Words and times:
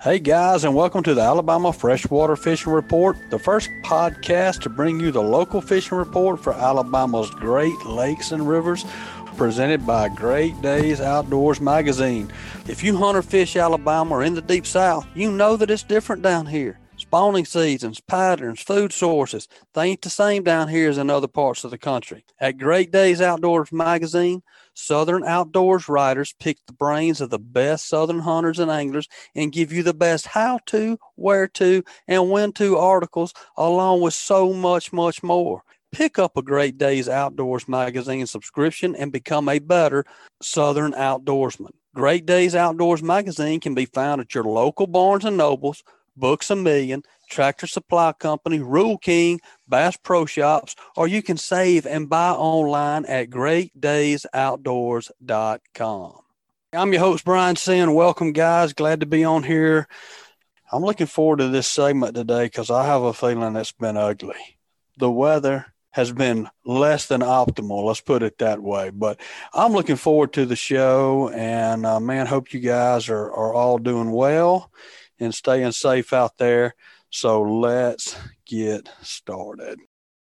Hey 0.00 0.20
guys, 0.20 0.62
and 0.62 0.76
welcome 0.76 1.02
to 1.02 1.12
the 1.12 1.22
Alabama 1.22 1.72
Freshwater 1.72 2.36
Fishing 2.36 2.72
Report, 2.72 3.16
the 3.30 3.38
first 3.40 3.68
podcast 3.82 4.60
to 4.60 4.68
bring 4.68 5.00
you 5.00 5.10
the 5.10 5.20
local 5.20 5.60
fishing 5.60 5.98
report 5.98 6.38
for 6.38 6.52
Alabama's 6.52 7.30
great 7.30 7.84
lakes 7.84 8.30
and 8.30 8.48
rivers, 8.48 8.84
presented 9.36 9.84
by 9.84 10.08
Great 10.08 10.62
Days 10.62 11.00
Outdoors 11.00 11.60
magazine. 11.60 12.32
If 12.68 12.84
you 12.84 12.96
hunt 12.96 13.16
or 13.16 13.22
fish 13.22 13.56
Alabama 13.56 14.14
or 14.14 14.22
in 14.22 14.34
the 14.34 14.40
deep 14.40 14.66
south, 14.66 15.04
you 15.16 15.32
know 15.32 15.56
that 15.56 15.68
it's 15.68 15.82
different 15.82 16.22
down 16.22 16.46
here. 16.46 16.78
Spawning 16.96 17.44
seasons, 17.44 17.98
patterns, 17.98 18.60
food 18.60 18.92
sources, 18.92 19.48
they 19.74 19.86
ain't 19.86 20.02
the 20.02 20.10
same 20.10 20.44
down 20.44 20.68
here 20.68 20.90
as 20.90 20.98
in 20.98 21.10
other 21.10 21.26
parts 21.26 21.64
of 21.64 21.72
the 21.72 21.78
country. 21.78 22.24
At 22.38 22.58
Great 22.58 22.92
Days 22.92 23.20
Outdoors 23.20 23.72
magazine, 23.72 24.44
Southern 24.78 25.24
Outdoors 25.24 25.88
writers 25.88 26.34
pick 26.38 26.58
the 26.66 26.72
brains 26.72 27.20
of 27.20 27.30
the 27.30 27.38
best 27.38 27.88
Southern 27.88 28.20
hunters 28.20 28.60
and 28.60 28.70
anglers 28.70 29.08
and 29.34 29.50
give 29.50 29.72
you 29.72 29.82
the 29.82 29.92
best 29.92 30.28
how 30.28 30.60
to, 30.66 30.98
where 31.16 31.48
to, 31.48 31.82
and 32.06 32.30
when 32.30 32.52
to 32.52 32.76
articles, 32.76 33.34
along 33.56 34.02
with 34.02 34.14
so 34.14 34.52
much, 34.52 34.92
much 34.92 35.20
more. 35.20 35.62
Pick 35.90 36.16
up 36.16 36.36
a 36.36 36.42
Great 36.42 36.78
Days 36.78 37.08
Outdoors 37.08 37.66
magazine 37.66 38.26
subscription 38.26 38.94
and 38.94 39.10
become 39.10 39.48
a 39.48 39.58
better 39.58 40.04
Southern 40.40 40.92
outdoorsman. 40.92 41.72
Great 41.92 42.24
Days 42.24 42.54
Outdoors 42.54 43.02
magazine 43.02 43.58
can 43.58 43.74
be 43.74 43.86
found 43.86 44.20
at 44.20 44.32
your 44.32 44.44
local 44.44 44.86
Barnes 44.86 45.24
and 45.24 45.36
Nobles, 45.36 45.82
Books 46.16 46.50
a 46.50 46.56
Million, 46.56 47.02
Tractor 47.28 47.66
Supply 47.66 48.12
Company, 48.12 48.60
Rural 48.60 48.98
King, 48.98 49.40
Bass 49.68 49.96
Pro 49.96 50.26
Shops, 50.26 50.74
or 50.96 51.06
you 51.06 51.22
can 51.22 51.36
save 51.36 51.86
and 51.86 52.08
buy 52.08 52.30
online 52.30 53.04
at 53.06 53.30
greatdaysoutdoors.com. 53.30 56.20
I'm 56.72 56.92
your 56.92 57.00
host, 57.00 57.24
Brian 57.24 57.56
Sin. 57.56 57.94
Welcome, 57.94 58.32
guys. 58.32 58.72
Glad 58.72 59.00
to 59.00 59.06
be 59.06 59.24
on 59.24 59.42
here. 59.42 59.88
I'm 60.70 60.82
looking 60.82 61.06
forward 61.06 61.38
to 61.38 61.48
this 61.48 61.66
segment 61.66 62.14
today 62.14 62.44
because 62.44 62.70
I 62.70 62.84
have 62.84 63.02
a 63.02 63.14
feeling 63.14 63.56
it's 63.56 63.72
been 63.72 63.96
ugly. 63.96 64.58
The 64.98 65.10
weather 65.10 65.66
has 65.92 66.12
been 66.12 66.48
less 66.64 67.06
than 67.06 67.22
optimal. 67.22 67.84
Let's 67.84 68.00
put 68.00 68.22
it 68.22 68.38
that 68.38 68.62
way. 68.62 68.90
But 68.90 69.20
I'm 69.54 69.72
looking 69.72 69.96
forward 69.96 70.34
to 70.34 70.44
the 70.44 70.56
show, 70.56 71.30
and 71.30 71.86
uh, 71.86 72.00
man, 72.00 72.26
hope 72.26 72.52
you 72.52 72.60
guys 72.60 73.08
are, 73.08 73.32
are 73.32 73.54
all 73.54 73.78
doing 73.78 74.10
well 74.10 74.70
and 75.18 75.34
staying 75.34 75.72
safe 75.72 76.12
out 76.12 76.36
there. 76.38 76.74
So 77.10 77.42
let's 77.42 78.16
get 78.46 78.88
started. 79.02 79.78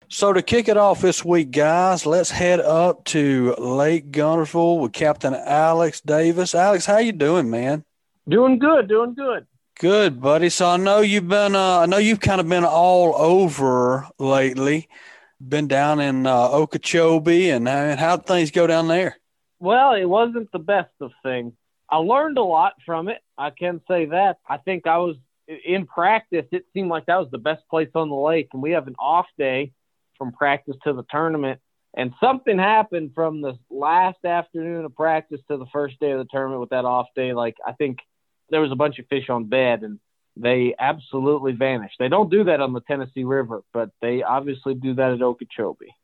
So 0.09 0.31
to 0.31 0.41
kick 0.41 0.69
it 0.69 0.77
off 0.77 1.01
this 1.01 1.25
week, 1.25 1.51
guys, 1.51 2.05
let's 2.05 2.31
head 2.31 2.61
up 2.61 3.03
to 3.05 3.55
Lake 3.57 4.09
Guntersville 4.11 4.79
with 4.79 4.93
Captain 4.93 5.35
Alex 5.35 5.99
Davis. 5.99 6.55
Alex, 6.55 6.85
how 6.85 6.99
you 6.99 7.11
doing, 7.11 7.49
man? 7.49 7.83
Doing 8.27 8.57
good, 8.57 8.87
doing 8.87 9.15
good. 9.15 9.45
Good, 9.79 10.21
buddy. 10.21 10.49
So 10.49 10.67
I 10.69 10.77
know 10.77 11.01
you've 11.01 11.27
been, 11.27 11.55
uh, 11.55 11.79
I 11.79 11.85
know 11.87 11.97
you've 11.97 12.21
kind 12.21 12.39
of 12.39 12.47
been 12.47 12.63
all 12.63 13.15
over 13.15 14.07
lately. 14.17 14.87
Been 15.45 15.67
down 15.67 15.99
in 15.99 16.25
uh, 16.25 16.49
Okeechobee, 16.49 17.51
and, 17.51 17.67
and 17.67 17.99
how'd 17.99 18.25
things 18.25 18.49
go 18.49 18.65
down 18.65 18.87
there? 18.87 19.19
Well, 19.59 19.93
it 19.93 20.05
wasn't 20.05 20.51
the 20.51 20.59
best 20.59 20.91
of 20.99 21.11
things. 21.21 21.53
I 21.89 21.97
learned 21.97 22.37
a 22.37 22.43
lot 22.43 22.73
from 22.85 23.07
it. 23.07 23.21
I 23.37 23.51
can 23.51 23.81
say 23.87 24.05
that. 24.05 24.37
I 24.47 24.57
think 24.57 24.87
I 24.87 24.97
was 24.97 25.15
in 25.47 25.85
practice. 25.85 26.45
It 26.51 26.65
seemed 26.73 26.89
like 26.89 27.05
that 27.05 27.19
was 27.19 27.31
the 27.31 27.37
best 27.37 27.67
place 27.69 27.89
on 27.95 28.09
the 28.09 28.15
lake, 28.15 28.49
and 28.53 28.61
we 28.61 28.71
have 28.71 28.87
an 28.87 28.95
off 28.99 29.27
day 29.37 29.71
from 30.17 30.31
practice 30.31 30.75
to 30.83 30.93
the 30.93 31.03
tournament. 31.09 31.59
And 31.95 32.13
something 32.19 32.59
happened 32.59 33.11
from 33.15 33.41
the 33.41 33.57
last 33.69 34.23
afternoon 34.23 34.85
of 34.85 34.95
practice 34.95 35.41
to 35.49 35.57
the 35.57 35.65
first 35.67 35.99
day 35.99 36.11
of 36.11 36.19
the 36.19 36.27
tournament 36.31 36.61
with 36.61 36.69
that 36.69 36.85
off 36.85 37.07
day. 37.15 37.33
Like 37.33 37.57
I 37.65 37.73
think 37.73 37.99
there 38.49 38.61
was 38.61 38.71
a 38.71 38.75
bunch 38.75 38.99
of 38.99 39.07
fish 39.07 39.29
on 39.29 39.45
bed, 39.45 39.83
and 39.83 39.99
they 40.35 40.75
absolutely 40.77 41.53
vanished. 41.53 41.95
They 41.97 42.09
don't 42.09 42.29
do 42.29 42.43
that 42.45 42.61
on 42.61 42.73
the 42.73 42.81
Tennessee 42.81 43.23
River, 43.23 43.63
but 43.73 43.89
they 44.01 44.23
obviously 44.23 44.75
do 44.75 44.93
that 44.95 45.13
at 45.13 45.21
Okeechobee. 45.21 45.95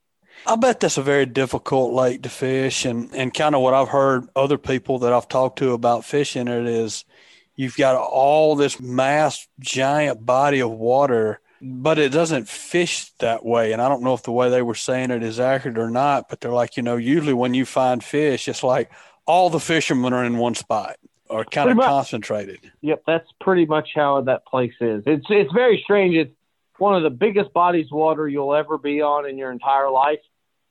I 0.47 0.55
bet 0.55 0.79
that's 0.79 0.97
a 0.97 1.03
very 1.03 1.27
difficult 1.27 1.93
lake 1.93 2.23
to 2.23 2.29
fish, 2.29 2.85
and 2.85 3.13
and 3.13 3.33
kind 3.33 3.55
of 3.55 3.61
what 3.61 3.73
I've 3.73 3.89
heard 3.89 4.27
other 4.35 4.57
people 4.57 4.99
that 4.99 5.13
I've 5.13 5.27
talked 5.27 5.59
to 5.59 5.73
about 5.73 6.05
fishing 6.05 6.47
it 6.47 6.67
is, 6.67 7.05
you've 7.55 7.77
got 7.77 7.95
all 7.95 8.55
this 8.55 8.79
mass 8.79 9.47
giant 9.59 10.25
body 10.25 10.59
of 10.59 10.71
water, 10.71 11.39
but 11.61 11.99
it 11.99 12.11
doesn't 12.11 12.47
fish 12.47 13.11
that 13.19 13.45
way. 13.45 13.71
And 13.71 13.81
I 13.81 13.89
don't 13.89 14.03
know 14.03 14.13
if 14.13 14.23
the 14.23 14.31
way 14.31 14.49
they 14.49 14.61
were 14.61 14.75
saying 14.75 15.11
it 15.11 15.23
is 15.23 15.39
accurate 15.39 15.77
or 15.77 15.89
not, 15.89 16.29
but 16.29 16.41
they're 16.41 16.51
like, 16.51 16.77
you 16.77 16.83
know, 16.83 16.97
usually 16.97 17.33
when 17.33 17.53
you 17.53 17.65
find 17.65 18.03
fish, 18.03 18.47
it's 18.47 18.63
like 18.63 18.91
all 19.25 19.49
the 19.49 19.59
fishermen 19.59 20.13
are 20.13 20.25
in 20.25 20.37
one 20.37 20.55
spot 20.55 20.97
or 21.29 21.45
kind 21.45 21.65
pretty 21.65 21.71
of 21.71 21.77
much. 21.77 21.87
concentrated. 21.87 22.71
Yep, 22.81 23.03
that's 23.07 23.29
pretty 23.39 23.65
much 23.65 23.89
how 23.95 24.21
that 24.21 24.45
place 24.45 24.73
is. 24.81 25.03
It's 25.05 25.25
it's 25.29 25.51
very 25.53 25.81
strange. 25.83 26.15
It's 26.15 26.33
one 26.77 26.95
of 26.95 27.03
the 27.03 27.09
biggest 27.09 27.53
bodies 27.53 27.87
of 27.87 27.97
water 27.97 28.27
you'll 28.27 28.53
ever 28.53 28.77
be 28.77 29.01
on 29.01 29.27
in 29.27 29.37
your 29.37 29.51
entire 29.51 29.89
life 29.89 30.19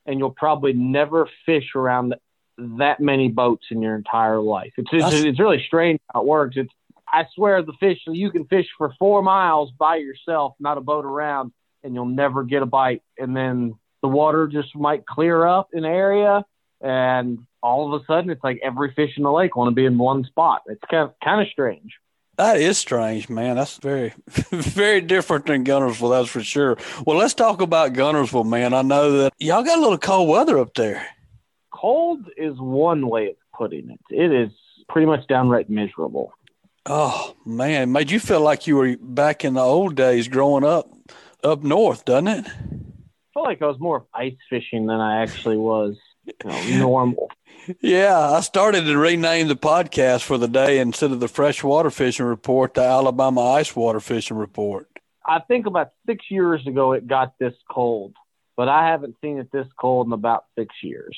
and 0.06 0.18
you'll 0.18 0.30
probably 0.30 0.72
never 0.72 1.28
fish 1.46 1.74
around 1.74 2.14
that 2.58 3.00
many 3.00 3.28
boats 3.28 3.66
in 3.70 3.82
your 3.82 3.96
entire 3.96 4.40
life. 4.40 4.72
It's 4.76 4.90
it's, 4.92 5.24
it's 5.24 5.40
really 5.40 5.62
strange 5.66 6.00
how 6.12 6.20
it 6.20 6.26
works. 6.26 6.56
It's 6.56 6.72
I 7.12 7.26
swear 7.34 7.62
the 7.62 7.74
fish 7.78 7.98
you 8.06 8.30
can 8.30 8.46
fish 8.46 8.66
for 8.78 8.94
four 8.98 9.22
miles 9.22 9.70
by 9.78 9.96
yourself, 9.96 10.54
not 10.58 10.78
a 10.78 10.80
boat 10.80 11.04
around, 11.04 11.52
and 11.82 11.94
you'll 11.94 12.06
never 12.06 12.42
get 12.42 12.62
a 12.62 12.66
bite. 12.66 13.02
And 13.18 13.36
then 13.36 13.74
the 14.00 14.08
water 14.08 14.46
just 14.46 14.74
might 14.74 15.06
clear 15.06 15.44
up 15.46 15.68
an 15.72 15.84
area, 15.84 16.44
and 16.80 17.38
all 17.62 17.94
of 17.94 18.00
a 18.00 18.04
sudden 18.06 18.30
it's 18.30 18.42
like 18.42 18.60
every 18.62 18.92
fish 18.94 19.12
in 19.16 19.22
the 19.22 19.32
lake 19.32 19.56
want 19.56 19.68
to 19.68 19.74
be 19.74 19.84
in 19.84 19.98
one 19.98 20.24
spot. 20.24 20.62
It's 20.66 20.82
kind 20.90 21.04
of 21.04 21.14
kind 21.22 21.40
of 21.40 21.48
strange. 21.48 21.92
That 22.38 22.56
is 22.56 22.78
strange, 22.78 23.28
man. 23.28 23.56
That's 23.56 23.76
very, 23.76 24.14
very 24.50 25.02
different 25.02 25.46
than 25.46 25.64
Guntersville, 25.64 26.10
that's 26.10 26.30
for 26.30 26.42
sure. 26.42 26.78
Well, 27.06 27.18
let's 27.18 27.34
talk 27.34 27.60
about 27.60 27.92
Guntersville, 27.92 28.48
man. 28.48 28.72
I 28.72 28.80
know 28.80 29.12
that 29.18 29.34
y'all 29.38 29.62
got 29.62 29.78
a 29.78 29.80
little 29.80 29.98
cold 29.98 30.30
weather 30.30 30.58
up 30.58 30.74
there. 30.74 31.06
Cold 31.82 32.30
is 32.36 32.54
one 32.60 33.08
way 33.08 33.30
of 33.30 33.36
putting 33.52 33.90
it. 33.90 34.00
It 34.08 34.32
is 34.32 34.52
pretty 34.88 35.06
much 35.06 35.26
downright 35.26 35.68
miserable. 35.68 36.32
Oh 36.86 37.34
man, 37.44 37.90
made 37.90 38.12
you 38.12 38.20
feel 38.20 38.40
like 38.40 38.68
you 38.68 38.76
were 38.76 38.96
back 39.00 39.44
in 39.44 39.54
the 39.54 39.62
old 39.62 39.96
days 39.96 40.28
growing 40.28 40.62
up 40.62 40.88
up 41.42 41.64
north, 41.64 42.04
doesn't 42.04 42.28
it? 42.28 42.46
I 42.46 43.34
feel 43.34 43.42
like 43.42 43.62
I 43.62 43.66
was 43.66 43.80
more 43.80 44.06
ice 44.14 44.36
fishing 44.48 44.86
than 44.86 45.00
I 45.00 45.22
actually 45.22 45.56
was 45.56 45.96
you 46.24 46.78
know, 46.78 46.78
normal. 46.78 47.30
Yeah, 47.80 48.16
I 48.30 48.40
started 48.42 48.84
to 48.84 48.96
rename 48.96 49.48
the 49.48 49.56
podcast 49.56 50.22
for 50.22 50.38
the 50.38 50.48
day 50.48 50.78
instead 50.78 51.10
of 51.10 51.18
the 51.18 51.28
freshwater 51.28 51.90
fishing 51.90 52.26
report, 52.26 52.74
the 52.74 52.82
Alabama 52.82 53.40
ice 53.54 53.74
water 53.74 53.98
fishing 53.98 54.36
report. 54.36 54.88
I 55.26 55.40
think 55.40 55.66
about 55.66 55.90
six 56.06 56.26
years 56.30 56.64
ago 56.64 56.92
it 56.92 57.08
got 57.08 57.38
this 57.40 57.54
cold, 57.68 58.14
but 58.56 58.68
I 58.68 58.88
haven't 58.88 59.16
seen 59.20 59.38
it 59.38 59.50
this 59.50 59.66
cold 59.76 60.06
in 60.06 60.12
about 60.12 60.44
six 60.56 60.74
years. 60.80 61.16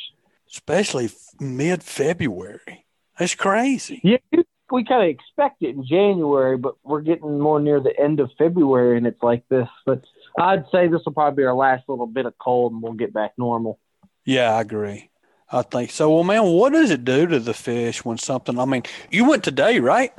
Especially 0.54 1.10
mid 1.40 1.82
February. 1.82 2.86
That's 3.18 3.34
crazy. 3.34 4.00
Yeah, 4.04 4.42
we 4.70 4.84
kind 4.84 5.02
of 5.02 5.08
expect 5.08 5.62
it 5.62 5.70
in 5.70 5.84
January, 5.84 6.56
but 6.56 6.76
we're 6.84 7.00
getting 7.00 7.40
more 7.40 7.58
near 7.58 7.80
the 7.80 7.98
end 7.98 8.20
of 8.20 8.30
February 8.38 8.96
and 8.96 9.04
it's 9.04 9.20
like 9.20 9.42
this. 9.48 9.68
But 9.84 10.04
I'd 10.38 10.64
say 10.70 10.86
this 10.86 11.02
will 11.04 11.12
probably 11.12 11.42
be 11.42 11.46
our 11.46 11.54
last 11.54 11.88
little 11.88 12.06
bit 12.06 12.26
of 12.26 12.38
cold 12.38 12.72
and 12.72 12.80
we'll 12.80 12.92
get 12.92 13.12
back 13.12 13.32
normal. 13.36 13.80
Yeah, 14.24 14.54
I 14.54 14.60
agree. 14.60 15.10
I 15.50 15.62
think 15.62 15.90
so. 15.90 16.14
Well, 16.14 16.24
man, 16.24 16.44
what 16.44 16.72
does 16.72 16.92
it 16.92 17.04
do 17.04 17.26
to 17.26 17.40
the 17.40 17.54
fish 17.54 18.04
when 18.04 18.18
something? 18.18 18.56
I 18.56 18.64
mean, 18.64 18.84
you 19.10 19.28
went 19.28 19.42
today, 19.42 19.80
right? 19.80 20.12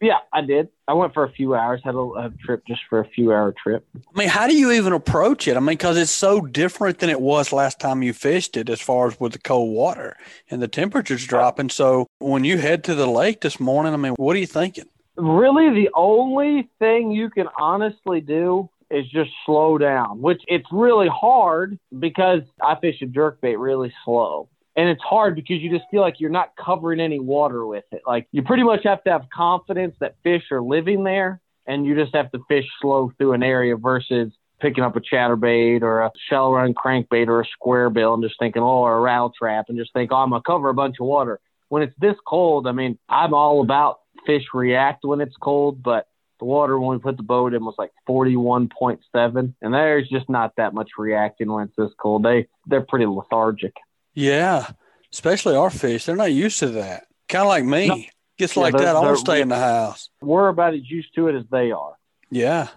Yeah, 0.00 0.18
I 0.32 0.42
did. 0.42 0.68
I 0.86 0.94
went 0.94 1.12
for 1.12 1.24
a 1.24 1.30
few 1.30 1.54
hours. 1.54 1.80
Had 1.84 1.94
a, 1.94 1.98
a 1.98 2.32
trip 2.44 2.62
just 2.66 2.82
for 2.88 3.00
a 3.00 3.08
few 3.08 3.32
hour 3.32 3.52
trip. 3.60 3.86
I 3.96 4.18
mean, 4.18 4.28
how 4.28 4.46
do 4.46 4.56
you 4.56 4.70
even 4.72 4.92
approach 4.92 5.48
it? 5.48 5.56
I 5.56 5.60
mean, 5.60 5.76
because 5.76 5.96
it's 5.96 6.10
so 6.10 6.40
different 6.40 7.00
than 7.00 7.10
it 7.10 7.20
was 7.20 7.52
last 7.52 7.80
time 7.80 8.02
you 8.02 8.12
fished 8.12 8.56
it, 8.56 8.68
as 8.68 8.80
far 8.80 9.08
as 9.08 9.18
with 9.18 9.32
the 9.32 9.38
cold 9.38 9.74
water 9.74 10.16
and 10.50 10.62
the 10.62 10.68
temperatures 10.68 11.26
dropping. 11.26 11.70
So 11.70 12.06
when 12.18 12.44
you 12.44 12.58
head 12.58 12.84
to 12.84 12.94
the 12.94 13.08
lake 13.08 13.40
this 13.40 13.58
morning, 13.58 13.92
I 13.92 13.96
mean, 13.96 14.14
what 14.16 14.36
are 14.36 14.40
you 14.40 14.46
thinking? 14.46 14.88
Really, 15.16 15.70
the 15.70 15.90
only 15.94 16.68
thing 16.78 17.10
you 17.10 17.28
can 17.28 17.48
honestly 17.58 18.20
do 18.20 18.70
is 18.90 19.06
just 19.10 19.30
slow 19.44 19.78
down, 19.78 20.20
which 20.20 20.42
it's 20.46 20.66
really 20.70 21.08
hard 21.08 21.78
because 21.98 22.42
I 22.62 22.76
fish 22.80 23.02
a 23.02 23.06
jerkbait 23.06 23.56
really 23.58 23.92
slow. 24.04 24.48
And 24.78 24.88
it's 24.88 25.02
hard 25.02 25.34
because 25.34 25.60
you 25.60 25.76
just 25.76 25.90
feel 25.90 26.02
like 26.02 26.20
you're 26.20 26.30
not 26.30 26.52
covering 26.54 27.00
any 27.00 27.18
water 27.18 27.66
with 27.66 27.82
it. 27.90 28.02
Like 28.06 28.28
you 28.30 28.42
pretty 28.42 28.62
much 28.62 28.82
have 28.84 29.02
to 29.02 29.10
have 29.10 29.22
confidence 29.34 29.96
that 29.98 30.14
fish 30.22 30.44
are 30.52 30.62
living 30.62 31.02
there 31.02 31.40
and 31.66 31.84
you 31.84 31.96
just 31.96 32.14
have 32.14 32.30
to 32.30 32.38
fish 32.46 32.64
slow 32.80 33.10
through 33.18 33.32
an 33.32 33.42
area 33.42 33.74
versus 33.76 34.32
picking 34.60 34.84
up 34.84 34.94
a 34.94 35.00
chatterbait 35.00 35.82
or 35.82 36.02
a 36.02 36.12
shell 36.28 36.52
run 36.52 36.74
crankbait 36.74 37.26
or 37.26 37.40
a 37.40 37.44
square 37.46 37.90
bill 37.90 38.14
and 38.14 38.22
just 38.22 38.36
thinking, 38.38 38.62
oh, 38.62 38.82
or 38.82 38.98
a 38.98 39.00
rattle 39.00 39.32
trap 39.36 39.64
and 39.68 39.76
just 39.76 39.92
think, 39.94 40.12
oh, 40.12 40.18
I'm 40.18 40.30
to 40.30 40.40
cover 40.46 40.68
a 40.68 40.74
bunch 40.74 40.98
of 41.00 41.08
water. 41.08 41.40
When 41.70 41.82
it's 41.82 41.94
this 41.98 42.16
cold, 42.24 42.68
I 42.68 42.72
mean, 42.72 43.00
I'm 43.08 43.34
all 43.34 43.62
about 43.62 43.98
fish 44.26 44.44
react 44.54 45.04
when 45.04 45.20
it's 45.20 45.34
cold, 45.42 45.82
but 45.82 46.06
the 46.38 46.44
water 46.44 46.78
when 46.78 46.98
we 46.98 47.02
put 47.02 47.16
the 47.16 47.24
boat 47.24 47.52
in 47.52 47.64
was 47.64 47.74
like 47.78 47.90
41.7 48.08 49.54
and 49.60 49.74
there's 49.74 50.08
just 50.08 50.28
not 50.28 50.52
that 50.56 50.72
much 50.72 50.90
reacting 50.96 51.50
when 51.50 51.64
it's 51.64 51.76
this 51.76 51.90
cold 52.00 52.22
they 52.22 52.46
they're 52.66 52.86
pretty 52.88 53.06
lethargic 53.06 53.74
yeah 54.14 54.70
especially 55.12 55.56
our 55.56 55.70
fish 55.70 56.04
they're 56.04 56.16
not 56.16 56.32
used 56.32 56.58
to 56.58 56.68
that 56.68 57.04
kind 57.28 57.42
of 57.42 57.48
like 57.48 57.64
me 57.64 58.10
Gets 58.38 58.56
like 58.56 58.76
that. 58.76 58.94
I 58.94 59.00
want 59.00 59.16
to 59.16 59.20
stay 59.20 59.40
in 59.40 59.48
the 59.48 59.56
house. 59.56 60.10
We're 60.22 60.48
about 60.48 60.72
as 60.72 60.88
used 60.88 61.12
to 61.16 61.26
it 61.26 61.34
as 61.34 61.44
they 61.50 61.72
are. 61.72 61.96
Yeah. 62.30 62.68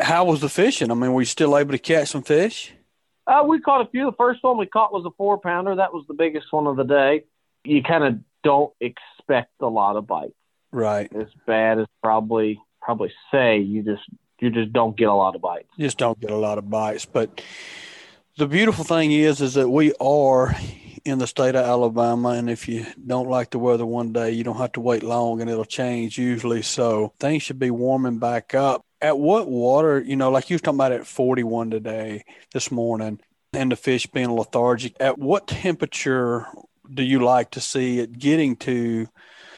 How 0.00 0.24
was 0.24 0.40
the 0.40 0.48
fishing? 0.48 0.90
I 0.90 0.94
mean, 0.94 1.12
were 1.12 1.20
you 1.20 1.26
still 1.26 1.56
able 1.56 1.70
to 1.70 1.78
catch 1.78 2.08
some 2.08 2.22
fish? 2.22 2.72
Uh, 3.24 3.44
we 3.46 3.60
caught 3.60 3.86
a 3.86 3.90
few. 3.90 4.06
The 4.06 4.16
first 4.16 4.42
one 4.42 4.58
we 4.58 4.66
caught 4.66 4.92
was 4.92 5.04
a 5.06 5.10
four 5.16 5.38
pounder. 5.38 5.76
That 5.76 5.92
was 5.92 6.04
the 6.08 6.14
biggest 6.14 6.52
one 6.52 6.66
of 6.66 6.76
the 6.76 6.82
day. 6.82 7.24
You 7.62 7.82
kind 7.82 8.02
of 8.02 8.18
don't 8.42 8.72
expect 8.80 9.52
a 9.60 9.66
lot 9.66 9.94
of 9.94 10.06
bites. 10.06 10.34
Right. 10.72 11.14
As 11.14 11.28
bad 11.46 11.78
as 11.78 11.86
probably 12.02 12.60
probably 12.82 13.12
say, 13.30 13.60
you 13.60 13.84
just 13.84 14.02
you 14.40 14.50
just 14.50 14.72
don't 14.72 14.96
get 14.96 15.08
a 15.08 15.14
lot 15.14 15.36
of 15.36 15.40
bites. 15.40 15.68
Just 15.78 15.96
don't 15.96 16.18
get 16.18 16.30
a 16.30 16.36
lot 16.36 16.58
of 16.58 16.68
bites. 16.68 17.06
But 17.06 17.40
the 18.36 18.46
beautiful 18.46 18.84
thing 18.84 19.12
is, 19.12 19.40
is 19.40 19.54
that 19.54 19.68
we 19.68 19.92
are 20.00 20.54
in 21.04 21.18
the 21.18 21.26
state 21.26 21.54
of 21.54 21.64
Alabama, 21.64 22.30
and 22.30 22.48
if 22.48 22.66
you 22.66 22.86
don't 23.06 23.28
like 23.28 23.50
the 23.50 23.58
weather 23.58 23.86
one 23.86 24.12
day, 24.12 24.30
you 24.30 24.42
don't 24.42 24.56
have 24.56 24.72
to 24.72 24.80
wait 24.80 25.02
long, 25.02 25.40
and 25.40 25.50
it'll 25.50 25.64
change 25.64 26.18
usually. 26.18 26.62
So 26.62 27.12
things 27.20 27.42
should 27.42 27.58
be 27.58 27.70
warming 27.70 28.18
back 28.18 28.54
up. 28.54 28.84
At 29.00 29.18
what 29.18 29.48
water, 29.48 30.00
you 30.00 30.16
know, 30.16 30.30
like 30.30 30.48
you 30.48 30.54
was 30.54 30.62
talking 30.62 30.78
about 30.78 30.92
at 30.92 31.06
41 31.06 31.70
today, 31.70 32.24
this 32.52 32.70
morning, 32.70 33.20
and 33.52 33.70
the 33.70 33.76
fish 33.76 34.06
being 34.06 34.32
lethargic. 34.32 34.96
At 34.98 35.18
what 35.18 35.46
temperature 35.46 36.46
do 36.92 37.02
you 37.02 37.22
like 37.22 37.50
to 37.52 37.60
see 37.60 38.00
it 38.00 38.18
getting 38.18 38.56
to 38.56 39.06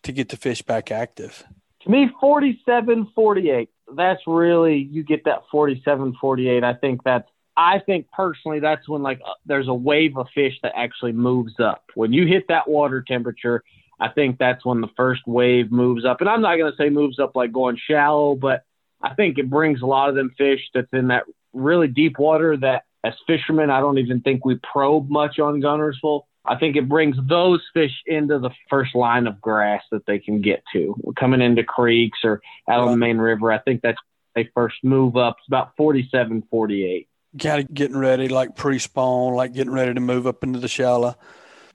to 0.03 0.13
get 0.13 0.29
the 0.29 0.37
fish 0.37 0.63
back 0.63 0.91
active? 0.91 1.45
To 1.83 1.91
me, 1.91 2.11
47, 2.21 3.13
48. 3.15 3.71
That's 3.95 4.21
really 4.27 4.79
you 4.79 5.05
get 5.05 5.25
that 5.25 5.43
47, 5.51 6.17
48. 6.21 6.65
I 6.65 6.75
think 6.75 7.05
that's 7.05 7.29
I 7.57 7.79
think 7.79 8.11
personally 8.13 8.61
that's 8.61 8.89
when 8.89 9.03
like 9.03 9.21
uh, 9.27 9.33
there's 9.47 9.69
a 9.69 9.75
wave 9.75 10.17
of 10.17 10.27
fish 10.35 10.55
that 10.63 10.73
actually 10.77 11.13
moves 11.13 11.55
up. 11.59 11.85
When 11.95 12.13
you 12.13 12.27
hit 12.27 12.49
that 12.49 12.69
water 12.69 13.03
temperature, 13.03 13.63
I 13.99 14.09
think 14.09 14.39
that's 14.39 14.65
when 14.65 14.81
the 14.81 14.91
first 14.97 15.27
wave 15.27 15.73
moves 15.73 16.05
up. 16.05 16.21
And 16.21 16.29
I'm 16.29 16.43
not 16.43 16.57
going 16.57 16.71
to 16.71 16.77
say 16.77 16.91
moves 16.91 17.19
up 17.19 17.35
like 17.35 17.53
going 17.53 17.79
shallow, 17.89 18.35
but 18.35 18.65
I 19.03 19.15
think 19.15 19.39
it 19.39 19.49
brings 19.49 19.81
a 19.81 19.87
lot 19.87 20.11
of 20.11 20.15
them 20.15 20.35
fish 20.37 20.61
that's 20.75 20.93
in 20.93 21.09
that 21.09 21.25
really 21.55 21.89
deep 21.89 22.19
water 22.19 22.57
that 22.59 22.85
as 23.05 23.15
fishermen, 23.27 23.71
I 23.71 23.81
don't 23.81 23.99
even 23.99 24.21
think 24.21 24.45
we 24.45 24.57
probe 24.57 25.09
much 25.09 25.39
on 25.39 25.63
Guntersville. 25.63 26.23
I 26.45 26.57
think 26.57 26.77
it 26.77 26.89
brings 26.89 27.17
those 27.29 27.61
fish 27.73 27.93
into 28.07 28.39
the 28.39 28.51
first 28.69 28.95
line 28.95 29.27
of 29.27 29.41
grass 29.41 29.83
that 29.91 30.07
they 30.07 30.19
can 30.19 30.43
get 30.43 30.63
to. 30.73 30.95
Coming 31.19 31.41
into 31.41 31.65
creeks 31.65 32.19
or 32.23 32.41
out 32.69 32.81
on 32.81 32.91
the 32.93 32.97
main 32.97 33.19
river, 33.19 33.51
I 33.51 33.59
think 33.59 33.83
that's 33.83 33.99
they 34.35 34.51
first 34.55 34.77
move 34.83 35.17
up. 35.17 35.37
It's 35.39 35.49
about 35.49 35.73
47, 35.77 36.45
48. 36.51 37.09
Kind 37.39 37.61
of 37.61 37.73
getting 37.73 37.97
ready, 37.97 38.29
like 38.29 38.57
pre-spawn, 38.57 39.35
like 39.35 39.55
getting 39.55 39.73
ready 39.73 39.95
to 39.95 40.01
move 40.01 40.27
up 40.27 40.43
into 40.43 40.59
the 40.59 40.69
shallow. 40.69 41.17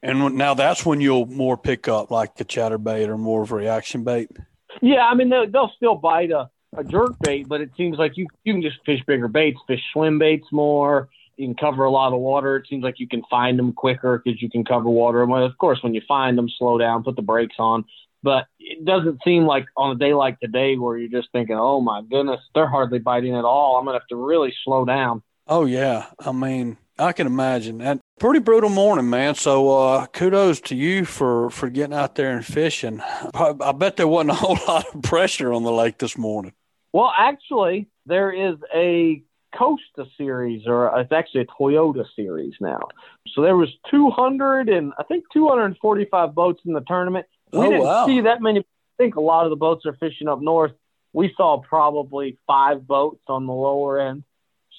And 0.04 0.36
now 0.36 0.54
that's 0.54 0.86
when 0.86 1.00
you'll 1.00 1.28
more 1.28 1.58
pick 1.58 1.88
up 1.88 2.10
like 2.10 2.40
a 2.40 2.46
chatterbait 2.46 3.08
or 3.08 3.18
more 3.18 3.44
of 3.44 3.52
a 3.52 3.56
reaction 3.56 4.04
bait. 4.04 4.30
Yeah, 4.82 5.06
I 5.06 5.14
mean 5.14 5.30
they'll, 5.30 5.50
they'll 5.50 5.72
still 5.76 5.96
bite 5.96 6.32
a, 6.32 6.50
a 6.76 6.84
jerk 6.84 7.20
bait, 7.20 7.48
but 7.48 7.62
it 7.62 7.70
seems 7.78 7.98
like 7.98 8.18
you 8.18 8.28
you 8.44 8.54
can 8.54 8.62
just 8.62 8.78
fish 8.86 9.02
bigger 9.06 9.28
baits, 9.28 9.60
fish 9.68 9.82
swim 9.94 10.18
baits 10.18 10.48
more. 10.52 11.10
You 11.38 11.48
can 11.48 11.56
cover 11.56 11.84
a 11.84 11.92
lot 11.92 12.14
of 12.14 12.20
water. 12.20 12.58
It 12.58 12.68
seems 12.68 12.84
like 12.84 13.00
you 13.00 13.08
can 13.08 13.24
find 13.30 13.58
them 13.58 13.74
quicker 13.74 14.22
because 14.24 14.42
you 14.42 14.50
can 14.50 14.64
cover 14.64 14.90
water. 14.90 15.26
Well, 15.26 15.44
of 15.44 15.58
course, 15.58 15.82
when 15.82 15.94
you 15.94 16.02
find 16.08 16.38
them, 16.38 16.50
slow 16.50 16.78
down, 16.78 17.04
put 17.04 17.16
the 17.16 17.22
brakes 17.22 17.56
on. 17.58 17.86
But 18.24 18.46
it 18.60 18.86
doesn't 18.86 19.22
seem 19.24 19.46
like 19.46 19.66
on 19.76 19.96
a 19.96 20.00
day 20.00 20.14
like 20.14 20.40
today 20.40 20.78
where 20.78 20.98
you're 20.98 21.10
just 21.10 21.32
thinking, 21.32 21.56
"Oh 21.58 21.82
my 21.82 22.02
goodness, 22.02 22.40
they're 22.54 22.68
hardly 22.68 23.00
biting 23.00 23.36
at 23.36 23.46
all. 23.46 23.78
I'm 23.78 23.86
gonna 23.86 24.00
have 24.00 24.08
to 24.08 24.16
really 24.16 24.54
slow 24.64 24.86
down." 24.86 25.22
Oh 25.52 25.66
yeah, 25.66 26.06
I 26.18 26.32
mean 26.32 26.78
I 26.98 27.12
can 27.12 27.28
imagine 27.28 27.80
that. 27.80 28.00
Pretty 28.22 28.40
brutal 28.40 28.70
morning, 28.70 29.10
man. 29.10 29.36
So 29.36 29.70
uh, 29.78 30.06
kudos 30.06 30.62
to 30.62 30.76
you 30.78 31.04
for 31.04 31.50
for 31.50 31.70
getting 31.70 31.94
out 31.94 32.16
there 32.16 32.32
and 32.32 32.46
fishing. 32.46 33.02
I, 33.02 33.54
I 33.60 33.74
bet 33.74 33.98
there 33.98 34.08
wasn't 34.08 34.32
a 34.32 34.36
whole 34.36 34.58
lot 34.68 34.86
of 34.96 35.02
pressure 35.02 35.52
on 35.52 35.64
the 35.64 35.72
lake 35.74 35.98
this 35.98 36.18
morning. 36.18 36.54
Well, 36.94 37.12
actually, 37.18 37.90
there 38.06 38.32
is 38.32 38.56
a 38.74 39.24
Costa 39.54 40.06
series, 40.18 40.68
or 40.68 40.98
it's 41.02 41.12
actually 41.12 41.42
a 41.42 41.46
Toyota 41.48 42.06
series 42.16 42.54
now. 42.62 42.88
So 43.34 43.42
there 43.42 43.58
was 43.58 43.68
200 43.90 44.70
and 44.70 44.94
I 44.98 45.04
think 45.04 45.26
245 45.34 46.34
boats 46.34 46.62
in 46.66 46.72
the 46.72 46.80
tournament. 46.80 47.26
We 47.52 47.60
Oh, 47.60 47.64
didn't 47.70 47.84
wow. 47.84 48.06
see 48.06 48.22
that 48.22 48.42
many. 48.42 48.60
I 48.60 48.64
think 48.98 49.16
a 49.16 49.22
lot 49.22 49.46
of 49.46 49.50
the 49.50 49.58
boats 49.58 49.86
are 49.86 49.98
fishing 50.00 50.30
up 50.30 50.40
north. 50.42 50.72
We 51.12 51.34
saw 51.36 51.60
probably 51.60 52.38
five 52.48 52.88
boats 52.88 53.24
on 53.28 53.48
the 53.48 53.54
lower 53.54 54.00
end. 54.00 54.24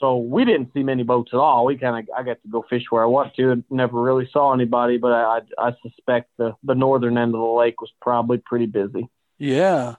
So 0.02 0.16
we 0.16 0.44
didn't 0.44 0.74
see 0.74 0.82
many 0.82 1.04
boats 1.04 1.30
at 1.32 1.38
all. 1.38 1.64
We 1.64 1.78
kind 1.78 1.96
of 1.96 2.14
I 2.14 2.22
got 2.24 2.42
to 2.42 2.48
go 2.50 2.64
fish 2.68 2.84
where 2.90 3.02
I 3.02 3.06
want 3.06 3.34
to 3.36 3.52
and 3.52 3.64
never 3.70 4.02
really 4.02 4.28
saw 4.32 4.52
anybody. 4.52 4.98
But 4.98 5.12
I 5.12 5.40
I, 5.58 5.68
I 5.68 5.72
suspect 5.80 6.30
the 6.36 6.54
the 6.64 6.74
northern 6.74 7.16
end 7.16 7.34
of 7.34 7.40
the 7.40 7.46
lake 7.46 7.80
was 7.80 7.90
probably 8.02 8.38
pretty 8.38 8.66
busy. 8.66 9.08
Yeah, 9.38 9.94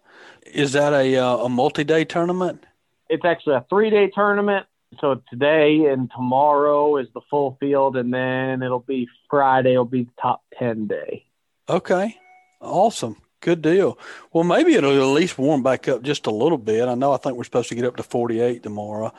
is 0.46 0.74
that 0.74 0.94
a 0.94 1.16
uh, 1.16 1.38
a 1.38 1.50
multi 1.50 1.84
day 1.84 2.06
tournament? 2.06 2.66
it's 3.14 3.26
actually 3.26 3.56
a 3.56 3.66
three 3.70 3.90
day 3.90 4.10
tournament. 4.14 4.66
So 5.00 5.22
today 5.30 5.86
and 5.86 6.10
tomorrow 6.16 6.98
is 6.98 7.08
the 7.14 7.22
full 7.30 7.58
field, 7.60 7.98
and 7.98 8.14
then 8.14 8.62
it'll 8.62 8.80
be 8.80 9.08
Friday. 9.30 9.72
It'll 9.72 9.86
be 9.86 10.04
the 10.04 10.12
top 10.22 10.44
ten 10.58 10.88
day. 10.88 11.26
Okay, 11.68 12.18
awesome. 12.62 13.18
Good 13.40 13.62
deal. 13.62 13.98
Well, 14.32 14.44
maybe 14.44 14.76
it'll 14.76 14.92
at 14.92 15.16
least 15.16 15.38
warm 15.38 15.64
back 15.64 15.88
up 15.88 16.02
just 16.02 16.28
a 16.28 16.32
little 16.32 16.58
bit. 16.58 16.88
I 16.88 16.96
know 16.96 17.12
I 17.12 17.18
think 17.18 17.36
we're 17.36 17.44
supposed 17.44 17.70
to 17.70 17.76
get 17.76 17.86
up 17.86 17.98
to 17.98 18.04
48 18.04 18.64
tomorrow, 18.64 19.14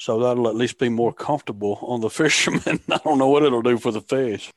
so 0.00 0.18
that'll 0.18 0.48
at 0.48 0.54
least 0.54 0.78
be 0.78 0.88
more 0.88 1.12
comfortable 1.12 1.78
on 1.82 2.00
the 2.00 2.08
fishermen. 2.20 2.80
I 2.90 2.98
don't 3.04 3.18
know 3.18 3.28
what 3.28 3.42
it'll 3.42 3.60
do 3.60 3.76
for 3.76 3.92
the 3.92 4.00
fish. 4.00 4.50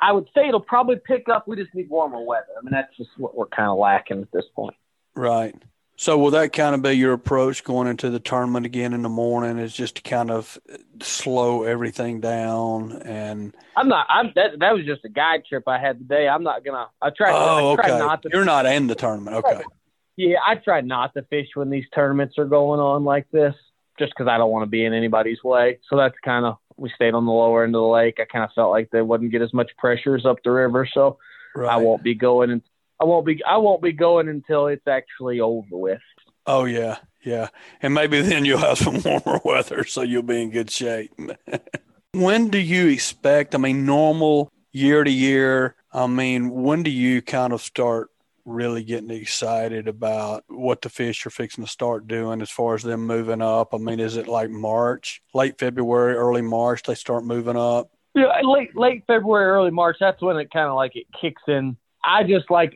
I 0.00 0.12
would 0.12 0.28
say 0.34 0.48
it'll 0.48 0.60
probably 0.60 0.96
pick 0.96 1.28
up. 1.28 1.46
We 1.46 1.56
just 1.56 1.74
need 1.74 1.90
warmer 1.90 2.22
weather. 2.22 2.46
I 2.56 2.64
mean, 2.64 2.72
that's 2.72 2.96
just 2.96 3.10
what 3.18 3.36
we're 3.36 3.48
kind 3.48 3.68
of 3.68 3.76
lacking 3.76 4.22
at 4.22 4.32
this 4.32 4.46
point. 4.54 4.76
Right. 5.14 5.54
So 5.96 6.16
will 6.16 6.30
that 6.30 6.54
kind 6.54 6.74
of 6.74 6.80
be 6.80 6.92
your 6.92 7.12
approach 7.12 7.64
going 7.64 7.86
into 7.88 8.08
the 8.08 8.20
tournament 8.20 8.64
again 8.64 8.94
in 8.94 9.02
the 9.02 9.08
morning? 9.10 9.58
Is 9.58 9.74
just 9.74 9.96
to 9.96 10.02
kind 10.02 10.30
of 10.30 10.56
slow 11.02 11.64
everything 11.64 12.20
down 12.20 13.02
and 13.02 13.54
I'm 13.76 13.88
not. 13.88 14.06
I'm 14.08 14.32
that. 14.36 14.60
That 14.60 14.72
was 14.74 14.86
just 14.86 15.04
a 15.04 15.10
guide 15.10 15.42
trip 15.46 15.64
I 15.66 15.78
had 15.78 15.98
today. 15.98 16.28
I'm 16.28 16.44
not 16.44 16.64
gonna. 16.64 16.86
I 17.02 17.10
tried. 17.10 17.32
oh, 17.32 17.72
I 17.72 17.76
tried 17.76 17.90
okay. 17.90 17.98
not 17.98 18.22
to. 18.22 18.30
You're 18.32 18.44
not 18.44 18.64
in 18.64 18.86
the 18.86 18.94
tournament. 18.94 19.36
Okay. 19.36 19.62
Yeah, 20.16 20.38
I 20.46 20.54
try 20.54 20.80
not 20.80 21.14
to 21.14 21.22
fish 21.24 21.48
when 21.54 21.68
these 21.68 21.84
tournaments 21.94 22.38
are 22.38 22.46
going 22.46 22.80
on 22.80 23.04
like 23.04 23.30
this, 23.30 23.54
just 23.98 24.12
because 24.16 24.28
I 24.28 24.38
don't 24.38 24.50
want 24.50 24.62
to 24.64 24.70
be 24.70 24.84
in 24.84 24.92
anybody's 24.94 25.42
way. 25.42 25.78
So 25.88 25.96
that's 25.96 26.16
kind 26.24 26.44
of 26.46 26.56
we 26.76 26.90
stayed 26.94 27.14
on 27.14 27.26
the 27.26 27.32
lower 27.32 27.64
end 27.64 27.74
of 27.74 27.80
the 27.80 27.86
lake. 27.86 28.18
I 28.20 28.24
kind 28.24 28.44
of 28.44 28.52
felt 28.54 28.70
like 28.70 28.90
they 28.90 29.02
wouldn't 29.02 29.32
get 29.32 29.42
as 29.42 29.52
much 29.52 29.70
pressures 29.78 30.24
up 30.24 30.38
the 30.44 30.50
river, 30.50 30.88
so 30.92 31.18
Right. 31.54 31.72
I 31.72 31.76
won't 31.78 32.02
be 32.04 32.14
going 32.14 32.50
and 32.50 32.62
I 33.00 33.04
won't 33.04 33.26
be 33.26 33.42
I 33.44 33.56
won't 33.56 33.82
be 33.82 33.92
going 33.92 34.28
until 34.28 34.68
it's 34.68 34.86
actually 34.86 35.40
over 35.40 35.76
with. 35.76 36.00
Oh 36.46 36.64
yeah, 36.64 36.98
yeah, 37.24 37.48
and 37.82 37.94
maybe 37.94 38.20
then 38.22 38.44
you'll 38.44 38.58
have 38.58 38.78
some 38.78 39.02
warmer 39.04 39.40
weather, 39.44 39.84
so 39.84 40.02
you'll 40.02 40.22
be 40.22 40.42
in 40.42 40.50
good 40.50 40.70
shape. 40.70 41.12
when 42.12 42.48
do 42.48 42.58
you 42.58 42.88
expect? 42.88 43.54
I 43.54 43.58
mean, 43.58 43.84
normal 43.86 44.50
year 44.72 45.04
to 45.04 45.10
year. 45.10 45.74
I 45.92 46.06
mean, 46.06 46.50
when 46.50 46.82
do 46.82 46.90
you 46.90 47.22
kind 47.22 47.52
of 47.52 47.60
start 47.62 48.10
really 48.48 48.82
getting 48.82 49.10
excited 49.10 49.88
about 49.88 50.44
what 50.48 50.82
the 50.82 50.88
fish 50.88 51.26
are 51.26 51.30
fixing 51.30 51.64
to 51.64 51.70
start 51.70 52.08
doing 52.08 52.40
as 52.42 52.50
far 52.50 52.74
as 52.74 52.82
them 52.82 53.06
moving 53.06 53.42
up? 53.42 53.74
I 53.74 53.78
mean, 53.78 54.00
is 54.00 54.16
it 54.16 54.28
like 54.28 54.50
March, 54.50 55.22
late 55.34 55.58
February, 55.58 56.14
early 56.14 56.42
March 56.42 56.82
they 56.82 56.94
start 56.94 57.24
moving 57.24 57.56
up? 57.56 57.90
Yeah, 58.14 58.40
late 58.42 58.76
late 58.76 59.04
February, 59.06 59.46
early 59.46 59.70
March. 59.70 59.96
That's 60.00 60.20
when 60.20 60.36
it 60.38 60.50
kind 60.50 60.66
of 60.66 60.74
like 60.74 60.96
it 60.96 61.06
kicks 61.20 61.42
in. 61.46 61.76
I 62.02 62.24
just 62.24 62.50
like 62.50 62.74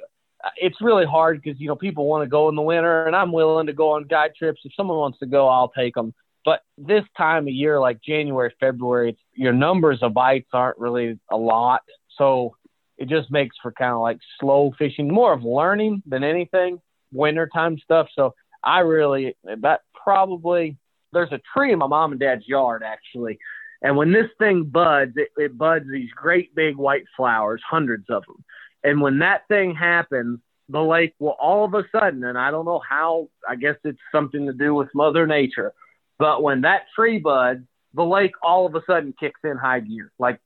it's 0.56 0.80
really 0.80 1.06
hard 1.06 1.42
because 1.42 1.60
you 1.60 1.68
know 1.68 1.76
people 1.76 2.06
want 2.06 2.22
to 2.22 2.28
go 2.28 2.48
in 2.48 2.54
the 2.54 2.62
winter, 2.62 3.06
and 3.06 3.16
I'm 3.16 3.32
willing 3.32 3.66
to 3.66 3.72
go 3.72 3.92
on 3.92 4.04
guide 4.04 4.32
trips. 4.38 4.60
If 4.64 4.72
someone 4.76 4.98
wants 4.98 5.18
to 5.20 5.26
go, 5.26 5.48
I'll 5.48 5.70
take 5.70 5.94
them. 5.94 6.14
But 6.44 6.60
this 6.76 7.04
time 7.16 7.46
of 7.46 7.54
year, 7.54 7.80
like 7.80 8.02
January, 8.02 8.52
February, 8.58 9.16
your 9.34 9.52
numbers 9.52 10.00
of 10.02 10.12
bites 10.12 10.48
aren't 10.52 10.78
really 10.78 11.18
a 11.30 11.36
lot, 11.36 11.82
so 12.18 12.56
it 13.02 13.08
just 13.08 13.30
makes 13.30 13.56
for 13.62 13.72
kind 13.72 13.92
of 13.92 14.00
like 14.00 14.18
slow 14.40 14.72
fishing, 14.78 15.12
more 15.12 15.32
of 15.32 15.42
learning 15.42 16.02
than 16.06 16.24
anything. 16.24 16.80
Wintertime 17.12 17.76
stuff. 17.78 18.08
So 18.14 18.34
I 18.64 18.80
really 18.80 19.36
that 19.44 19.80
probably 20.02 20.78
there's 21.12 21.32
a 21.32 21.40
tree 21.54 21.72
in 21.72 21.78
my 21.78 21.86
mom 21.86 22.12
and 22.12 22.20
dad's 22.20 22.48
yard 22.48 22.82
actually 22.82 23.38
and 23.82 23.96
when 23.96 24.12
this 24.12 24.30
thing 24.38 24.64
buds, 24.64 25.12
it, 25.16 25.28
it 25.36 25.58
buds 25.58 25.86
these 25.90 26.10
great 26.14 26.54
big 26.54 26.76
white 26.76 27.04
flowers, 27.16 27.60
hundreds 27.68 28.08
of 28.08 28.24
them. 28.26 28.44
And 28.84 29.00
when 29.00 29.18
that 29.18 29.46
thing 29.48 29.74
happens, 29.74 30.38
the 30.68 30.80
lake 30.80 31.14
will 31.18 31.36
all 31.40 31.64
of 31.64 31.74
a 31.74 31.84
sudden, 31.90 32.24
and 32.24 32.38
I 32.38 32.50
don't 32.52 32.64
know 32.64 32.80
how, 32.88 33.28
I 33.46 33.56
guess 33.56 33.74
it's 33.84 33.98
something 34.12 34.46
to 34.46 34.52
do 34.52 34.74
with 34.74 34.88
Mother 34.94 35.26
Nature, 35.26 35.72
but 36.18 36.42
when 36.42 36.60
that 36.62 36.82
tree 36.94 37.18
buds, 37.18 37.64
the 37.94 38.04
lake 38.04 38.32
all 38.42 38.64
of 38.66 38.74
a 38.74 38.82
sudden 38.86 39.12
kicks 39.18 39.40
in 39.44 39.56
high 39.56 39.80
gear. 39.80 40.12
Like 40.18 40.40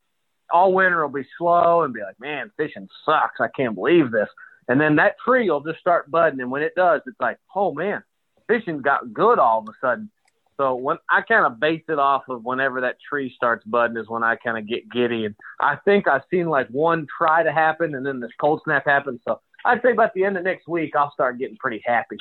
all 0.53 0.73
winter 0.73 1.03
will 1.03 1.13
be 1.13 1.29
slow 1.39 1.83
and 1.83 1.95
be 1.95 2.01
like, 2.03 2.19
man, 2.21 2.51
fishing 2.57 2.89
sucks. 3.05 3.41
I 3.41 3.49
can't 3.49 3.75
believe 3.75 4.11
this. 4.11 4.29
And 4.69 4.81
then 4.81 4.97
that 4.97 5.17
tree 5.25 5.49
will 5.51 5.61
just 5.61 5.81
start 5.81 6.11
budding. 6.11 6.41
And 6.41 6.51
when 6.51 6.63
it 6.63 6.75
does, 6.77 7.03
it's 7.07 7.21
like, 7.21 7.39
oh 7.55 7.73
man, 7.73 8.03
fishing 8.49 8.83
got 8.83 9.13
good 9.13 9.39
all 9.39 9.61
of 9.61 9.69
a 9.69 9.73
sudden. 9.81 10.11
So 10.57 10.75
when 10.75 10.97
I 11.11 11.21
kind 11.21 11.45
of 11.45 11.61
base 11.61 11.83
it 11.89 11.99
off 11.99 12.23
of 12.29 12.45
whenever 12.45 12.81
that 12.81 12.97
tree 13.07 13.33
starts 13.35 13.65
budding 13.67 13.99
is 13.99 14.09
when 14.09 14.23
I 14.23 14.37
kind 14.37 14.57
of 14.57 14.67
get 14.67 14.91
giddy. 14.91 15.27
And 15.27 15.35
I 15.61 15.77
think 15.85 16.09
I've 16.09 16.23
seen 16.31 16.49
like 16.49 16.69
one 16.69 17.07
try 17.17 17.43
to 17.43 17.53
happen 17.53 17.95
and 17.95 18.05
then 18.05 18.21
this 18.21 18.31
cold 18.41 18.63
snap 18.65 18.87
happens. 18.87 19.21
So 19.29 19.41
I'd 19.65 19.83
say 19.83 19.93
about 19.93 20.15
the 20.15 20.25
end 20.25 20.37
of 20.39 20.45
next 20.45 20.67
week, 20.67 20.97
I'll 20.97 21.13
start 21.13 21.39
getting 21.39 21.57
pretty 21.59 21.83
happy. 21.85 22.17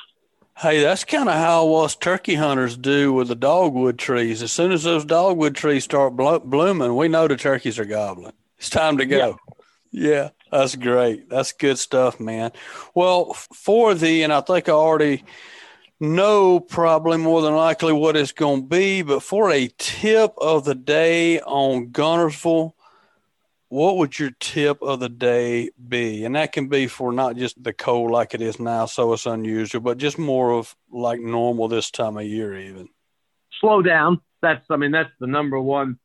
Hey, 0.57 0.81
that's 0.81 1.03
kind 1.03 1.27
of 1.27 1.35
how 1.35 1.73
us 1.75 1.97
turkey 1.97 2.35
hunters 2.35 2.77
do 2.77 3.11
with 3.11 3.27
the 3.27 3.35
dogwood 3.35 3.99
trees. 3.99 4.41
As 4.41 4.53
soon 4.53 4.71
as 4.71 4.83
those 4.83 5.03
dogwood 5.03 5.53
trees 5.53 5.83
start 5.83 6.15
blo- 6.15 6.39
blooming, 6.39 6.95
we 6.95 7.09
know 7.09 7.27
the 7.27 7.35
turkeys 7.35 7.77
are 7.77 7.85
gobbling. 7.85 8.31
It's 8.57 8.69
time 8.69 8.97
to 8.99 9.05
go. 9.05 9.37
Yeah. 9.91 10.09
yeah, 10.09 10.29
that's 10.51 10.75
great. 10.77 11.29
That's 11.29 11.51
good 11.51 11.77
stuff, 11.77 12.21
man. 12.21 12.53
Well, 12.93 13.33
for 13.33 13.93
the, 13.95 14.23
and 14.23 14.31
I 14.31 14.39
think 14.39 14.69
I 14.69 14.71
already 14.71 15.25
know 15.99 16.61
probably 16.61 17.17
more 17.17 17.41
than 17.41 17.53
likely 17.55 17.91
what 17.91 18.15
it's 18.15 18.31
going 18.31 18.61
to 18.61 18.67
be, 18.67 19.01
but 19.01 19.23
for 19.23 19.51
a 19.51 19.67
tip 19.77 20.33
of 20.37 20.63
the 20.63 20.75
day 20.75 21.41
on 21.41 21.87
Guntersville, 21.87 22.71
what 23.75 23.97
would 23.97 24.17
your 24.17 24.31
tip 24.39 24.81
of 24.81 25.01
the 25.01 25.09
day 25.09 25.69
be? 25.89 26.23
And 26.23 26.37
that 26.37 26.53
can 26.53 26.69
be 26.69 26.87
for 26.87 27.11
not 27.11 27.35
just 27.35 27.61
the 27.61 27.73
cold 27.73 28.09
like 28.09 28.33
it 28.33 28.41
is 28.41 28.57
now, 28.57 28.85
so 28.85 29.11
it's 29.11 29.25
unusual, 29.25 29.81
but 29.81 29.97
just 29.97 30.17
more 30.17 30.53
of 30.53 30.73
like 30.89 31.19
normal 31.19 31.67
this 31.67 31.91
time 31.91 32.15
of 32.15 32.23
year, 32.23 32.57
even. 32.57 32.87
Slow 33.59 33.81
down. 33.81 34.21
That's, 34.41 34.65
I 34.69 34.77
mean, 34.77 34.91
that's 34.91 35.11
the 35.19 35.27
number 35.27 35.59
one. 35.59 35.99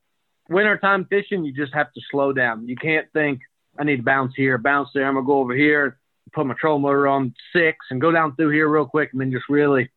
Wintertime 0.48 1.04
fishing, 1.04 1.44
you 1.44 1.52
just 1.52 1.72
have 1.72 1.92
to 1.92 2.00
slow 2.10 2.32
down. 2.32 2.66
You 2.66 2.74
can't 2.74 3.06
think, 3.12 3.40
I 3.78 3.84
need 3.84 3.98
to 3.98 4.02
bounce 4.02 4.32
here, 4.36 4.58
bounce 4.58 4.88
there. 4.92 5.06
I'm 5.06 5.14
going 5.14 5.24
to 5.24 5.28
go 5.28 5.38
over 5.38 5.54
here, 5.54 5.96
put 6.32 6.46
my 6.46 6.54
troll 6.60 6.80
motor 6.80 7.06
on 7.06 7.32
six 7.52 7.78
and 7.90 8.00
go 8.00 8.10
down 8.10 8.34
through 8.34 8.50
here 8.50 8.68
real 8.68 8.86
quick 8.86 9.10
and 9.12 9.20
then 9.20 9.30
just 9.30 9.48
really, 9.48 9.90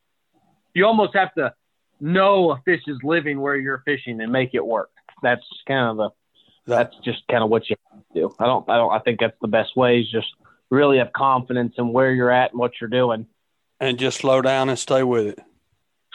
you 0.76 0.86
almost 0.86 1.16
have 1.16 1.34
to 1.40 1.52
know 2.00 2.52
a 2.52 2.62
fish 2.66 2.82
is 2.86 3.00
living 3.02 3.40
where 3.42 3.56
you're 3.56 3.82
fishing 3.84 4.22
and 4.22 4.32
make 4.32 4.52
it 4.54 4.64
work. 4.64 4.92
That's 5.24 5.42
kind 5.68 5.90
of 5.90 5.98
the 5.98 6.10
that's 6.66 6.96
just 7.04 7.28
kind 7.30 7.44
of 7.44 7.50
what 7.50 7.70
you 7.70 7.76
do. 8.14 8.34
I 8.40 8.46
don't, 8.46 8.70
I 8.70 8.78
don't, 8.78 8.92
I 8.92 9.00
think 9.00 9.20
that's 9.20 9.38
the 9.42 9.48
best 9.48 9.76
way 9.76 10.00
is 10.00 10.10
just 10.10 10.28
really 10.70 10.98
have 10.98 11.14
confidence 11.14 11.76
in 11.78 11.92
where 11.92 12.12
you're 12.12 12.32
at 12.32 12.52
and 12.52 12.60
what 12.60 12.74
you're 12.80 12.90
doing. 12.90 13.28
And 13.80 14.00
just 14.00 14.20
slow 14.20 14.42
down 14.42 14.70
and 14.70 14.80
stay 14.80 15.04
with 15.04 15.28
it. 15.28 15.40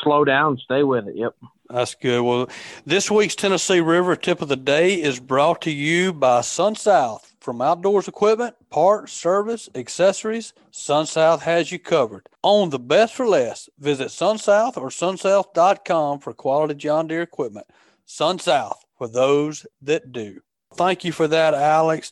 Slow 0.00 0.24
down, 0.24 0.58
stay 0.58 0.82
with 0.82 1.08
it. 1.08 1.16
Yep. 1.16 1.34
That's 1.68 1.94
good. 1.94 2.22
Well, 2.22 2.48
this 2.86 3.10
week's 3.10 3.34
Tennessee 3.34 3.80
River 3.80 4.16
tip 4.16 4.40
of 4.40 4.48
the 4.48 4.56
day 4.56 4.94
is 4.94 5.20
brought 5.20 5.60
to 5.62 5.70
you 5.70 6.12
by 6.12 6.40
SunSouth. 6.40 7.32
From 7.40 7.60
outdoors 7.60 8.08
equipment, 8.08 8.56
parts, 8.70 9.12
service, 9.12 9.68
accessories, 9.74 10.52
SunSouth 10.72 11.40
has 11.40 11.70
you 11.70 11.78
covered. 11.78 12.26
Own 12.42 12.70
the 12.70 12.78
best 12.78 13.14
for 13.14 13.26
less. 13.26 13.68
Visit 13.78 14.08
SunSouth 14.08 14.76
or 14.76 14.88
sunsouth.com 14.88 16.20
for 16.20 16.32
quality 16.32 16.74
John 16.74 17.06
Deere 17.06 17.22
equipment. 17.22 17.66
SunSouth 18.06 18.78
for 18.98 19.08
those 19.08 19.66
that 19.82 20.12
do. 20.12 20.40
Thank 20.74 21.04
you 21.04 21.12
for 21.12 21.28
that, 21.28 21.54
Alex. 21.54 22.10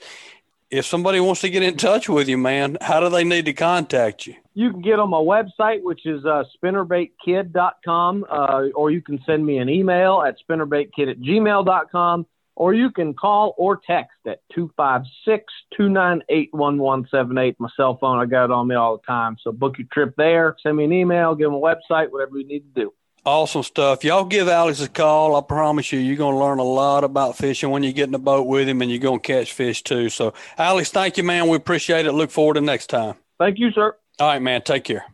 If 0.71 0.87
somebody 0.87 1.21
wants 1.21 1.43
to 1.43 1.51
get 1.51 1.63
in 1.63 1.77
touch 1.77 2.09
with 2.09 2.29
you, 2.29 2.39
man, 2.39 2.79
how 2.81 3.01
do 3.01 3.09
they 3.09 3.23
need 3.23 3.45
to 3.45 3.53
contact 3.53 4.27
you? 4.27 4.35
You 4.55 4.71
can 4.73 4.81
get 4.81 4.99
on 4.99 5.11
my 5.11 5.19
website, 5.19 5.83
which 5.83 6.07
is 6.07 6.25
uh, 6.25 6.45
spinnerbaitkid.com, 6.57 8.27
uh, 8.29 8.63
or 8.75 8.91
you 8.91 9.01
can 9.01 9.21
send 9.27 9.45
me 9.47 9.59
an 9.59 9.69
email 9.69 10.23
at 10.27 10.37
spinnerbaitkid 10.49 11.11
at 11.11 11.21
gmail.com, 11.21 12.27
or 12.57 12.75
you 12.75 12.91
can 12.91 13.15
call 13.15 13.55
or 13.59 13.79
text 13.87 14.17
at 14.27 14.41
256 14.55 15.45
298 15.77 16.49
1178. 16.53 17.61
My 17.61 17.69
cell 17.77 17.99
phone, 18.01 18.19
I 18.19 18.25
got 18.25 18.47
it 18.47 18.51
on 18.51 18.67
me 18.67 18.75
all 18.75 18.97
the 18.97 19.03
time. 19.07 19.37
So 19.43 19.53
book 19.53 19.79
your 19.79 19.87
trip 19.93 20.15
there, 20.17 20.57
send 20.63 20.79
me 20.79 20.85
an 20.85 20.93
email, 20.93 21.35
give 21.35 21.47
them 21.47 21.55
a 21.55 21.61
website, 21.61 22.11
whatever 22.11 22.39
you 22.39 22.47
need 22.47 22.75
to 22.75 22.81
do. 22.83 22.93
Awesome 23.27 23.65
stuff. 23.65 24.05
Y'all 24.05 24.25
give 24.25 24.47
Alex 24.47 24.81
a 24.81 24.89
call. 24.89 25.35
I 25.35 25.41
promise 25.41 25.91
you, 25.91 25.99
you're 25.99 26.15
going 26.15 26.37
to 26.37 26.39
learn 26.39 26.61
a 26.61 26.63
lot 26.63 27.03
about 27.03 27.37
fishing 27.37 27.71
when 27.71 27.83
you 27.83 27.93
get 27.93 28.05
in 28.05 28.13
the 28.13 28.21
boat 28.21 28.47
with 28.47 28.69
him 28.69 28.81
and 28.83 28.89
you're 28.89 29.01
going 29.01 29.19
to 29.19 29.27
catch 29.27 29.53
fish 29.53 29.83
too. 29.83 30.11
So, 30.11 30.33
Alex, 30.57 30.93
thank 30.93 31.17
you, 31.17 31.25
man. 31.25 31.49
We 31.49 31.57
appreciate 31.57 32.07
it. 32.07 32.13
Look 32.13 32.31
forward 32.31 32.55
to 32.55 32.61
next 32.61 32.87
time. 32.87 33.17
Thank 33.41 33.59
you, 33.59 33.73
sir. 33.73 33.97
All 34.21 34.29
right, 34.29 34.41
man. 34.41 34.63
Take 34.63 34.85
care. 34.85 35.07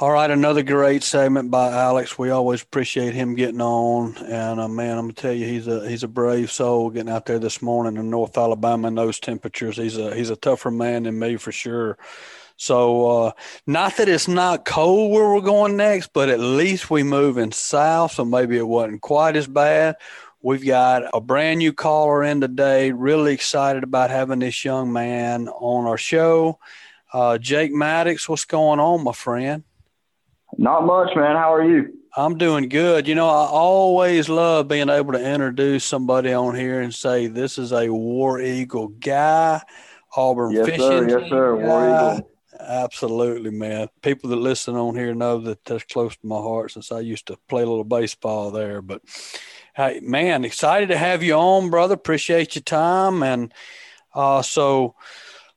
All 0.00 0.12
right, 0.12 0.30
another 0.30 0.62
great 0.62 1.02
segment 1.02 1.50
by 1.50 1.70
Alex. 1.70 2.18
We 2.18 2.30
always 2.30 2.62
appreciate 2.62 3.12
him 3.14 3.34
getting 3.34 3.60
on, 3.60 4.16
and 4.18 4.60
uh, 4.60 4.68
man, 4.68 4.96
I'm 4.96 5.06
gonna 5.06 5.12
tell 5.14 5.32
you, 5.32 5.44
he's 5.44 5.66
a 5.66 5.88
he's 5.88 6.04
a 6.04 6.08
brave 6.08 6.52
soul 6.52 6.88
getting 6.88 7.10
out 7.10 7.26
there 7.26 7.40
this 7.40 7.60
morning 7.60 7.96
in 8.00 8.08
North 8.08 8.38
Alabama 8.38 8.86
in 8.86 8.94
those 8.94 9.18
temperatures. 9.18 9.76
He's 9.76 9.98
a 9.98 10.14
he's 10.14 10.30
a 10.30 10.36
tougher 10.36 10.70
man 10.70 11.02
than 11.02 11.18
me 11.18 11.36
for 11.36 11.50
sure. 11.50 11.98
So, 12.58 13.08
uh, 13.08 13.32
not 13.68 13.96
that 13.96 14.08
it's 14.08 14.26
not 14.26 14.64
cold 14.64 15.12
where 15.12 15.32
we're 15.32 15.40
going 15.40 15.76
next, 15.76 16.12
but 16.12 16.28
at 16.28 16.40
least 16.40 16.90
we 16.90 17.04
moving 17.04 17.52
south, 17.52 18.12
so 18.12 18.24
maybe 18.24 18.58
it 18.58 18.66
wasn't 18.66 19.00
quite 19.00 19.36
as 19.36 19.46
bad. 19.46 19.94
We've 20.42 20.66
got 20.66 21.04
a 21.14 21.20
brand 21.20 21.58
new 21.58 21.72
caller 21.72 22.24
in 22.24 22.40
today. 22.40 22.90
Really 22.90 23.32
excited 23.32 23.84
about 23.84 24.10
having 24.10 24.40
this 24.40 24.64
young 24.64 24.92
man 24.92 25.48
on 25.48 25.86
our 25.86 25.96
show. 25.96 26.58
Uh, 27.12 27.38
Jake 27.38 27.72
Maddux, 27.72 28.28
what's 28.28 28.44
going 28.44 28.80
on, 28.80 29.04
my 29.04 29.12
friend? 29.12 29.62
Not 30.56 30.84
much, 30.84 31.14
man. 31.14 31.36
How 31.36 31.54
are 31.54 31.64
you? 31.64 31.94
I'm 32.16 32.38
doing 32.38 32.68
good. 32.68 33.06
You 33.06 33.14
know, 33.14 33.28
I 33.28 33.46
always 33.46 34.28
love 34.28 34.66
being 34.66 34.88
able 34.88 35.12
to 35.12 35.24
introduce 35.24 35.84
somebody 35.84 36.32
on 36.32 36.56
here 36.56 36.80
and 36.80 36.92
say 36.92 37.28
this 37.28 37.56
is 37.56 37.72
a 37.72 37.88
War 37.88 38.40
Eagle 38.40 38.88
guy, 38.88 39.62
Auburn 40.16 40.50
yes, 40.50 40.66
fishing. 40.66 40.80
Sir. 40.80 41.20
Yes, 41.20 41.30
sir. 41.30 41.54
War 41.54 41.84
Eagle. 41.84 42.30
Absolutely, 42.60 43.50
man. 43.50 43.88
People 44.02 44.30
that 44.30 44.36
listen 44.36 44.74
on 44.74 44.96
here 44.96 45.14
know 45.14 45.38
that 45.38 45.64
that's 45.64 45.84
close 45.84 46.16
to 46.16 46.26
my 46.26 46.36
heart 46.36 46.72
since 46.72 46.90
I 46.90 47.00
used 47.00 47.26
to 47.28 47.38
play 47.48 47.62
a 47.62 47.66
little 47.66 47.84
baseball 47.84 48.50
there. 48.50 48.82
But 48.82 49.02
hey, 49.76 50.00
man, 50.02 50.44
excited 50.44 50.88
to 50.88 50.98
have 50.98 51.22
you 51.22 51.34
on, 51.34 51.70
brother. 51.70 51.94
Appreciate 51.94 52.56
your 52.56 52.62
time. 52.62 53.22
And 53.22 53.54
uh, 54.14 54.42
so 54.42 54.96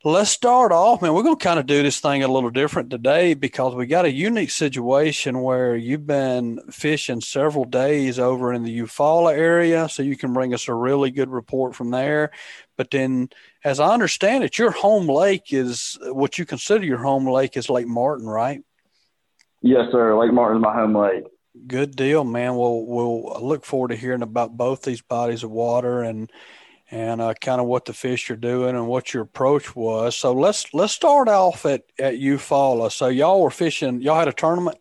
let's 0.03 0.31
start 0.31 0.72
off, 0.72 1.01
man. 1.01 1.13
We're 1.13 1.24
going 1.24 1.38
to 1.38 1.43
kind 1.43 1.60
of 1.60 1.65
do 1.65 1.84
this 1.84 2.00
thing 2.00 2.24
a 2.24 2.27
little 2.27 2.50
different 2.50 2.89
today 2.89 3.34
because 3.34 3.75
we 3.75 3.86
got 3.86 4.05
a 4.05 4.12
unique 4.12 4.50
situation 4.50 5.41
where 5.41 5.75
you've 5.75 6.08
been 6.08 6.60
fishing 6.72 7.22
several 7.22 7.65
days 7.65 8.17
over 8.17 8.51
in 8.51 8.63
the 8.63 8.79
Eufaula 8.79 9.34
area. 9.34 9.88
So 9.89 10.01
you 10.03 10.17
can 10.17 10.34
bring 10.34 10.53
us 10.53 10.67
a 10.67 10.74
really 10.74 11.12
good 11.12 11.29
report 11.29 11.75
from 11.75 11.91
there. 11.91 12.31
But 12.77 12.91
then 12.91 13.29
as 13.63 13.79
I 13.79 13.93
understand 13.93 14.43
it, 14.43 14.58
your 14.58 14.72
home 14.72 15.08
lake 15.08 15.53
is 15.53 15.98
what 16.01 16.38
you 16.38 16.46
consider 16.46 16.86
your 16.86 16.98
home 16.98 17.27
lake 17.27 17.55
is 17.55 17.70
Lake 17.70 17.88
Martin, 17.88 18.27
right? 18.27 18.62
Yes, 19.62 19.91
sir. 19.91 20.17
Lake 20.17 20.34
Martin 20.34 20.58
is 20.58 20.63
my 20.63 20.74
home 20.74 20.98
lake. 20.98 21.25
Good 21.67 21.96
deal, 21.96 22.24
man. 22.24 22.55
We'll 22.55 22.86
we'll 22.86 23.39
look 23.41 23.65
forward 23.65 23.89
to 23.89 23.96
hearing 23.96 24.22
about 24.22 24.55
both 24.55 24.81
these 24.81 25.01
bodies 25.01 25.43
of 25.43 25.51
water 25.51 26.01
and 26.01 26.31
and 26.91 27.21
uh, 27.21 27.33
kind 27.33 27.62
of 27.62 27.67
what 27.67 27.86
the 27.86 27.93
fish 27.93 28.29
are 28.29 28.36
doing 28.36 28.75
and 28.75 28.88
what 28.88 29.13
your 29.13 29.24
approach 29.24 29.75
was. 29.75 30.15
So 30.15 30.33
let's 30.33 30.74
let's 30.74 30.93
start 30.93 31.29
off 31.29 31.65
at 31.65 31.83
at 31.98 32.15
Eufaula. 32.15 32.91
So 32.91 33.07
y'all 33.07 33.41
were 33.41 33.50
fishing. 33.50 34.01
Y'all 34.01 34.19
had 34.19 34.27
a 34.27 34.33
tournament. 34.33 34.77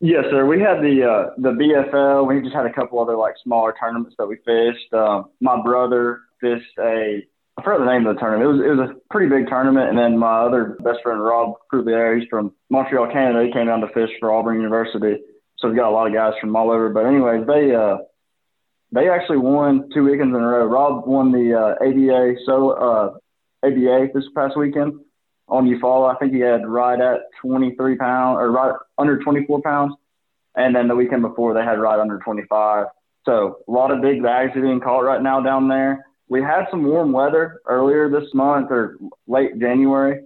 Yes, 0.00 0.24
sir. 0.30 0.46
We 0.46 0.60
had 0.60 0.80
the 0.80 1.04
uh, 1.04 1.30
the 1.38 1.50
BFL. 1.50 2.26
We 2.26 2.40
just 2.40 2.54
had 2.54 2.66
a 2.66 2.72
couple 2.72 2.98
other 2.98 3.16
like 3.16 3.34
smaller 3.44 3.74
tournaments 3.78 4.16
that 4.18 4.26
we 4.26 4.36
fished. 4.44 4.92
Um, 4.92 5.26
my 5.40 5.62
brother 5.62 6.20
fished 6.40 6.78
a 6.78 7.22
I 7.58 7.62
forgot 7.62 7.78
the 7.78 7.90
name 7.90 8.06
of 8.06 8.14
the 8.14 8.20
tournament. 8.20 8.44
It 8.44 8.52
was 8.52 8.60
it 8.60 8.80
was 8.80 8.90
a 8.90 8.94
pretty 9.10 9.28
big 9.28 9.48
tournament, 9.48 9.88
and 9.88 9.98
then 9.98 10.18
my 10.18 10.40
other 10.40 10.76
best 10.80 10.98
friend 11.02 11.22
Rob 11.22 11.54
Croulier, 11.72 12.18
he's 12.18 12.28
from 12.28 12.52
Montreal, 12.68 13.10
Canada. 13.10 13.46
He 13.46 13.52
came 13.52 13.66
down 13.66 13.80
to 13.80 13.88
fish 13.88 14.10
for 14.20 14.32
Auburn 14.32 14.56
University, 14.56 15.22
so 15.58 15.68
we 15.68 15.76
got 15.76 15.88
a 15.88 15.90
lot 15.90 16.06
of 16.06 16.12
guys 16.12 16.34
from 16.40 16.54
all 16.54 16.70
over. 16.70 16.90
But 16.90 17.06
anyways, 17.06 17.46
they 17.46 17.74
uh 17.74 17.98
they 18.92 19.08
actually 19.08 19.38
won 19.38 19.88
two 19.92 20.04
weekends 20.04 20.34
in 20.34 20.40
a 20.40 20.46
row. 20.46 20.64
Rob 20.66 21.06
won 21.06 21.32
the 21.32 21.54
uh, 21.54 21.74
ABA 21.84 22.36
so 22.46 22.70
uh 22.70 23.10
ABA 23.64 24.08
this 24.14 24.24
past 24.34 24.56
weekend 24.56 24.94
on 25.48 25.66
Eufaula. 25.66 26.14
I 26.14 26.18
think 26.18 26.32
he 26.32 26.40
had 26.40 26.66
right 26.66 27.00
at 27.00 27.20
23 27.42 27.96
pounds 27.96 28.38
or 28.38 28.50
right 28.50 28.74
under 28.98 29.18
24 29.18 29.62
pounds, 29.62 29.94
and 30.54 30.74
then 30.74 30.88
the 30.88 30.94
weekend 30.94 31.22
before 31.22 31.54
they 31.54 31.62
had 31.62 31.80
right 31.80 31.98
under 31.98 32.18
25. 32.18 32.86
So 33.24 33.58
a 33.66 33.70
lot 33.70 33.90
of 33.90 34.02
big 34.02 34.22
bags 34.22 34.52
are 34.56 34.62
being 34.62 34.80
caught 34.80 35.00
right 35.00 35.22
now 35.22 35.40
down 35.40 35.68
there 35.68 36.06
we 36.28 36.42
had 36.42 36.66
some 36.70 36.84
warm 36.84 37.12
weather 37.12 37.60
earlier 37.66 38.10
this 38.10 38.28
month 38.34 38.68
or 38.70 38.96
late 39.26 39.58
January, 39.58 40.24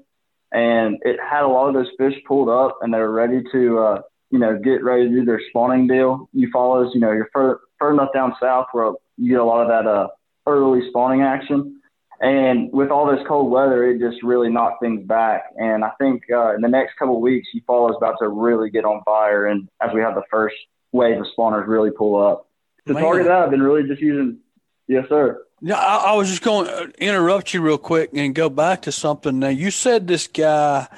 and 0.53 0.99
it 1.03 1.19
had 1.21 1.43
a 1.43 1.49
lot 1.49 1.69
of 1.69 1.75
those 1.75 1.91
fish 1.99 2.15
pulled 2.27 2.49
up 2.49 2.79
and 2.81 2.93
they 2.93 2.99
were 2.99 3.13
ready 3.13 3.43
to, 3.53 3.79
uh, 3.79 4.01
you 4.31 4.39
know, 4.39 4.59
get 4.59 4.83
ready 4.83 5.09
to 5.09 5.11
do 5.11 5.25
their 5.25 5.41
spawning 5.51 5.87
deal. 5.87 6.29
Eufaula's, 6.35 6.95
you 6.95 7.01
know, 7.01 7.13
you're 7.13 7.29
further, 7.33 7.61
further 7.81 7.95
enough 7.95 8.13
down 8.13 8.35
south 8.41 8.67
where 8.73 8.93
you 9.17 9.31
get 9.31 9.41
a 9.41 9.45
lot 9.45 9.63
of 9.63 9.69
that 9.69 9.91
uh, 9.91 10.09
early 10.47 10.89
spawning 10.89 11.23
action. 11.23 11.81
And 12.21 12.71
with 12.71 12.91
all 12.91 13.07
this 13.07 13.27
cold 13.27 13.51
weather, 13.51 13.91
it 13.91 13.99
just 13.99 14.23
really 14.23 14.51
knocked 14.51 14.83
things 14.83 15.07
back. 15.07 15.45
And 15.57 15.83
I 15.83 15.91
think 15.99 16.23
uh, 16.31 16.55
in 16.55 16.61
the 16.61 16.69
next 16.69 16.97
couple 16.99 17.17
of 17.17 17.23
weeks, 17.23 17.49
Eufaula 17.57 17.91
is 17.91 17.97
about 17.97 18.17
to 18.21 18.29
really 18.29 18.69
get 18.69 18.85
on 18.85 19.03
fire. 19.05 19.47
And 19.47 19.69
as 19.81 19.91
we 19.95 20.03
have 20.03 20.15
the 20.15 20.23
first 20.31 20.55
wave 20.93 21.19
of 21.19 21.27
spawners 21.37 21.67
really 21.67 21.91
pull 21.91 22.23
up. 22.23 22.47
To 22.87 22.95
Man. 22.95 23.03
target 23.03 23.27
that, 23.27 23.39
I've 23.39 23.51
been 23.51 23.63
really 23.63 23.89
just 23.89 24.03
using, 24.03 24.39
yes, 24.87 25.07
sir. 25.09 25.43
Yeah, 25.63 25.77
I, 25.77 26.13
I, 26.13 26.13
was 26.15 26.29
just 26.29 26.43
going 26.43 26.67
to 26.67 26.93
interrupt 26.99 27.53
you 27.53 27.61
real 27.61 27.79
quick 27.79 28.11
and 28.15 28.35
go 28.35 28.49
back 28.49 28.83
to 28.83 28.93
something. 28.93 29.39
Now, 29.39 29.49
you 29.49 29.71
said 29.71 30.07
this 30.07 30.27
guy 30.27 30.89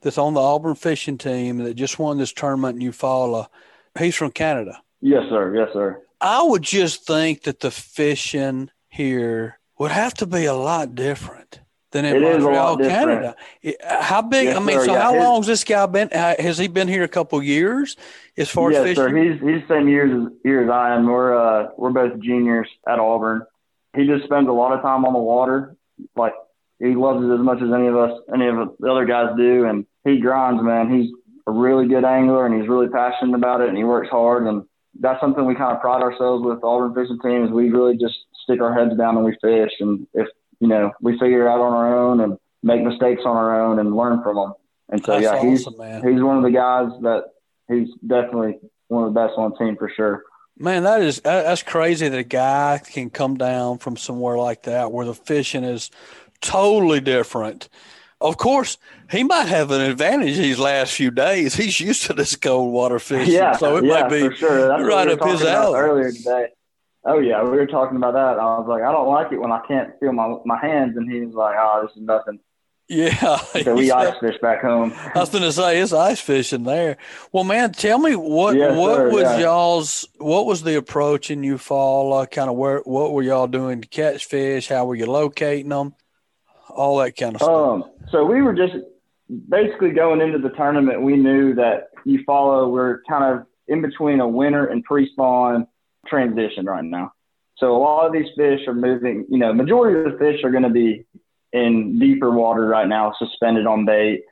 that's 0.00 0.18
on 0.18 0.34
the 0.34 0.40
Auburn 0.40 0.74
fishing 0.74 1.18
team 1.18 1.58
that 1.58 1.74
just 1.74 1.98
won 1.98 2.18
this 2.18 2.32
tournament 2.32 2.80
in 2.80 2.88
Eufaula, 2.88 3.46
he's 3.98 4.16
from 4.16 4.32
Canada. 4.32 4.80
Yes, 5.00 5.22
sir. 5.28 5.54
Yes, 5.54 5.68
sir. 5.72 6.02
I 6.20 6.42
would 6.42 6.62
just 6.62 7.06
think 7.06 7.44
that 7.44 7.60
the 7.60 7.70
fishing 7.70 8.70
here 8.88 9.58
would 9.78 9.90
have 9.92 10.14
to 10.14 10.26
be 10.26 10.44
a 10.46 10.54
lot 10.54 10.94
different. 10.94 11.60
than 11.90 12.04
in 12.04 12.16
It 12.16 12.20
Montreal. 12.20 12.76
Canada. 12.78 13.34
How 13.82 14.20
big? 14.20 14.44
Yes, 14.48 14.56
I 14.58 14.60
mean, 14.60 14.78
sir, 14.78 14.84
so 14.86 14.92
yeah. 14.92 15.00
how 15.02 15.14
His- 15.14 15.24
long 15.24 15.36
has 15.38 15.46
this 15.46 15.64
guy 15.64 15.86
been? 15.86 16.08
uh, 16.12 16.34
Has 16.38 16.58
he 16.58 16.68
been 16.68 16.86
here 16.86 17.02
a 17.02 17.08
couple 17.08 17.42
years 17.42 17.96
as 18.36 18.50
far 18.50 18.68
as 18.70 18.74
yes, 18.74 18.82
fishing? 18.84 19.02
sir. 19.04 19.16
He's 19.16 19.32
he's 19.40 19.62
the 19.66 19.74
same 19.74 19.88
years 19.88 20.10
as 20.12 20.32
years 20.44 20.64
as 20.66 20.70
I 20.70 20.94
am. 20.96 21.06
We're 21.06 21.34
uh 21.34 21.68
we're 21.78 21.90
both 21.90 22.18
juniors 22.20 22.68
at 22.86 22.98
Auburn. 22.98 23.42
He 23.96 24.06
just 24.06 24.24
spends 24.24 24.48
a 24.48 24.52
lot 24.52 24.74
of 24.74 24.82
time 24.82 25.06
on 25.06 25.14
the 25.14 25.18
water. 25.18 25.76
Like 26.14 26.34
he 26.78 26.94
loves 26.94 27.24
it 27.24 27.32
as 27.32 27.40
much 27.40 27.62
as 27.62 27.72
any 27.72 27.86
of 27.86 27.96
us, 27.96 28.20
any 28.34 28.48
of 28.48 28.76
the 28.78 28.90
other 28.92 29.06
guys 29.06 29.30
do, 29.38 29.64
and 29.64 29.86
he 30.04 30.20
grinds, 30.20 30.62
man. 30.62 30.92
He's 30.92 31.10
a 31.46 31.52
really 31.52 31.88
good 31.88 32.04
angler, 32.04 32.44
and 32.44 32.54
he's 32.60 32.68
really 32.68 32.88
passionate 32.88 33.34
about 33.34 33.62
it, 33.62 33.68
and 33.70 33.78
he 33.78 33.84
works 33.84 34.10
hard, 34.10 34.46
and 34.46 34.64
that's 34.98 35.20
something 35.20 35.44
we 35.44 35.54
kind 35.54 35.74
of 35.74 35.80
pride 35.80 36.02
ourselves 36.02 36.44
with 36.44 36.60
the 36.60 36.66
Auburn 36.66 36.94
fishing 36.94 37.18
team 37.20 37.44
is 37.44 37.50
we 37.50 37.70
really 37.70 37.96
just 37.96 38.16
stick 38.44 38.60
our 38.60 38.74
heads 38.74 38.96
down 38.96 39.16
and 39.16 39.24
we 39.24 39.36
fish, 39.40 39.72
and 39.80 40.06
if 40.14 40.28
you 40.60 40.68
know 40.68 40.92
we 41.00 41.18
figure 41.18 41.46
it 41.46 41.50
out 41.50 41.60
on 41.60 41.72
our 41.72 41.96
own 41.98 42.20
and 42.20 42.38
make 42.62 42.82
mistakes 42.82 43.22
on 43.24 43.36
our 43.36 43.64
own 43.64 43.78
and 43.78 43.96
learn 43.96 44.22
from 44.22 44.36
them. 44.36 44.52
And 44.90 45.04
so 45.04 45.12
That's 45.12 45.24
yeah, 45.24 45.42
he's 45.42 45.66
awesome, 45.66 45.78
man. 45.78 46.08
he's 46.08 46.22
one 46.22 46.38
of 46.38 46.42
the 46.42 46.50
guys 46.50 46.90
that 47.02 47.24
he's 47.68 47.88
definitely 48.06 48.58
one 48.88 49.04
of 49.04 49.14
the 49.14 49.20
best 49.20 49.34
on 49.36 49.50
the 49.50 49.56
team 49.56 49.76
for 49.76 49.90
sure. 49.94 50.24
Man, 50.58 50.82
that 50.84 51.02
is 51.02 51.20
that's 51.20 51.62
crazy 51.62 52.08
that 52.08 52.18
a 52.18 52.24
guy 52.24 52.80
can 52.84 53.10
come 53.10 53.36
down 53.36 53.78
from 53.78 53.96
somewhere 53.96 54.36
like 54.36 54.62
that 54.64 54.90
where 54.90 55.06
the 55.06 55.14
fishing 55.14 55.62
is 55.62 55.90
totally 56.40 57.00
different. 57.00 57.68
Of 58.20 58.36
course, 58.36 58.78
he 59.10 59.22
might 59.22 59.46
have 59.46 59.70
an 59.70 59.80
advantage 59.80 60.36
these 60.36 60.58
last 60.58 60.92
few 60.94 61.10
days. 61.12 61.54
He's 61.54 61.78
used 61.78 62.02
to 62.06 62.12
this 62.12 62.34
cold 62.34 62.72
water 62.72 62.98
fishing, 62.98 63.32
Yeah, 63.34 63.56
so 63.56 63.76
it 63.76 63.84
yeah, 63.84 64.00
might 64.02 64.08
be 64.10 64.34
sure. 64.36 64.66
That's 64.68 64.82
right 64.82 65.06
we 65.06 65.12
up 65.14 65.24
his 65.24 65.42
alley. 65.42 65.78
earlier 65.78 66.10
today. 66.12 66.48
Oh 67.04 67.20
yeah, 67.20 67.42
we 67.44 67.50
were 67.50 67.66
talking 67.66 67.96
about 67.96 68.14
that. 68.14 68.38
I 68.40 68.58
was 68.58 68.66
like, 68.68 68.82
I 68.82 68.90
don't 68.90 69.06
like 69.08 69.30
it 69.32 69.38
when 69.38 69.52
I 69.52 69.60
can't 69.68 69.92
feel 70.00 70.12
my 70.12 70.36
my 70.44 70.58
hands, 70.58 70.96
and 70.96 71.10
he 71.10 71.20
was 71.20 71.34
like, 71.34 71.54
Oh, 71.58 71.86
this 71.86 71.96
is 71.96 72.02
nothing. 72.02 72.40
yeah. 72.88 73.36
So 73.62 73.74
we 73.76 73.92
ice 73.92 74.14
fish 74.18 74.36
back 74.42 74.62
home. 74.62 74.92
I 75.14 75.20
was 75.20 75.30
going 75.30 75.44
to 75.44 75.52
say 75.52 75.78
it's 75.78 75.92
ice 75.92 76.20
fishing 76.20 76.64
there. 76.64 76.96
Well, 77.32 77.44
man, 77.44 77.70
tell 77.72 77.98
me 77.98 78.16
what 78.16 78.56
Yes, 78.56 78.76
what 78.76 78.96
sir, 78.96 79.10
was 79.10 79.22
yeah. 79.22 79.38
y'all's 79.38 80.08
what 80.18 80.44
was 80.44 80.64
the 80.64 80.76
approach 80.76 81.30
in 81.30 81.42
Eufaula? 81.42 82.24
Uh, 82.24 82.26
kind 82.26 82.50
of 82.50 82.56
where 82.56 82.80
what 82.80 83.12
were 83.12 83.22
y'all 83.22 83.46
doing 83.46 83.80
to 83.80 83.88
catch 83.88 84.24
fish? 84.24 84.68
How 84.68 84.84
were 84.86 84.96
you 84.96 85.06
locating 85.06 85.68
them? 85.68 85.94
All 86.78 86.96
that 86.98 87.16
kind 87.16 87.34
of 87.34 87.42
stuff. 87.42 87.50
Um, 87.50 87.84
so 88.10 88.24
we 88.24 88.40
were 88.40 88.54
just 88.54 88.74
basically 89.48 89.90
going 89.90 90.20
into 90.20 90.38
the 90.38 90.50
tournament. 90.50 91.02
We 91.02 91.16
knew 91.16 91.54
that 91.56 91.88
Eufaula. 92.06 92.70
We're 92.70 93.02
kind 93.08 93.24
of 93.24 93.46
in 93.66 93.82
between 93.82 94.20
a 94.20 94.28
winter 94.28 94.66
and 94.66 94.84
pre-spawn 94.84 95.66
transition 96.06 96.66
right 96.66 96.84
now. 96.84 97.12
So 97.56 97.76
a 97.76 97.78
lot 97.78 98.06
of 98.06 98.12
these 98.12 98.28
fish 98.36 98.60
are 98.68 98.74
moving. 98.74 99.26
You 99.28 99.38
know, 99.38 99.52
majority 99.52 99.98
of 99.98 100.12
the 100.12 100.18
fish 100.18 100.44
are 100.44 100.50
going 100.50 100.62
to 100.62 100.70
be 100.70 101.04
in 101.52 101.98
deeper 101.98 102.30
water 102.30 102.66
right 102.66 102.86
now, 102.86 103.12
suspended 103.18 103.66
on 103.66 103.84
bait. 103.84 104.22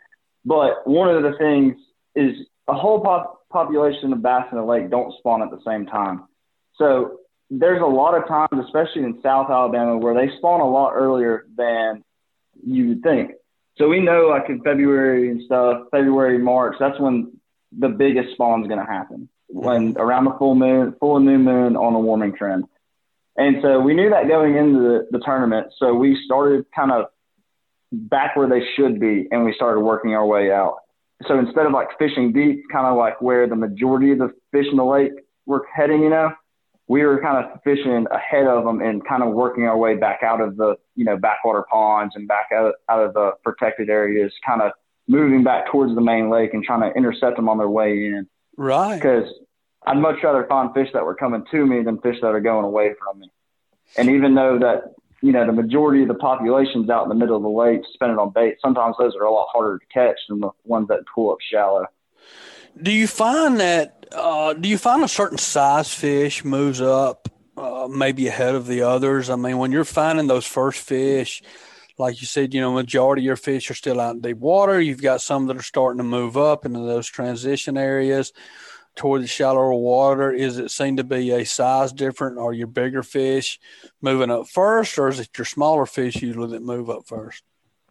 But 0.45 0.87
one 0.87 1.11
of 1.15 1.25
the 1.25 1.37
things 1.39 1.77
is 2.15 2.47
a 2.69 2.75
whole 2.75 3.01
pop- 3.01 3.49
population 3.51 4.13
of 4.13 4.23
bass 4.23 4.47
in 4.53 4.59
the 4.59 4.65
lake 4.65 4.91
don't 4.91 5.13
spawn 5.19 5.43
at 5.43 5.51
the 5.51 5.61
same 5.67 5.87
time. 5.87 6.29
So 6.77 7.19
there's 7.51 7.83
a 7.83 7.87
lot 7.87 8.15
of 8.15 8.29
times, 8.29 8.65
especially 8.65 9.03
in 9.03 9.21
South 9.23 9.51
Alabama, 9.51 9.99
where 9.99 10.15
they 10.15 10.35
spawn 10.37 10.61
a 10.61 10.69
lot 10.69 10.93
earlier 10.95 11.47
than 11.57 12.05
you 12.65 12.89
would 12.89 13.03
think. 13.03 13.33
So 13.79 13.89
we 13.89 14.01
know 14.01 14.29
like 14.29 14.49
in 14.49 14.63
February 14.63 15.31
and 15.31 15.43
stuff, 15.45 15.83
February, 15.91 16.39
March, 16.39 16.77
that's 16.79 16.99
when 16.99 17.33
the 17.77 17.89
biggest 17.89 18.33
spawn 18.33 18.63
is 18.63 18.69
going 18.69 18.85
to 18.85 18.91
happen. 18.91 19.29
When 19.49 19.97
around 19.99 20.25
the 20.25 20.35
full 20.39 20.55
moon, 20.55 20.95
full 20.99 21.17
and 21.17 21.27
new 21.27 21.39
moon 21.39 21.77
on 21.77 21.95
a 21.95 22.01
warming 22.01 22.35
trend. 22.35 22.65
And 23.37 23.57
so 23.63 23.81
we 23.81 23.95
knew 23.95 24.11
that 24.11 24.29
going 24.29 24.57
into 24.57 24.79
the, 24.81 25.07
the 25.11 25.19
tournament. 25.25 25.69
So 25.79 25.95
we 25.95 26.19
started 26.25 26.65
kind 26.75 26.91
of 26.91 27.07
back 27.93 28.35
where 28.35 28.49
they 28.49 28.63
should 28.77 28.99
be 28.99 29.29
and 29.31 29.45
we 29.45 29.53
started 29.55 29.81
working 29.81 30.15
our 30.15 30.27
way 30.27 30.51
out. 30.51 30.79
So 31.27 31.39
instead 31.39 31.67
of 31.67 31.73
like 31.73 31.89
fishing 31.99 32.33
deep, 32.33 32.65
kind 32.73 32.87
of 32.87 32.97
like 32.97 33.21
where 33.21 33.47
the 33.47 33.57
majority 33.57 34.13
of 34.13 34.19
the 34.19 34.33
fish 34.53 34.67
in 34.71 34.77
the 34.77 34.85
lake 34.85 35.13
were 35.47 35.65
heading, 35.75 36.03
you 36.03 36.11
know, 36.11 36.31
we 36.89 37.05
were 37.05 37.21
kind 37.21 37.45
of 37.45 37.61
fishing 37.63 38.07
ahead 38.11 38.47
of 38.47 38.65
them 38.65 38.81
and 38.81 39.05
kind 39.07 39.23
of 39.23 39.33
working 39.33 39.65
our 39.65 39.77
way 39.77 39.97
back 39.97 40.23
out 40.23 40.41
of 40.41 40.57
the, 40.57 40.77
you 40.95 41.05
know, 41.05 41.17
backwater 41.17 41.65
ponds 41.69 42.15
and 42.15 42.29
back 42.29 42.51
out, 42.55 42.75
out 42.89 43.03
of 43.03 43.15
the 43.15 43.33
protected 43.43 43.91
areas, 43.91 44.33
kind 44.47 44.63
of 44.63 44.73
moving 45.09 45.43
back 45.43 45.71
towards 45.71 45.95
the 45.95 46.01
main 46.01 46.31
lake 46.31 46.55
and 46.55 46.63
trying 46.63 46.81
to 46.81 46.97
intercept 46.97 47.37
them 47.37 47.49
on 47.49 47.59
their 47.59 47.69
way 47.69 48.07
in. 48.07 48.29
right. 48.57 48.97
Because 48.97 49.29
I'd 49.85 49.99
much 49.99 50.17
rather 50.23 50.45
find 50.49 50.73
fish 50.75 50.89
that 50.95 51.05
were 51.05 51.15
coming 51.15 51.45
to 51.51 51.67
me 51.67 51.83
than 51.83 52.01
fish 52.01 52.17
that 52.21 52.29
are 52.29 52.41
going 52.41 52.65
away 52.65 52.95
from 52.99 53.21
me. 53.21 53.31
And 53.97 54.11
even 54.11 54.35
though 54.35 54.59
that, 54.59 54.95
you 55.23 55.33
know, 55.33 55.47
the 55.47 55.53
majority 55.53 56.03
of 56.03 56.09
the 56.09 56.15
population's 56.15 56.91
out 56.91 57.05
in 57.05 57.09
the 57.09 57.15
middle 57.15 57.37
of 57.37 57.43
the 57.43 57.49
lake 57.49 57.83
spending 57.95 58.19
on 58.19 58.31
bait, 58.31 58.57
sometimes 58.61 58.97
those 58.99 59.15
are 59.17 59.25
a 59.25 59.33
lot 59.33 59.47
harder 59.53 59.79
to 59.79 59.87
catch 59.87 60.19
than 60.29 60.41
the 60.41 60.51
ones 60.65 60.89
that 60.89 61.01
pull 61.13 61.33
up 61.33 61.39
shallow. 61.41 61.87
Do 62.81 62.93
you 62.93 63.07
find 63.07 63.59
that? 63.61 64.07
Uh, 64.13 64.53
do 64.53 64.69
you 64.69 64.79
find 64.79 65.03
a 65.03 65.09
certain 65.09 65.39
size 65.39 65.93
fish 65.93 66.45
moves 66.45 66.81
up 66.81 67.29
uh, 67.57 67.89
maybe 67.91 68.29
ahead 68.29 68.55
of 68.55 68.67
the 68.67 68.83
others? 68.83 69.31
I 69.31 69.37
mean, 69.37 69.59
when 69.59 69.73
you're 69.73 69.85
finding 69.85 70.27
those 70.27 70.47
first 70.47 70.81
fish, 70.81 71.43
like 71.99 72.21
you 72.21 72.27
said, 72.27 72.53
you 72.53 72.61
know, 72.61 72.73
majority 72.73 73.23
of 73.23 73.27
your 73.27 73.37
fish 73.37 73.71
are 73.71 73.75
still 73.75 74.01
out 74.01 74.17
in 74.17 74.21
deep 74.21 74.37
water. 74.37 74.81
You've 74.81 75.03
got 75.03 75.23
some 75.23 75.47
that 75.47 75.57
are 75.57 75.63
starting 75.63 75.99
to 75.99 76.05
move 76.05 76.37
up 76.37 76.67
into 76.67 76.81
those 76.81 77.07
transition 77.07 77.79
areas 77.79 78.33
toward 78.95 79.23
the 79.23 79.27
shallower 79.27 79.73
water. 79.73 80.31
Is 80.31 80.59
it 80.59 80.71
seem 80.71 80.99
to 80.99 81.05
be 81.05 81.31
a 81.31 81.45
size 81.47 81.93
different? 81.93 82.39
Are 82.39 82.53
your 82.53 82.67
bigger 82.67 83.03
fish 83.03 83.59
moving 84.03 84.31
up 84.31 84.49
first, 84.49 84.99
or 84.99 85.09
is 85.09 85.19
it 85.19 85.31
your 85.37 85.47
smaller 85.47 85.87
fish 85.87 86.17
usually 86.17 86.51
that 86.51 86.63
move 86.63 86.91
up 86.91 87.07
first? 87.07 87.43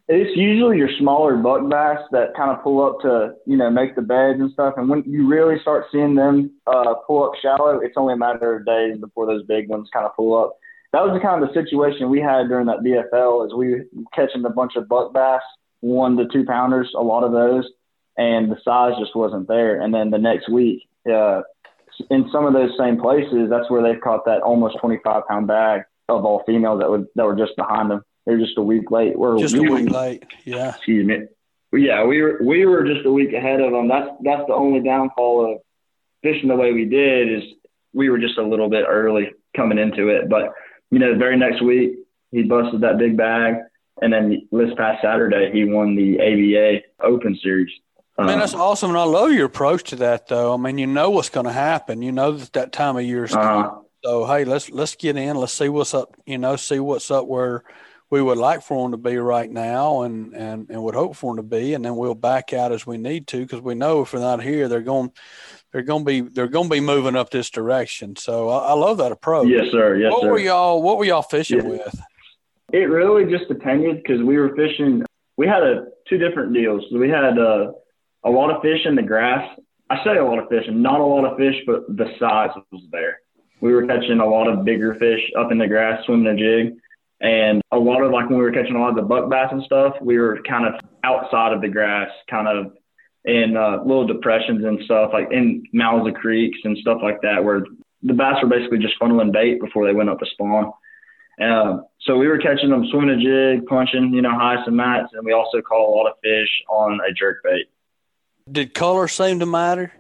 It's 0.07 0.37
usually 0.37 0.77
your 0.77 0.89
smaller 0.99 1.35
buck 1.35 1.67
bass 1.67 1.97
that 2.11 2.35
kind 2.35 2.51
of 2.51 2.63
pull 2.63 2.85
up 2.85 2.99
to, 3.01 3.33
you 3.47 3.57
know, 3.57 3.71
make 3.71 3.95
the 3.95 4.03
beds 4.03 4.39
and 4.39 4.51
stuff. 4.51 4.75
And 4.77 4.87
when 4.87 5.03
you 5.07 5.27
really 5.27 5.59
start 5.61 5.85
seeing 5.91 6.13
them 6.13 6.51
uh, 6.67 6.93
pull 7.07 7.23
up 7.23 7.31
shallow, 7.41 7.79
it's 7.79 7.97
only 7.97 8.13
a 8.13 8.17
matter 8.17 8.55
of 8.55 8.65
days 8.65 8.99
before 8.99 9.25
those 9.25 9.43
big 9.45 9.67
ones 9.67 9.89
kind 9.91 10.05
of 10.05 10.15
pull 10.15 10.37
up. 10.37 10.57
That 10.93 11.01
was 11.01 11.13
the 11.13 11.19
kind 11.19 11.43
of 11.43 11.49
the 11.49 11.59
situation 11.59 12.09
we 12.09 12.21
had 12.21 12.47
during 12.47 12.67
that 12.67 12.79
BFL 12.85 13.47
is 13.47 13.53
we 13.53 13.83
catching 14.13 14.45
a 14.45 14.49
bunch 14.49 14.73
of 14.75 14.87
buck 14.87 15.11
bass, 15.11 15.41
one 15.81 16.15
to 16.17 16.27
two 16.27 16.45
pounders, 16.45 16.91
a 16.95 17.01
lot 17.01 17.23
of 17.23 17.31
those, 17.31 17.67
and 18.15 18.51
the 18.51 18.57
size 18.63 18.93
just 18.99 19.15
wasn't 19.15 19.47
there. 19.47 19.81
And 19.81 19.93
then 19.93 20.11
the 20.11 20.19
next 20.19 20.49
week, 20.49 20.87
uh, 21.11 21.41
in 22.11 22.29
some 22.31 22.45
of 22.45 22.53
those 22.53 22.71
same 22.77 22.99
places, 22.99 23.49
that's 23.49 23.69
where 23.69 23.81
they 23.81 23.99
caught 23.99 24.25
that 24.25 24.41
almost 24.41 24.77
25 24.79 25.27
pound 25.27 25.47
bag 25.47 25.81
of 26.09 26.23
all 26.23 26.43
females 26.45 26.79
that 26.79 26.89
would 26.89 27.07
that 27.15 27.25
were 27.25 27.35
just 27.35 27.55
behind 27.55 27.89
them. 27.89 28.03
They're 28.25 28.37
just 28.39 28.57
a 28.57 28.61
week 28.61 28.89
late. 28.91 29.17
We're 29.17 29.37
Just 29.37 29.55
a 29.55 29.61
we 29.61 29.69
week 29.69 29.89
late. 29.89 30.23
Yeah. 30.45 30.69
excuse 30.69 31.05
me. 31.05 31.25
Yeah, 31.73 32.05
we 32.05 32.21
were 32.21 32.39
we 32.41 32.65
were 32.65 32.85
just 32.85 33.05
a 33.05 33.11
week 33.11 33.33
ahead 33.33 33.59
of 33.59 33.71
them. 33.71 33.87
That's 33.87 34.09
that's 34.23 34.43
the 34.47 34.53
only 34.53 34.81
downfall 34.81 35.53
of 35.53 35.61
fishing 36.23 36.47
the 36.47 36.55
way 36.55 36.71
we 36.71 36.85
did 36.85 37.31
is 37.31 37.43
we 37.93 38.09
were 38.09 38.17
just 38.17 38.37
a 38.37 38.43
little 38.43 38.69
bit 38.69 38.85
early 38.87 39.31
coming 39.55 39.77
into 39.77 40.07
it. 40.07 40.29
But 40.29 40.53
you 40.89 40.99
know, 40.99 41.13
the 41.13 41.19
very 41.19 41.37
next 41.37 41.61
week 41.61 41.97
he 42.31 42.43
busted 42.43 42.81
that 42.81 42.97
big 42.97 43.17
bag, 43.17 43.55
and 44.01 44.13
then 44.13 44.47
this 44.51 44.73
past 44.77 45.01
Saturday 45.01 45.51
he 45.51 45.65
won 45.65 45.95
the 45.95 46.19
ABA 46.19 47.05
Open 47.05 47.37
Series. 47.43 47.71
Man, 48.17 48.29
Um, 48.29 48.39
that's 48.39 48.53
awesome, 48.53 48.91
and 48.91 48.99
I 48.99 49.03
love 49.03 49.33
your 49.33 49.45
approach 49.45 49.89
to 49.89 49.97
that. 49.97 50.27
Though, 50.27 50.53
I 50.53 50.57
mean, 50.57 50.77
you 50.77 50.87
know 50.87 51.09
what's 51.09 51.29
going 51.29 51.47
to 51.47 51.51
happen. 51.51 52.01
You 52.01 52.13
know 52.13 52.31
that 52.31 52.53
that 52.53 52.71
time 52.71 52.95
of 52.95 53.03
year 53.03 53.25
is 53.25 53.33
coming. 53.33 53.69
So 54.03 54.25
hey, 54.25 54.45
let's 54.45 54.69
let's 54.69 54.95
get 54.95 55.17
in. 55.17 55.35
Let's 55.35 55.51
see 55.51 55.67
what's 55.67 55.93
up. 55.93 56.15
You 56.25 56.37
know, 56.37 56.55
see 56.55 56.79
what's 56.79 57.11
up 57.11 57.25
where 57.27 57.63
we 58.11 58.21
would 58.21 58.37
like 58.37 58.61
for 58.61 58.83
them 58.83 58.91
to 58.91 58.97
be 59.09 59.17
right 59.17 59.49
now, 59.49 60.03
and 60.03 60.33
and 60.33 60.69
and 60.69 60.81
would 60.83 60.95
hope 60.95 61.15
for 61.15 61.33
them 61.35 61.43
to 61.43 61.55
be, 61.57 61.73
and 61.73 61.83
then 61.83 61.95
we'll 61.95 62.15
back 62.15 62.53
out 62.53 62.71
as 62.71 62.85
we 62.85 62.97
need 62.97 63.27
to 63.27 63.39
because 63.41 63.61
we 63.61 63.75
know 63.75 64.01
if 64.01 64.11
they're 64.11 64.19
not 64.21 64.43
here, 64.43 64.67
they're 64.67 64.81
going 64.81 65.11
they're 65.71 65.81
going 65.81 66.03
to 66.03 66.05
be 66.05 66.21
they're 66.21 66.47
going 66.47 66.69
to 66.69 66.73
be 66.73 66.79
moving 66.79 67.15
up 67.15 67.29
this 67.31 67.49
direction. 67.49 68.15
So 68.15 68.49
I, 68.49 68.69
I 68.69 68.73
love 68.73 68.97
that 68.99 69.11
approach. 69.11 69.47
yes, 69.49 69.67
sir. 69.71 69.97
Yes, 69.97 70.11
what 70.11 70.21
sir. 70.21 70.31
were 70.31 70.39
y'all 70.39 70.81
What 70.81 70.97
were 70.97 71.05
y'all 71.05 71.21
fishing 71.21 71.57
Yeah. 71.57 71.69
with? 71.69 71.99
It 72.73 72.89
really 72.89 73.29
just 73.31 73.47
depended 73.47 73.97
because 74.01 74.21
we 74.23 74.37
were 74.37 74.55
fishing. 74.55 75.03
We 75.37 75.47
had 75.47 75.63
a 75.63 75.85
two 76.09 76.17
different 76.17 76.53
deals. 76.53 76.83
We 76.91 77.09
had 77.09 77.37
uh, 77.37 77.71
a 78.23 78.29
lot 78.29 78.49
of 78.53 78.61
fish 78.61 78.85
in 78.85 78.95
the 78.95 79.03
grass. 79.03 79.47
I 79.89 80.03
say 80.03 80.17
a 80.17 80.23
lot 80.25 80.39
of 80.39 80.49
fish, 80.49 80.65
and 80.67 80.81
not 80.81 80.99
a 80.99 81.03
lot 81.05 81.25
of 81.25 81.37
fish, 81.37 81.55
but 81.67 81.85
the 81.95 82.05
size 82.19 82.49
was 82.71 82.81
there. 82.91 83.19
We 83.61 83.71
were 83.73 83.85
catching 83.85 84.19
a 84.19 84.25
lot 84.25 84.47
of 84.47 84.65
bigger 84.65 84.95
fish 84.95 85.21
up 85.37 85.51
in 85.51 85.57
the 85.59 85.67
grass, 85.67 86.03
swimming 86.05 86.27
a 86.27 86.35
jig, 86.35 86.75
and 87.21 87.61
a 87.71 87.77
lot 87.77 88.01
of 88.01 88.11
like 88.11 88.29
when 88.29 88.37
we 88.37 88.43
were 88.43 88.51
catching 88.51 88.75
a 88.75 88.79
lot 88.79 88.89
of 88.89 88.95
the 88.95 89.01
buck 89.01 89.29
bass 89.29 89.49
and 89.51 89.63
stuff, 89.63 89.95
we 90.01 90.17
were 90.17 90.41
kind 90.47 90.67
of 90.67 90.79
outside 91.03 91.53
of 91.53 91.61
the 91.61 91.69
grass, 91.69 92.09
kind 92.29 92.47
of 92.47 92.73
in 93.23 93.57
uh, 93.57 93.77
little 93.83 94.05
depressions 94.05 94.63
and 94.63 94.79
stuff, 94.85 95.11
like 95.13 95.27
in 95.31 95.63
mouths 95.73 96.07
of 96.07 96.13
creeks 96.13 96.59
and 96.63 96.77
stuff 96.77 96.99
like 97.01 97.21
that, 97.21 97.43
where 97.43 97.65
the 98.03 98.13
bass 98.13 98.35
were 98.41 98.49
basically 98.49 98.79
just 98.79 98.99
funneling 99.01 99.31
bait 99.31 99.59
before 99.59 99.85
they 99.85 99.93
went 99.93 100.09
up 100.09 100.19
to 100.19 100.25
spawn. 100.27 100.71
Um, 101.41 101.85
so 102.01 102.17
we 102.17 102.27
were 102.27 102.37
catching 102.37 102.69
them 102.69 102.85
swimming 102.91 103.09
a 103.09 103.17
jig, 103.17 103.65
punching, 103.65 104.13
you 104.13 104.21
know, 104.21 104.31
high 104.31 104.63
and 104.65 104.75
mats, 104.75 105.09
and 105.13 105.25
we 105.25 105.33
also 105.33 105.61
caught 105.61 105.87
a 105.87 105.91
lot 105.91 106.09
of 106.09 106.15
fish 106.23 106.49
on 106.69 106.99
a 107.07 107.13
jerk 107.13 107.43
bait. 107.43 107.65
Did 108.49 108.73
color 108.73 109.07
seem 109.07 109.39
to 109.39 109.45
matter? 109.45 109.91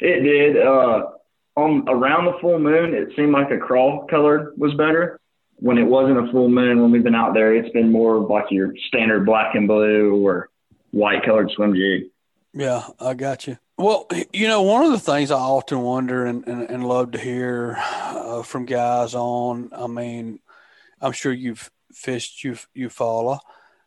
It 0.00 0.20
did. 0.20 0.66
Uh, 0.66 1.10
on 1.56 1.88
around 1.88 2.24
the 2.24 2.38
full 2.40 2.58
moon, 2.58 2.92
it 2.92 3.10
seemed 3.16 3.32
like 3.32 3.50
a 3.50 3.58
crawl 3.58 4.06
color 4.10 4.52
was 4.56 4.74
better. 4.74 5.20
When 5.56 5.78
it 5.78 5.84
wasn't 5.84 6.18
a 6.18 6.30
full 6.30 6.48
moon, 6.48 6.80
when 6.80 6.90
we've 6.90 7.04
been 7.04 7.14
out 7.14 7.34
there, 7.34 7.54
it's 7.54 7.72
been 7.72 7.90
more 7.90 8.18
like 8.18 8.50
your 8.50 8.74
standard 8.88 9.24
black 9.24 9.54
and 9.54 9.68
blue 9.68 10.24
or 10.24 10.50
white 10.90 11.24
colored 11.24 11.50
swim 11.50 11.74
jig. 11.74 12.04
Yeah, 12.52 12.86
I 13.00 13.14
got 13.14 13.46
you. 13.46 13.58
Well, 13.76 14.08
you 14.32 14.46
know, 14.46 14.62
one 14.62 14.84
of 14.84 14.92
the 14.92 15.00
things 15.00 15.32
I 15.32 15.38
often 15.38 15.80
wonder 15.80 16.24
and, 16.24 16.46
and, 16.46 16.70
and 16.70 16.86
love 16.86 17.12
to 17.12 17.18
hear 17.18 17.76
uh, 17.78 18.42
from 18.42 18.66
guys 18.66 19.14
on, 19.14 19.70
I 19.72 19.88
mean, 19.88 20.38
I'm 21.00 21.12
sure 21.12 21.32
you've 21.32 21.70
fished 21.92 22.44
you 22.44 22.56
Eufaula 22.76 23.40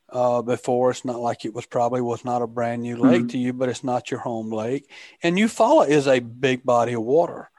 uh, 0.10 0.42
before. 0.42 0.92
It's 0.92 1.06
not 1.06 1.20
like 1.20 1.46
it 1.46 1.54
was 1.54 1.66
probably 1.66 2.02
was 2.02 2.26
not 2.26 2.42
a 2.42 2.48
brand 2.48 2.82
new 2.82 2.98
lake 2.98 3.22
mm-hmm. 3.22 3.28
to 3.28 3.38
you, 3.38 3.54
but 3.54 3.70
it's 3.70 3.84
not 3.84 4.12
your 4.12 4.20
home 4.20 4.52
lake. 4.52 4.90
And 5.24 5.38
Eufaula 5.38 5.88
is 5.88 6.08
a 6.08 6.20
big 6.20 6.64
body 6.64 6.94
of 6.94 7.04
water. 7.04 7.50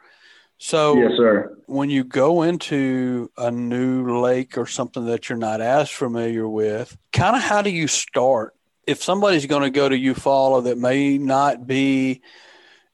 So 0.59 0.97
yes, 0.97 1.13
sir. 1.17 1.57
when 1.67 1.89
you 1.89 2.03
go 2.03 2.43
into 2.43 3.31
a 3.39 3.51
new 3.51 4.21
lake 4.21 4.59
or 4.59 4.67
something 4.67 5.07
that 5.07 5.29
you're 5.29 5.39
not 5.39 5.61
as 5.61 5.89
familiar 5.89 6.49
with, 6.49 6.97
kind 7.13 7.37
of 7.37 7.43
how 7.43 7.63
do 7.63 7.71
you 7.71 7.87
start? 7.87 8.55
If 8.87 9.03
somebody's 9.03 9.47
going 9.47 9.63
to 9.63 9.71
go 9.71 9.89
to 9.89 9.97
Eufaula 9.97 10.65
that 10.65 10.79
may 10.79 11.17
not 11.17 11.67
be 11.67 12.23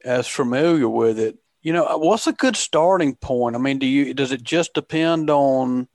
as 0.05 0.27
familiar 0.27 0.88
with 0.88 1.18
it, 1.18 1.38
you 1.62 1.72
know, 1.72 1.87
uh, 1.87 1.96
what's 1.96 2.27
a 2.27 2.33
good 2.33 2.57
starting 2.57 3.14
point? 3.14 3.57
I 3.57 3.59
mean, 3.59 3.79
do 3.79 3.87
you 3.87 4.12
does 4.12 4.31
it 4.31 4.42
just 4.42 4.74
depend 4.74 5.31
on 5.31 5.88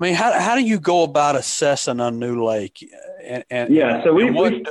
I 0.00 0.04
mean, 0.04 0.14
how 0.14 0.32
how 0.38 0.54
do 0.54 0.62
you 0.62 0.80
go 0.80 1.02
about 1.02 1.36
assessing 1.36 2.00
a 2.00 2.10
new 2.10 2.42
lake? 2.42 2.90
And, 3.22 3.44
and 3.50 3.74
yeah, 3.74 4.02
so 4.02 4.14
we, 4.14 4.30
what, 4.30 4.52
we 4.52 4.64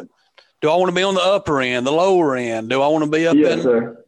do 0.62 0.70
I 0.70 0.76
want 0.76 0.90
to 0.90 0.96
be 0.96 1.04
on 1.04 1.14
the 1.14 1.22
upper 1.22 1.62
end, 1.62 1.86
the 1.86 1.92
lower 1.92 2.36
end? 2.36 2.70
Do 2.70 2.82
I 2.82 2.88
want 2.88 3.06
to 3.06 3.10
be 3.10 3.28
up 3.28 3.36
yes, 3.36 3.58
in? 3.58 3.62
Sir. 3.62 4.01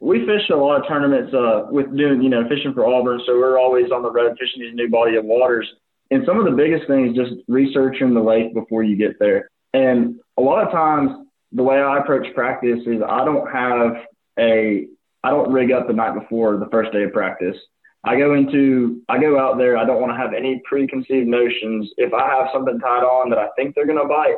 We 0.00 0.26
fish 0.26 0.48
a 0.50 0.56
lot 0.56 0.80
of 0.80 0.88
tournaments 0.88 1.32
uh, 1.34 1.66
with 1.70 1.94
doing, 1.96 2.22
you 2.22 2.30
know, 2.30 2.48
fishing 2.48 2.72
for 2.72 2.86
Auburn. 2.86 3.20
So 3.26 3.38
we're 3.38 3.58
always 3.58 3.90
on 3.90 4.02
the 4.02 4.10
road 4.10 4.36
fishing 4.38 4.62
these 4.62 4.74
new 4.74 4.88
body 4.88 5.16
of 5.16 5.24
waters. 5.24 5.68
And 6.10 6.24
some 6.26 6.38
of 6.38 6.44
the 6.44 6.56
biggest 6.56 6.86
things 6.88 7.16
just 7.16 7.32
researching 7.48 8.14
the 8.14 8.20
lake 8.20 8.54
before 8.54 8.82
you 8.82 8.96
get 8.96 9.18
there. 9.18 9.50
And 9.74 10.16
a 10.38 10.42
lot 10.42 10.66
of 10.66 10.72
times, 10.72 11.26
the 11.52 11.62
way 11.62 11.76
I 11.76 11.98
approach 11.98 12.26
practice 12.34 12.80
is 12.86 13.02
I 13.06 13.24
don't 13.24 13.50
have 13.52 14.04
a, 14.38 14.86
I 15.22 15.30
don't 15.30 15.52
rig 15.52 15.72
up 15.72 15.86
the 15.86 15.92
night 15.92 16.14
before 16.14 16.56
the 16.56 16.68
first 16.70 16.92
day 16.92 17.02
of 17.04 17.12
practice. 17.12 17.56
I 18.02 18.16
go 18.16 18.34
into, 18.34 19.02
I 19.08 19.20
go 19.20 19.38
out 19.38 19.58
there. 19.58 19.76
I 19.76 19.84
don't 19.84 20.00
want 20.00 20.12
to 20.12 20.16
have 20.16 20.32
any 20.32 20.62
preconceived 20.64 21.28
notions. 21.28 21.90
If 21.98 22.14
I 22.14 22.26
have 22.26 22.48
something 22.52 22.78
tied 22.78 23.02
on 23.02 23.30
that 23.30 23.38
I 23.38 23.48
think 23.56 23.74
they're 23.74 23.86
going 23.86 24.00
to 24.00 24.08
bite, 24.08 24.36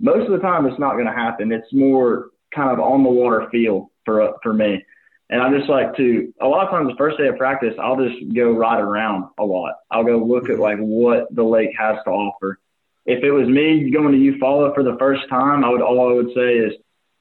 most 0.00 0.26
of 0.26 0.32
the 0.32 0.38
time 0.38 0.66
it's 0.66 0.80
not 0.80 0.94
going 0.94 1.06
to 1.06 1.12
happen. 1.12 1.52
It's 1.52 1.72
more 1.72 2.30
kind 2.54 2.70
of 2.70 2.80
on 2.80 3.02
the 3.02 3.10
water 3.10 3.46
feel 3.50 3.90
for 4.04 4.34
for 4.42 4.52
me. 4.52 4.84
And 5.28 5.42
I 5.42 5.56
just 5.56 5.68
like 5.68 5.96
to, 5.96 6.32
a 6.40 6.46
lot 6.46 6.64
of 6.64 6.70
times 6.70 6.88
the 6.88 6.96
first 6.96 7.18
day 7.18 7.26
of 7.26 7.36
practice, 7.36 7.74
I'll 7.82 7.96
just 7.96 8.34
go 8.34 8.52
ride 8.52 8.80
around 8.80 9.24
a 9.38 9.44
lot. 9.44 9.74
I'll 9.90 10.04
go 10.04 10.18
look 10.18 10.48
at 10.50 10.58
like 10.58 10.78
what 10.78 11.34
the 11.34 11.42
lake 11.42 11.70
has 11.78 11.96
to 12.04 12.10
offer. 12.10 12.60
If 13.06 13.24
it 13.24 13.32
was 13.32 13.48
me 13.48 13.90
going 13.90 14.12
to 14.12 14.18
Eufaula 14.18 14.74
for 14.74 14.84
the 14.84 14.96
first 14.98 15.28
time, 15.28 15.64
I 15.64 15.68
would, 15.68 15.82
all 15.82 16.10
I 16.10 16.14
would 16.14 16.32
say 16.34 16.54
is 16.58 16.74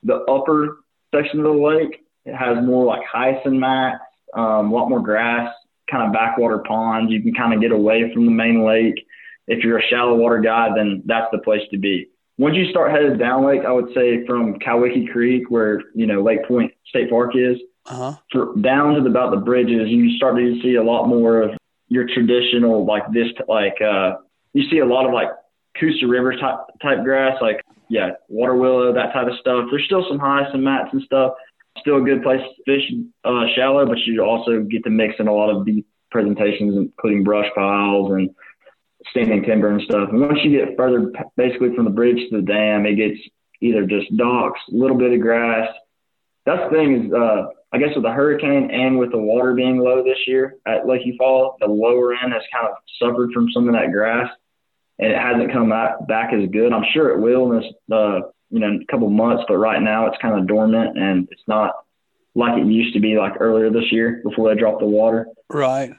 the 0.04 0.18
upper 0.30 0.80
section 1.14 1.40
of 1.40 1.46
the 1.46 1.52
lake, 1.52 2.06
it 2.26 2.36
has 2.36 2.64
more 2.64 2.86
like 2.86 3.02
hyacinth 3.12 3.56
mats, 3.56 4.04
um, 4.34 4.72
a 4.72 4.76
lot 4.76 4.90
more 4.90 5.02
grass, 5.02 5.52
kind 5.90 6.06
of 6.06 6.14
backwater 6.14 6.60
ponds. 6.60 7.12
You 7.12 7.22
can 7.22 7.34
kind 7.34 7.54
of 7.54 7.62
get 7.62 7.72
away 7.72 8.12
from 8.14 8.26
the 8.26 8.32
main 8.32 8.64
lake. 8.64 9.06
If 9.48 9.64
you're 9.64 9.78
a 9.78 9.88
shallow 9.88 10.16
water 10.16 10.40
guy, 10.40 10.70
then 10.76 11.04
that's 11.06 11.28
the 11.32 11.38
place 11.40 11.62
to 11.72 11.78
be. 11.78 12.10
Once 12.38 12.56
you 12.56 12.70
start 12.70 12.92
headed 12.92 13.18
down 13.18 13.46
lake, 13.46 13.62
I 13.66 13.72
would 13.72 13.94
say 13.94 14.26
from 14.26 14.60
Cowikee 14.60 15.12
Creek, 15.12 15.50
where 15.50 15.82
you 15.94 16.06
know 16.06 16.22
Lake 16.22 16.46
Point 16.48 16.74
State 16.88 17.10
Park 17.10 17.32
is, 17.36 17.58
uh-huh. 17.88 18.16
for, 18.32 18.56
down 18.60 18.96
to 18.96 19.06
about 19.06 19.32
the 19.32 19.38
bridges, 19.38 19.90
you 19.90 20.16
start 20.18 20.38
to 20.38 20.62
see 20.62 20.76
a 20.76 20.84
lot 20.84 21.08
more 21.08 21.42
of 21.42 21.52
your 21.88 22.08
traditional 22.08 22.84
like 22.86 23.04
this 23.14 23.28
like 23.48 23.80
uh 23.80 24.16
you 24.54 24.68
see 24.72 24.80
a 24.80 24.86
lot 24.86 25.06
of 25.06 25.14
like 25.14 25.28
Coosa 25.80 26.08
River 26.08 26.36
type 26.36 26.60
type 26.82 27.04
grass, 27.04 27.38
like 27.42 27.62
yeah, 27.90 28.12
water 28.28 28.56
willow, 28.56 28.94
that 28.94 29.14
type 29.14 29.28
of 29.28 29.38
stuff. 29.40 29.68
There's 29.70 29.86
still 29.86 30.06
some 30.08 30.18
hyacinth 30.18 30.64
mats 30.64 30.90
and 30.94 31.02
stuff, 31.04 31.34
still 31.80 31.98
a 31.98 32.02
good 32.02 32.24
place 32.24 32.42
to 32.42 32.64
fish 32.66 32.92
uh, 33.24 33.46
shallow, 33.56 33.86
but 33.86 34.00
you 34.00 34.22
also 34.22 34.62
get 34.62 34.84
to 34.86 34.90
mix 34.90 35.16
in 35.20 35.28
a 35.28 35.34
lot 35.34 35.50
of 35.50 35.66
deep 35.66 35.86
presentations, 36.12 36.76
including 36.76 37.24
brush 37.24 37.48
piles 37.54 38.12
and 38.12 38.30
standing 39.10 39.44
timber 39.44 39.70
and 39.70 39.82
stuff. 39.82 40.10
And 40.10 40.22
once 40.22 40.40
you 40.44 40.58
get 40.58 40.78
further, 40.78 41.12
basically 41.36 41.76
from 41.76 41.86
the 41.86 41.92
bridge 41.92 42.18
to 42.30 42.38
the 42.38 42.42
dam, 42.42 42.86
it 42.86 42.96
gets 42.96 43.20
either 43.62 43.86
just 43.86 44.16
docks, 44.18 44.60
a 44.72 44.76
little 44.76 44.98
bit 44.98 45.14
of 45.14 45.22
grass. 45.22 45.68
That's 46.46 46.70
the 46.70 46.76
thing 46.76 47.06
is, 47.06 47.14
uh, 47.14 47.48
I 47.74 47.78
guess 47.78 47.96
with 47.96 48.04
the 48.04 48.12
hurricane 48.12 48.70
and 48.72 49.00
with 49.00 49.12
the 49.12 49.18
water 49.18 49.54
being 49.54 49.80
low 49.80 50.04
this 50.04 50.20
year 50.28 50.56
at 50.66 50.88
Lake 50.88 51.02
Eufaula, 51.02 51.54
the 51.60 51.68
lower 51.68 52.14
end 52.14 52.34
has 52.34 52.44
kind 52.54 52.68
of 52.68 52.76
suffered 53.00 53.32
from 53.34 53.50
some 53.52 53.68
of 53.68 53.74
that 53.74 53.92
grass, 53.92 54.30
and 55.00 55.12
it 55.12 55.18
hasn't 55.18 55.52
come 55.52 55.70
back, 55.70 56.08
back 56.08 56.34
as 56.34 56.50
good. 56.52 56.72
I'm 56.72 56.86
sure 56.94 57.10
it 57.10 57.20
will 57.20 57.52
in 57.52 57.60
this 57.60 57.74
uh, 57.92 58.20
you 58.50 58.60
know, 58.60 58.80
a 58.82 58.86
couple 58.92 59.10
months, 59.10 59.44
but 59.48 59.58
right 59.58 59.82
now 59.82 60.08
it's 60.08 60.18
kind 60.22 60.40
of 60.40 60.48
dormant 60.48 60.98
and 60.98 61.28
it's 61.32 61.44
not 61.48 61.74
like 62.36 62.58
it 62.58 62.68
used 62.68 62.94
to 62.94 63.00
be 63.00 63.18
like 63.18 63.34
earlier 63.40 63.70
this 63.70 63.92
year 63.92 64.22
before 64.24 64.54
they 64.54 64.60
dropped 64.60 64.80
the 64.80 64.86
water. 64.86 65.28
Right. 65.50 65.92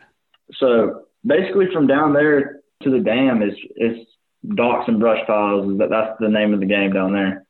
So 0.55 1.07
basically 1.25 1.67
from 1.73 1.87
down 1.87 2.13
there 2.13 2.61
to 2.83 2.91
the 2.91 3.01
dam 3.01 3.43
is 3.43 3.55
is 3.77 4.07
docks 4.55 4.89
and 4.89 5.01
brush 5.01 5.27
piles. 5.27 5.79
That 5.79 5.91
that's 5.91 6.19
the 6.21 6.29
name 6.29 6.55
of 6.55 6.61
the 6.61 6.67
game 6.67 6.93
down 6.93 7.13
there 7.13 7.46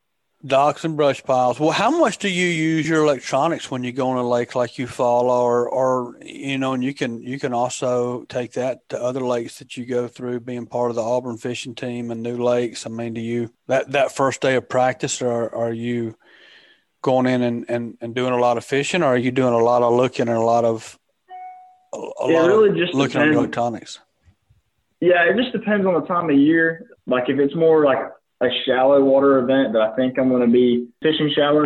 docks 0.46 0.84
and 0.84 0.96
brush 0.96 1.22
piles. 1.22 1.58
Well, 1.58 1.70
how 1.70 1.90
much 1.90 2.18
do 2.18 2.28
you 2.28 2.46
use 2.46 2.88
your 2.88 3.02
electronics 3.02 3.70
when 3.70 3.84
you 3.84 3.92
go 3.92 4.10
on 4.10 4.16
a 4.16 4.28
lake 4.28 4.54
like 4.54 4.72
Eufaula, 4.72 5.42
or, 5.42 5.68
or 5.68 6.16
you 6.22 6.58
know, 6.58 6.72
and 6.72 6.82
you 6.84 6.94
can 6.94 7.22
you 7.22 7.38
can 7.38 7.52
also 7.52 8.24
take 8.24 8.52
that 8.52 8.88
to 8.90 9.02
other 9.02 9.20
lakes 9.20 9.58
that 9.58 9.76
you 9.76 9.84
go 9.84 10.08
through, 10.08 10.40
being 10.40 10.66
part 10.66 10.90
of 10.90 10.96
the 10.96 11.02
Auburn 11.02 11.36
fishing 11.36 11.74
team 11.74 12.10
and 12.10 12.22
new 12.22 12.36
lakes. 12.36 12.86
I 12.86 12.90
mean, 12.90 13.14
do 13.14 13.20
you 13.20 13.50
that 13.66 13.92
that 13.92 14.12
first 14.14 14.40
day 14.40 14.54
of 14.54 14.68
practice, 14.68 15.20
or 15.20 15.54
are 15.54 15.72
you 15.72 16.16
going 17.02 17.26
in 17.26 17.42
and, 17.42 17.64
and, 17.68 17.98
and 18.00 18.14
doing 18.14 18.32
a 18.32 18.38
lot 18.38 18.56
of 18.56 18.64
fishing, 18.64 19.02
or 19.02 19.06
are 19.06 19.16
you 19.16 19.30
doing 19.30 19.54
a 19.54 19.58
lot 19.58 19.82
of 19.82 19.94
looking 19.94 20.28
and 20.28 20.36
a 20.36 20.40
lot 20.44 20.64
of 20.64 20.98
a, 21.94 21.98
a 21.98 22.28
it 22.28 22.32
lot 22.34 22.46
really 22.46 22.70
of 22.70 22.76
just 22.76 22.94
looking 22.94 23.20
depends. 23.20 23.36
at 23.36 23.38
electronics? 23.38 24.00
Yeah, 25.00 25.24
it 25.24 25.36
just 25.36 25.52
depends 25.52 25.86
on 25.86 25.94
the 25.94 26.06
time 26.06 26.30
of 26.30 26.36
year. 26.36 26.88
Like 27.06 27.28
if 27.28 27.38
it's 27.38 27.54
more 27.54 27.84
like 27.84 27.98
a 28.42 28.48
shallow 28.66 29.02
water 29.02 29.38
event 29.38 29.72
that 29.72 29.82
I 29.82 29.96
think 29.96 30.18
I'm 30.18 30.28
going 30.28 30.46
to 30.46 30.52
be 30.52 30.88
fishing 31.02 31.32
shallow, 31.34 31.64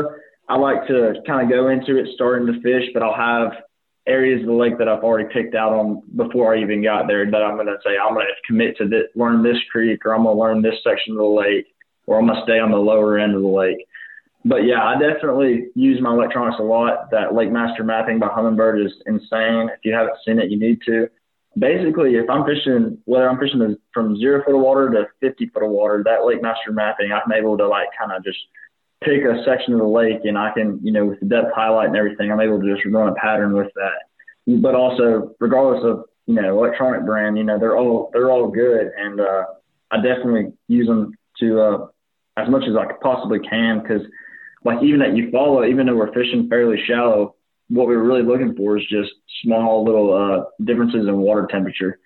I 0.48 0.56
like 0.56 0.86
to 0.88 1.14
kind 1.26 1.42
of 1.42 1.50
go 1.50 1.68
into 1.68 1.98
it 1.98 2.08
starting 2.14 2.46
to 2.46 2.60
fish, 2.60 2.90
but 2.92 3.02
I'll 3.02 3.14
have 3.14 3.52
areas 4.06 4.40
of 4.40 4.46
the 4.46 4.52
lake 4.52 4.78
that 4.78 4.88
I've 4.88 5.04
already 5.04 5.28
picked 5.32 5.54
out 5.54 5.72
on 5.72 6.02
before 6.16 6.54
I 6.54 6.60
even 6.60 6.82
got 6.82 7.06
there 7.06 7.28
that 7.30 7.42
I'm 7.42 7.54
going 7.54 7.66
to 7.66 7.78
say 7.84 7.90
I'm 7.96 8.14
going 8.14 8.26
to 8.26 8.46
commit 8.46 8.76
to 8.78 8.88
this, 8.88 9.04
learn 9.14 9.42
this 9.42 9.58
creek, 9.70 10.04
or 10.04 10.14
I'm 10.14 10.24
going 10.24 10.36
to 10.36 10.40
learn 10.40 10.62
this 10.62 10.80
section 10.82 11.12
of 11.12 11.18
the 11.18 11.24
lake, 11.24 11.66
or 12.06 12.18
I'm 12.18 12.26
going 12.26 12.38
to 12.38 12.44
stay 12.44 12.58
on 12.58 12.70
the 12.70 12.78
lower 12.78 13.18
end 13.18 13.34
of 13.34 13.42
the 13.42 13.48
lake. 13.48 13.86
But 14.44 14.64
yeah, 14.64 14.82
I 14.82 14.94
definitely 14.98 15.66
use 15.74 16.00
my 16.00 16.12
electronics 16.12 16.56
a 16.60 16.62
lot. 16.62 17.10
That 17.10 17.30
LakeMaster 17.30 17.84
mapping 17.84 18.18
by 18.18 18.28
Humminbird 18.28 18.84
is 18.84 18.92
insane. 19.06 19.68
If 19.68 19.80
you 19.84 19.92
haven't 19.92 20.16
seen 20.26 20.38
it, 20.38 20.50
you 20.50 20.58
need 20.58 20.80
to 20.86 21.08
basically, 21.58 22.14
if 22.14 22.28
I'm 22.30 22.44
fishing, 22.44 22.98
whether 23.04 23.28
I'm 23.28 23.38
fishing 23.38 23.76
from 23.92 24.16
zero 24.16 24.42
foot 24.44 24.54
of 24.54 24.60
water 24.60 24.90
to 24.90 25.06
50 25.20 25.46
foot 25.48 25.64
of 25.64 25.70
water, 25.70 26.02
that 26.04 26.20
LakeMaster 26.20 26.72
mapping, 26.72 27.12
I'm 27.12 27.32
able 27.32 27.56
to 27.58 27.66
like 27.66 27.88
kind 27.98 28.12
of 28.12 28.24
just 28.24 28.38
pick 29.02 29.22
a 29.24 29.42
section 29.44 29.72
of 29.74 29.80
the 29.80 29.86
lake 29.86 30.20
and 30.24 30.38
I 30.38 30.52
can, 30.52 30.78
you 30.82 30.92
know, 30.92 31.06
with 31.06 31.20
the 31.20 31.26
depth 31.26 31.52
highlight 31.54 31.88
and 31.88 31.96
everything, 31.96 32.30
I'm 32.30 32.40
able 32.40 32.60
to 32.60 32.74
just 32.74 32.86
run 32.86 33.08
a 33.08 33.14
pattern 33.14 33.54
with 33.54 33.72
that. 33.74 34.60
But 34.60 34.74
also, 34.74 35.34
regardless 35.40 35.84
of, 35.84 36.04
you 36.26 36.34
know, 36.34 36.58
electronic 36.58 37.04
brand, 37.04 37.38
you 37.38 37.44
know, 37.44 37.58
they're 37.58 37.76
all, 37.76 38.10
they're 38.12 38.30
all 38.30 38.48
good. 38.48 38.90
And, 38.96 39.20
uh, 39.20 39.44
I 39.90 39.96
definitely 39.96 40.52
use 40.68 40.86
them 40.86 41.14
to, 41.40 41.60
uh, 41.60 41.86
as 42.36 42.48
much 42.48 42.62
as 42.68 42.76
I 42.76 42.92
possibly 43.02 43.40
can. 43.40 43.82
Cause 43.86 44.02
like 44.64 44.82
even 44.82 45.00
that 45.00 45.10
Eufaula, 45.10 45.68
even 45.68 45.86
though 45.86 45.96
we're 45.96 46.12
fishing 46.12 46.48
fairly 46.48 46.76
shallow, 46.86 47.34
what 47.70 47.86
we 47.86 47.96
were 47.96 48.02
really 48.02 48.22
looking 48.22 48.54
for 48.56 48.76
is 48.76 48.84
just 48.90 49.10
small 49.42 49.84
little 49.84 50.12
uh, 50.12 50.44
differences 50.64 51.06
in 51.06 51.16
water 51.16 51.46
temperature. 51.50 51.98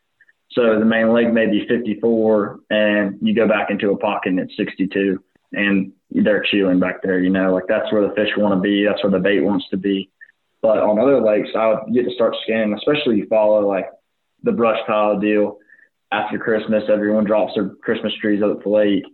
So 0.52 0.78
the 0.78 0.84
main 0.84 1.12
lake 1.12 1.32
may 1.32 1.46
be 1.46 1.66
54, 1.66 2.60
and 2.70 3.18
you 3.20 3.34
go 3.34 3.48
back 3.48 3.70
into 3.70 3.90
a 3.90 3.96
pocket 3.96 4.28
and 4.30 4.38
it's 4.38 4.56
62, 4.56 5.18
and 5.52 5.92
they're 6.10 6.44
chewing 6.48 6.78
back 6.78 7.02
there. 7.02 7.18
You 7.18 7.30
know, 7.30 7.52
like 7.52 7.64
that's 7.66 7.90
where 7.92 8.06
the 8.06 8.14
fish 8.14 8.28
want 8.36 8.54
to 8.54 8.60
be. 8.60 8.84
That's 8.86 9.02
where 9.02 9.10
the 9.10 9.18
bait 9.18 9.40
wants 9.40 9.66
to 9.70 9.76
be. 9.76 10.10
But 10.62 10.78
on 10.78 10.98
other 10.98 11.20
lakes, 11.20 11.50
I 11.56 11.68
would 11.68 11.92
get 11.92 12.04
to 12.04 12.14
start 12.14 12.36
scanning, 12.44 12.74
especially 12.74 13.22
Eufaula 13.22 13.66
like 13.66 13.86
the 14.42 14.52
brush 14.52 14.78
pile 14.86 15.18
deal. 15.18 15.58
After 16.12 16.38
Christmas, 16.38 16.84
everyone 16.92 17.24
drops 17.24 17.54
their 17.54 17.70
Christmas 17.82 18.12
trees 18.20 18.42
up 18.42 18.62
the 18.62 18.68
lake, 18.68 19.04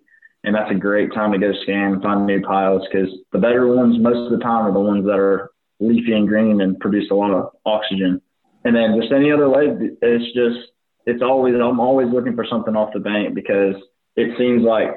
and 0.44 0.54
that's 0.54 0.70
a 0.70 0.74
great 0.74 1.14
time 1.14 1.32
to 1.32 1.38
go 1.38 1.52
scan 1.62 1.94
and 1.94 2.02
find 2.02 2.26
new 2.26 2.42
piles 2.42 2.86
because 2.90 3.08
the 3.32 3.38
better 3.38 3.66
ones 3.68 3.96
most 3.98 4.30
of 4.30 4.38
the 4.38 4.44
time 4.44 4.66
are 4.66 4.72
the 4.72 4.80
ones 4.80 5.04
that 5.06 5.18
are 5.18 5.49
leafy 5.80 6.12
and 6.12 6.28
green 6.28 6.60
and 6.60 6.78
produce 6.78 7.10
a 7.10 7.14
lot 7.14 7.32
of 7.32 7.50
oxygen. 7.64 8.20
And 8.64 8.76
then 8.76 8.98
just 9.00 9.12
any 9.12 9.32
other 9.32 9.48
lake, 9.48 9.96
it's 10.02 10.34
just 10.34 10.70
it's 11.06 11.22
always 11.22 11.54
I'm 11.54 11.80
always 11.80 12.08
looking 12.12 12.34
for 12.34 12.46
something 12.48 12.76
off 12.76 12.92
the 12.92 13.00
bank 13.00 13.34
because 13.34 13.74
it 14.16 14.36
seems 14.38 14.62
like 14.62 14.88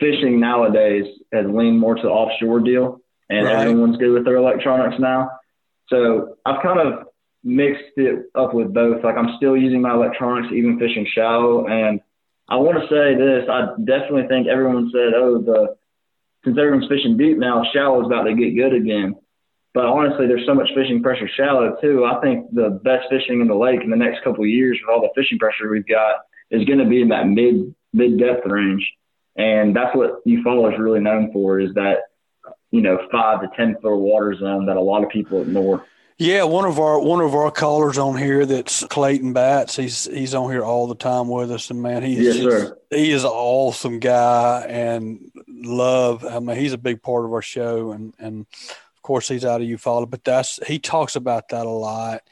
fishing 0.00 0.40
nowadays 0.40 1.04
has 1.32 1.46
leaned 1.48 1.78
more 1.78 1.94
to 1.94 2.02
the 2.02 2.08
offshore 2.08 2.60
deal, 2.60 3.00
and 3.30 3.46
right. 3.46 3.66
everyone's 3.66 3.96
good 3.96 4.12
with 4.12 4.24
their 4.24 4.36
electronics 4.36 4.96
now. 4.98 5.30
So 5.88 6.36
I've 6.44 6.62
kind 6.62 6.80
of 6.80 7.06
mixed 7.44 7.96
it 7.96 8.26
up 8.34 8.54
with 8.54 8.74
both. 8.74 9.04
Like 9.04 9.16
I'm 9.16 9.36
still 9.36 9.56
using 9.56 9.82
my 9.82 9.94
electronics, 9.94 10.52
even 10.52 10.78
fishing 10.78 11.06
shallow. 11.14 11.66
And 11.66 12.00
I 12.48 12.56
want 12.56 12.78
to 12.78 12.88
say 12.88 13.14
this: 13.14 13.48
I 13.48 13.74
definitely 13.84 14.26
think 14.28 14.48
everyone 14.48 14.90
said, 14.92 15.14
"Oh, 15.14 15.40
the 15.40 15.76
since 16.44 16.58
everyone's 16.58 16.88
fishing 16.88 17.16
deep 17.16 17.38
now, 17.38 17.62
shallow 17.72 18.00
is 18.00 18.06
about 18.06 18.24
to 18.24 18.34
get 18.34 18.56
good 18.56 18.74
again." 18.74 19.14
But 19.74 19.86
honestly, 19.86 20.26
there's 20.26 20.46
so 20.46 20.54
much 20.54 20.68
fishing 20.74 21.02
pressure 21.02 21.28
shallow 21.34 21.76
too. 21.80 22.04
I 22.04 22.20
think 22.20 22.52
the 22.54 22.80
best 22.84 23.08
fishing 23.08 23.40
in 23.40 23.48
the 23.48 23.54
lake 23.54 23.80
in 23.82 23.90
the 23.90 23.96
next 23.96 24.22
couple 24.22 24.44
of 24.44 24.50
years 24.50 24.78
with 24.80 24.94
all 24.94 25.00
the 25.00 25.08
fishing 25.14 25.38
pressure 25.38 25.70
we've 25.70 25.86
got 25.86 26.16
is 26.50 26.64
going 26.66 26.78
to 26.78 26.84
be 26.84 27.00
in 27.00 27.08
that 27.08 27.26
mid 27.26 27.74
mid 27.92 28.18
depth 28.18 28.46
range, 28.46 28.86
and 29.36 29.74
that's 29.74 29.96
what 29.96 30.24
Eufaula 30.26 30.74
is 30.74 30.78
really 30.78 31.00
known 31.00 31.32
for 31.32 31.58
is 31.58 31.72
that 31.74 32.00
you 32.70 32.82
know 32.82 32.98
five 33.10 33.40
to 33.40 33.48
ten 33.56 33.76
foot 33.80 33.96
water 33.96 34.34
zone 34.34 34.66
that 34.66 34.76
a 34.76 34.80
lot 34.80 35.02
of 35.02 35.08
people 35.08 35.40
ignore. 35.40 35.84
Yeah, 36.18 36.44
one 36.44 36.66
of 36.66 36.78
our 36.78 37.00
one 37.00 37.20
of 37.20 37.34
our 37.34 37.50
callers 37.50 37.96
on 37.96 38.18
here 38.18 38.44
that's 38.44 38.84
Clayton 38.84 39.32
Batts. 39.32 39.74
He's 39.74 40.04
he's 40.04 40.34
on 40.34 40.50
here 40.52 40.62
all 40.62 40.86
the 40.86 40.94
time 40.94 41.28
with 41.28 41.50
us, 41.50 41.70
and 41.70 41.82
man, 41.82 42.02
he's 42.02 42.36
yes, 42.36 42.72
he 42.90 43.10
is 43.10 43.24
an 43.24 43.30
awesome 43.30 43.98
guy 43.98 44.66
and 44.68 45.32
love. 45.48 46.26
I 46.26 46.38
mean, 46.40 46.58
he's 46.58 46.74
a 46.74 46.78
big 46.78 47.02
part 47.02 47.24
of 47.24 47.32
our 47.32 47.42
show, 47.42 47.92
and 47.92 48.14
and 48.18 48.46
of 49.02 49.06
course 49.06 49.28
he's 49.28 49.44
out 49.44 49.60
of 49.60 49.66
Eufaula, 49.66 50.08
but 50.08 50.24
that's 50.24 50.64
he 50.66 50.78
talks 50.78 51.16
about 51.16 51.48
that 51.48 51.66
a 51.66 51.70
lot 51.70 52.22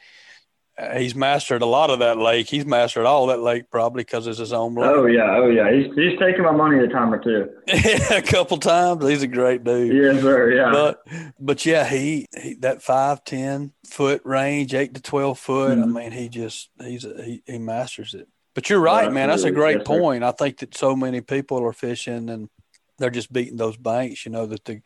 he's 0.96 1.14
mastered 1.14 1.62
a 1.62 1.66
lot 1.66 1.90
of 1.90 1.98
that 1.98 2.18
lake. 2.18 2.48
He's 2.48 2.64
mastered 2.64 3.06
all 3.06 3.26
that 3.26 3.40
lake 3.40 3.70
probably 3.70 4.02
because 4.02 4.26
it's 4.26 4.38
his 4.38 4.52
own 4.52 4.74
lake. 4.74 4.90
Oh 4.90 5.06
yeah, 5.06 5.36
oh 5.36 5.48
yeah. 5.48 5.70
He's 5.72 5.94
he's 5.94 6.18
taken 6.18 6.44
my 6.44 6.52
money 6.52 6.78
a 6.78 6.88
time 6.88 7.12
or 7.12 7.18
two. 7.18 7.50
a 8.10 8.22
couple 8.22 8.58
times. 8.58 9.06
He's 9.06 9.22
a 9.22 9.26
great 9.26 9.64
dude. 9.64 9.94
Yes, 9.94 10.22
sir. 10.22 10.52
Yeah. 10.52 10.70
But 10.72 11.02
but 11.38 11.66
yeah, 11.66 11.88
he, 11.88 12.26
he 12.36 12.54
that 12.54 12.82
five 12.82 13.24
ten 13.24 13.72
foot 13.86 14.22
range, 14.24 14.74
eight 14.74 14.94
to 14.94 15.02
twelve 15.02 15.38
foot. 15.38 15.78
Mm-hmm. 15.78 15.96
I 15.96 16.00
mean, 16.02 16.12
he 16.12 16.28
just 16.28 16.70
he's 16.80 17.04
a, 17.04 17.22
he 17.22 17.42
he 17.46 17.58
masters 17.58 18.14
it. 18.14 18.28
But 18.54 18.68
you're 18.68 18.80
right, 18.80 19.04
yeah, 19.04 19.10
man. 19.10 19.28
That's 19.28 19.44
a 19.44 19.50
great 19.50 19.78
yes, 19.78 19.86
point. 19.86 20.22
Sir. 20.22 20.28
I 20.28 20.32
think 20.32 20.58
that 20.58 20.76
so 20.76 20.96
many 20.96 21.20
people 21.20 21.62
are 21.64 21.72
fishing 21.72 22.28
and 22.28 22.48
they're 23.00 23.10
just 23.10 23.32
beating 23.32 23.56
those 23.56 23.76
banks. 23.76 24.24
You 24.24 24.32
know 24.32 24.46
that 24.46 24.64
the 24.64 24.82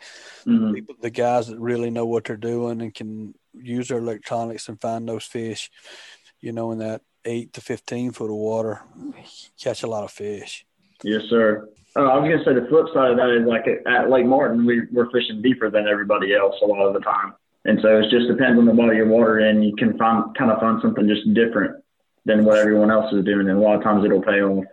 mm-hmm. 0.46 0.72
people, 0.72 0.94
the 1.00 1.11
guys 1.11 1.48
that 1.48 1.59
really 1.59 1.90
know 1.90 2.07
what 2.07 2.24
they're 2.24 2.37
doing 2.37 2.81
and 2.81 2.94
can 2.94 3.35
use 3.53 3.88
their 3.88 3.98
electronics 3.98 4.68
and 4.68 4.81
find 4.81 5.09
those 5.09 5.24
fish, 5.24 5.70
you 6.40 6.53
know, 6.53 6.72
in 6.72 6.79
that 6.79 7.03
eight 7.24 7.53
to 7.55 7.61
15 7.61 8.12
foot 8.12 8.31
of 8.31 8.37
water, 8.37 8.83
catch 9.61 9.83
a 9.83 9.87
lot 9.87 10.05
of 10.05 10.11
fish. 10.11 10.64
Yes, 11.03 11.22
sir. 11.29 11.68
Uh, 11.96 12.05
I 12.05 12.18
was 12.18 12.29
going 12.29 12.38
to 12.38 12.44
say 12.44 12.55
the 12.55 12.68
flip 12.68 12.87
side 12.94 13.12
of 13.12 13.16
that 13.16 13.31
is 13.31 13.46
like 13.46 13.66
at 13.87 14.11
Lake 14.11 14.27
Martin, 14.27 14.64
we, 14.64 14.83
we're 14.92 15.11
fishing 15.11 15.42
deeper 15.42 15.70
than 15.70 15.87
everybody 15.87 16.35
else 16.35 16.55
a 16.62 16.66
lot 16.66 16.87
of 16.87 16.94
the 16.94 17.00
time. 17.00 17.35
And 17.64 17.79
so 17.81 17.98
it 17.98 18.11
just 18.11 18.29
depends 18.29 18.59
on 18.59 18.66
the 18.66 18.74
body 18.74 18.98
of 18.98 19.09
water 19.09 19.38
and 19.38 19.64
you 19.64 19.74
can 19.77 19.96
find 19.96 20.35
kind 20.37 20.50
of 20.50 20.61
find 20.61 20.81
something 20.83 21.09
just 21.09 21.33
different 21.33 21.83
than 22.24 22.44
what 22.44 22.59
everyone 22.59 22.90
else 22.90 23.12
is 23.12 23.24
doing. 23.24 23.48
And 23.48 23.59
a 23.59 23.61
lot 23.61 23.77
of 23.77 23.83
times 23.83 24.05
it'll 24.05 24.22
pay 24.22 24.42
off. 24.42 24.64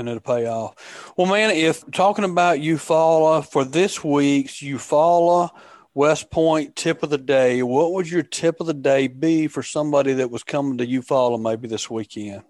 And 0.00 0.08
it'll 0.08 0.20
pay 0.20 0.46
off. 0.46 1.12
Well, 1.16 1.26
man, 1.26 1.50
if 1.50 1.88
talking 1.92 2.24
about 2.24 2.58
Eufaula 2.58 3.46
for 3.46 3.64
this 3.64 4.02
week's 4.02 4.54
Eufaula 4.54 5.50
West 5.94 6.30
Point 6.30 6.76
tip 6.76 7.02
of 7.02 7.10
the 7.10 7.18
day. 7.18 7.62
What 7.62 7.92
would 7.92 8.10
your 8.10 8.22
tip 8.22 8.60
of 8.60 8.66
the 8.66 8.74
day 8.74 9.08
be 9.08 9.48
for 9.48 9.62
somebody 9.62 10.14
that 10.14 10.30
was 10.30 10.42
coming 10.42 10.78
to 10.78 10.86
Eufaula 10.86 11.40
maybe 11.40 11.68
this 11.68 11.90
weekend? 11.90 12.42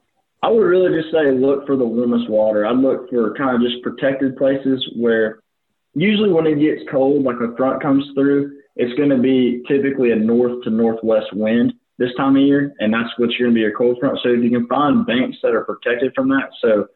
I 0.43 0.51
would 0.51 0.63
really 0.63 0.97
just 1.01 1.13
say 1.13 1.31
look 1.33 1.67
for 1.67 1.77
the 1.77 1.85
warmest 1.85 2.29
water. 2.29 2.67
I'd 2.67 2.77
look 2.77 3.11
for 3.11 3.35
kind 3.35 3.57
of 3.57 3.63
just 3.63 3.83
protected 3.83 4.37
places 4.37 4.87
where 4.97 5.41
usually 5.95 6.31
when 6.31 6.47
it 6.47 6.61
gets 6.61 6.89
cold, 6.91 7.25
like 7.25 7.37
a 7.41 7.55
front 7.57 7.83
comes 7.83 8.05
through, 8.15 8.59
it's 8.77 8.97
going 8.97 9.11
to 9.11 9.19
be 9.19 9.63
typically 9.69 10.13
a 10.13 10.17
north 10.17 10.63
to 10.65 10.71
northwest 10.71 11.33
wind 11.33 11.75
this 11.99 12.15
time 12.17 12.37
of 12.37 12.43
year, 12.43 12.75
and 12.79 12.93
that's 12.95 13.11
what's 13.19 13.37
going 13.37 13.51
to 13.51 13.55
be 13.55 13.65
a 13.65 13.73
cold 13.73 13.99
front. 14.01 14.19
So 14.23 14.31
if 14.31 14.43
you 14.43 14.51
can 14.51 14.67
find 14.69 15.07
banks 15.07 15.39
that 15.43 15.55
are 15.55 15.65
protected 15.65 16.13
from 16.15 16.29
that, 16.31 16.49
so 16.61 16.87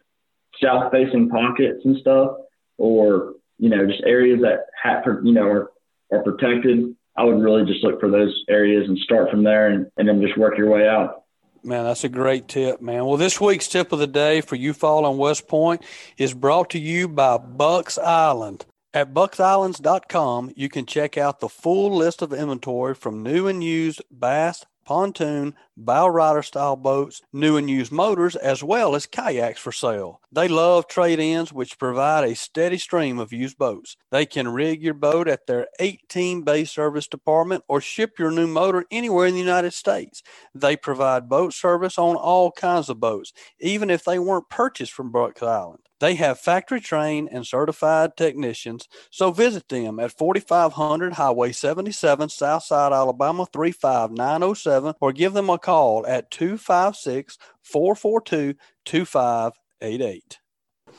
south 0.62 0.92
facing 0.92 1.28
pockets 1.28 1.80
and 1.84 1.96
stuff, 1.98 2.36
or 2.78 3.34
you 3.58 3.68
know 3.68 3.86
just 3.86 4.02
areas 4.04 4.40
that 4.42 4.66
have 4.82 5.04
you 5.22 5.32
know 5.32 5.46
are 5.46 5.70
are 6.12 6.22
protected, 6.22 6.94
I 7.16 7.24
would 7.24 7.40
really 7.40 7.64
just 7.64 7.84
look 7.84 8.00
for 8.00 8.10
those 8.10 8.44
areas 8.48 8.88
and 8.88 8.98
start 8.98 9.30
from 9.30 9.44
there 9.44 9.68
and, 9.68 9.86
and 9.96 10.08
then 10.08 10.20
just 10.20 10.36
work 10.36 10.58
your 10.58 10.70
way 10.70 10.88
out. 10.88 11.22
Man, 11.62 11.84
that's 11.84 12.04
a 12.04 12.10
great 12.10 12.46
tip, 12.46 12.82
man. 12.82 13.06
Well, 13.06 13.16
this 13.16 13.40
week's 13.40 13.68
tip 13.68 13.92
of 13.92 13.98
the 13.98 14.06
day 14.06 14.42
for 14.42 14.56
Eufaula 14.56 15.04
on 15.04 15.16
West 15.16 15.48
Point 15.48 15.82
is 16.18 16.34
brought 16.34 16.70
to 16.70 16.78
you 16.78 17.08
by 17.08 17.38
Buck's 17.38 17.96
Island. 17.96 18.66
At 18.92 19.14
bucksislands.com, 19.14 20.52
you 20.54 20.68
can 20.68 20.86
check 20.86 21.16
out 21.16 21.40
the 21.40 21.48
full 21.48 21.96
list 21.96 22.22
of 22.22 22.32
inventory 22.32 22.94
from 22.94 23.22
new 23.22 23.48
and 23.48 23.64
used 23.64 24.02
bass, 24.10 24.66
pontoon, 24.84 25.54
bow 25.76 26.08
rider 26.08 26.42
style 26.42 26.76
boats, 26.76 27.22
new 27.32 27.56
and 27.56 27.68
used 27.70 27.92
motors, 27.92 28.36
as 28.36 28.62
well 28.62 28.94
as 28.94 29.06
kayaks 29.06 29.60
for 29.60 29.72
sale. 29.72 30.20
They 30.32 30.48
love 30.48 30.88
trade 30.88 31.20
ins, 31.20 31.52
which 31.52 31.78
provide 31.78 32.24
a 32.24 32.34
steady 32.34 32.78
stream 32.78 33.18
of 33.18 33.32
used 33.32 33.58
boats. 33.58 33.96
They 34.10 34.26
can 34.26 34.48
rig 34.48 34.82
your 34.82 34.94
boat 34.94 35.28
at 35.28 35.46
their 35.46 35.68
18 35.80 36.42
bay 36.42 36.64
service 36.64 37.06
department 37.06 37.64
or 37.68 37.80
ship 37.80 38.18
your 38.18 38.30
new 38.30 38.46
motor 38.46 38.84
anywhere 38.90 39.26
in 39.26 39.34
the 39.34 39.40
United 39.40 39.72
States. 39.74 40.22
They 40.54 40.76
provide 40.76 41.28
boat 41.28 41.52
service 41.54 41.98
on 41.98 42.16
all 42.16 42.52
kinds 42.52 42.88
of 42.88 43.00
boats, 43.00 43.32
even 43.60 43.90
if 43.90 44.04
they 44.04 44.18
weren't 44.18 44.50
purchased 44.50 44.92
from 44.92 45.12
Buck's 45.12 45.42
Island. 45.42 45.80
They 46.00 46.16
have 46.16 46.38
factory 46.40 46.80
trained 46.80 47.30
and 47.32 47.46
certified 47.46 48.16
technicians, 48.16 48.88
so 49.10 49.30
visit 49.30 49.68
them 49.68 49.98
at 50.00 50.12
4500 50.12 51.14
Highway 51.14 51.52
77, 51.52 52.28
Southside, 52.28 52.92
Alabama 52.92 53.46
35907, 53.52 54.94
or 55.00 55.12
give 55.12 55.32
them 55.32 55.48
a 55.48 55.58
call 55.64 56.06
at 56.06 56.30
256 56.30 57.38
442 57.62 58.54
2588. 58.84 60.38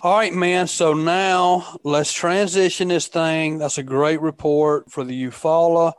All 0.02 0.18
right, 0.18 0.34
man. 0.34 0.68
So 0.68 0.94
now 0.94 1.78
let's 1.84 2.12
transition 2.12 2.90
this 2.90 3.08
thing. 3.08 3.60
That's 3.60 3.78
a 3.78 3.84
great 3.84 4.22
report 4.22 4.92
for 4.92 5.04
the 5.04 5.24
Eufaula. 5.26 5.94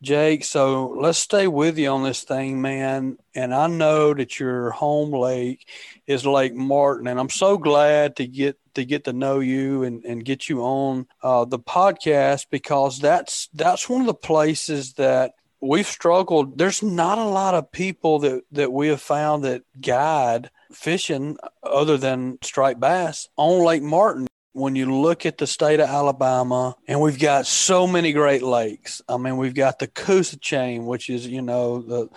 Jake, 0.00 0.44
so 0.44 0.94
let's 1.00 1.18
stay 1.18 1.48
with 1.48 1.76
you 1.76 1.88
on 1.88 2.04
this 2.04 2.22
thing, 2.22 2.62
man. 2.62 3.18
And 3.34 3.52
I 3.52 3.66
know 3.66 4.14
that 4.14 4.38
your 4.38 4.70
home 4.70 5.12
lake 5.12 5.68
is 6.06 6.24
Lake 6.24 6.54
Martin, 6.54 7.08
and 7.08 7.18
I'm 7.18 7.28
so 7.28 7.58
glad 7.58 8.16
to 8.16 8.26
get 8.26 8.58
to 8.74 8.84
get 8.84 9.04
to 9.04 9.12
know 9.12 9.40
you 9.40 9.82
and, 9.82 10.04
and 10.04 10.24
get 10.24 10.48
you 10.48 10.62
on 10.62 11.08
uh, 11.20 11.46
the 11.46 11.58
podcast 11.58 12.46
because 12.48 13.00
that's 13.00 13.48
that's 13.54 13.88
one 13.88 14.02
of 14.02 14.06
the 14.06 14.14
places 14.14 14.92
that 14.94 15.32
we've 15.60 15.86
struggled. 15.86 16.58
There's 16.58 16.82
not 16.82 17.18
a 17.18 17.24
lot 17.24 17.54
of 17.54 17.72
people 17.72 18.18
that 18.20 18.42
that 18.52 18.72
we 18.72 18.88
have 18.88 19.00
found 19.00 19.44
that 19.44 19.62
guide 19.80 20.50
fishing 20.72 21.36
other 21.62 21.96
than 21.96 22.38
striped 22.42 22.80
bass 22.80 23.28
on 23.36 23.64
Lake 23.64 23.82
Martin 23.82 24.28
when 24.58 24.74
you 24.74 24.92
look 25.00 25.24
at 25.24 25.38
the 25.38 25.46
state 25.46 25.78
of 25.78 25.88
Alabama, 25.88 26.74
and 26.88 27.00
we've 27.00 27.18
got 27.18 27.46
so 27.46 27.86
many 27.86 28.12
great 28.12 28.42
lakes. 28.42 29.00
I 29.08 29.16
mean, 29.16 29.36
we've 29.36 29.54
got 29.54 29.78
the 29.78 29.86
Coosa 29.86 30.36
chain, 30.38 30.84
which 30.86 31.08
is, 31.08 31.26
you 31.26 31.42
know, 31.42 31.80
the 31.80 32.08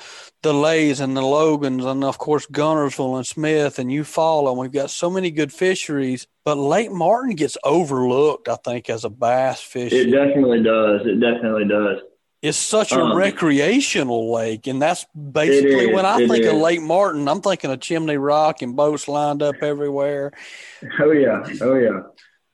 the 0.42 0.54
Lays 0.54 1.00
and 1.00 1.16
the 1.16 1.22
Logans, 1.22 1.86
and 1.86 2.04
of 2.04 2.18
course 2.18 2.48
Guntersville 2.48 3.18
and 3.18 3.28
Smith 3.28 3.80
and 3.80 3.90
Eufaula, 3.90 4.50
and 4.50 4.60
we've 4.60 4.72
got 4.72 4.90
so 4.90 5.10
many 5.10 5.32
good 5.32 5.54
fisheries. 5.54 6.28
But 6.44 6.58
Lake 6.58 6.92
Martin 6.92 7.36
gets 7.36 7.58
overlooked, 7.64 8.50
I 8.50 8.56
think, 8.56 8.90
as 8.90 9.06
a 9.06 9.10
bass 9.10 9.62
fish. 9.62 9.94
It 9.94 10.12
definitely 10.12 10.64
does. 10.64 11.02
It 11.06 11.20
definitely 11.20 11.68
does. 11.68 12.00
It's 12.42 12.58
such 12.58 12.92
a 12.92 13.02
um, 13.02 13.16
recreational 13.16 14.34
lake, 14.34 14.66
and 14.66 14.82
that's 14.82 15.06
basically 15.14 15.94
when 15.94 16.08
I 16.08 16.18
think 16.28 16.44
is. 16.44 16.52
of 16.52 16.56
Lake 16.56 16.82
Martin. 16.82 17.28
I'm 17.28 17.42
thinking 17.42 17.70
of 17.72 17.80
Chimney 17.80 18.18
Rock 18.18 18.64
and 18.64 18.76
boats 18.76 19.08
lined 19.08 19.44
up 19.44 19.56
everywhere. 19.62 20.32
Oh 21.00 21.12
yeah, 21.12 21.44
oh 21.62 21.76
yeah. 21.76 22.02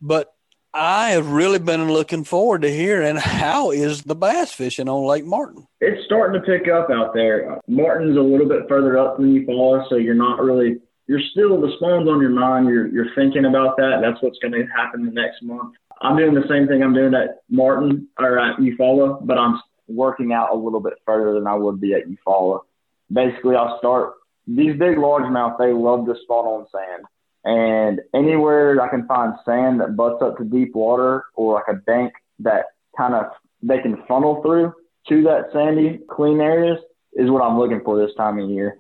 But 0.02 0.34
I 0.74 1.12
have 1.12 1.30
really 1.30 1.60
been 1.60 1.90
looking 1.90 2.26
forward 2.26 2.64
to 2.64 2.70
hearing 2.70 3.16
how 3.16 3.72
is 3.72 4.04
the 4.04 4.16
bass 4.16 4.52
fishing 4.52 4.90
on 4.90 5.06
Lake 5.06 5.26
Martin. 5.26 5.66
It's 5.80 6.06
starting 6.06 6.40
to 6.40 6.46
pick 6.46 6.68
up 6.68 6.90
out 6.92 7.14
there. 7.14 7.60
Martin's 7.68 8.18
a 8.18 8.22
little 8.22 8.48
bit 8.48 8.68
further 8.68 8.98
up 8.98 9.18
than 9.18 9.34
Eufaula, 9.34 9.88
so 9.88 9.96
you're 9.96 10.16
not 10.16 10.42
really 10.42 10.82
you're 11.08 11.22
still 11.32 11.62
the 11.62 11.72
spawn's 11.78 12.10
on 12.10 12.20
your 12.20 12.30
mind. 12.30 12.68
You're 12.68 12.88
you're 12.88 13.16
thinking 13.16 13.46
about 13.46 13.78
that. 13.78 14.00
That's 14.02 14.22
what's 14.22 14.40
going 14.40 14.54
to 14.54 14.66
happen 14.76 15.06
the 15.06 15.12
next 15.12 15.42
month. 15.42 15.76
I'm 16.02 16.18
doing 16.18 16.36
the 16.36 16.48
same 16.48 16.68
thing 16.68 16.84
I'm 16.84 16.94
doing 16.94 17.16
at 17.16 17.42
Martin 17.50 18.08
or 18.20 18.38
at 18.38 18.58
Eufaula, 18.58 19.26
but 19.26 19.38
I'm 19.38 19.60
working 19.88 20.34
out 20.34 20.52
a 20.52 20.56
little 20.56 20.80
bit 20.80 20.94
further 21.06 21.34
than 21.34 21.48
I 21.48 21.56
would 21.56 21.80
be 21.80 21.94
at 21.94 22.04
Eufaula. 22.08 22.62
Basically, 23.12 23.56
I'll 23.56 23.78
start 23.80 24.14
these 24.46 24.78
big 24.78 24.98
largemouth. 24.98 25.58
They 25.58 25.74
love 25.74 26.06
to 26.06 26.16
spawn 26.24 26.46
on 26.46 26.68
sand. 26.72 27.06
And 27.44 28.02
anywhere 28.14 28.82
I 28.82 28.90
can 28.90 29.08
find 29.08 29.34
sand 29.46 29.80
that 29.80 29.96
butts 29.96 30.22
up 30.22 30.38
to 30.38 30.44
deep 30.44 30.76
water 30.76 31.26
or 31.36 31.54
like 31.56 31.68
a 31.70 31.80
bank 31.80 32.14
that 32.40 32.66
kind 32.98 33.14
of 33.14 33.26
they 33.62 33.80
can 33.80 34.04
funnel 34.08 34.42
through 34.42 34.74
to 35.10 35.24
that 35.24 35.50
sandy, 35.54 36.00
clean 36.10 36.42
areas 36.42 36.80
is 37.14 37.30
what 37.30 37.42
I'm 37.42 37.58
looking 37.58 37.82
for 37.84 37.98
this 37.98 38.16
time 38.16 38.40
of 38.40 38.50
year. 38.50 38.78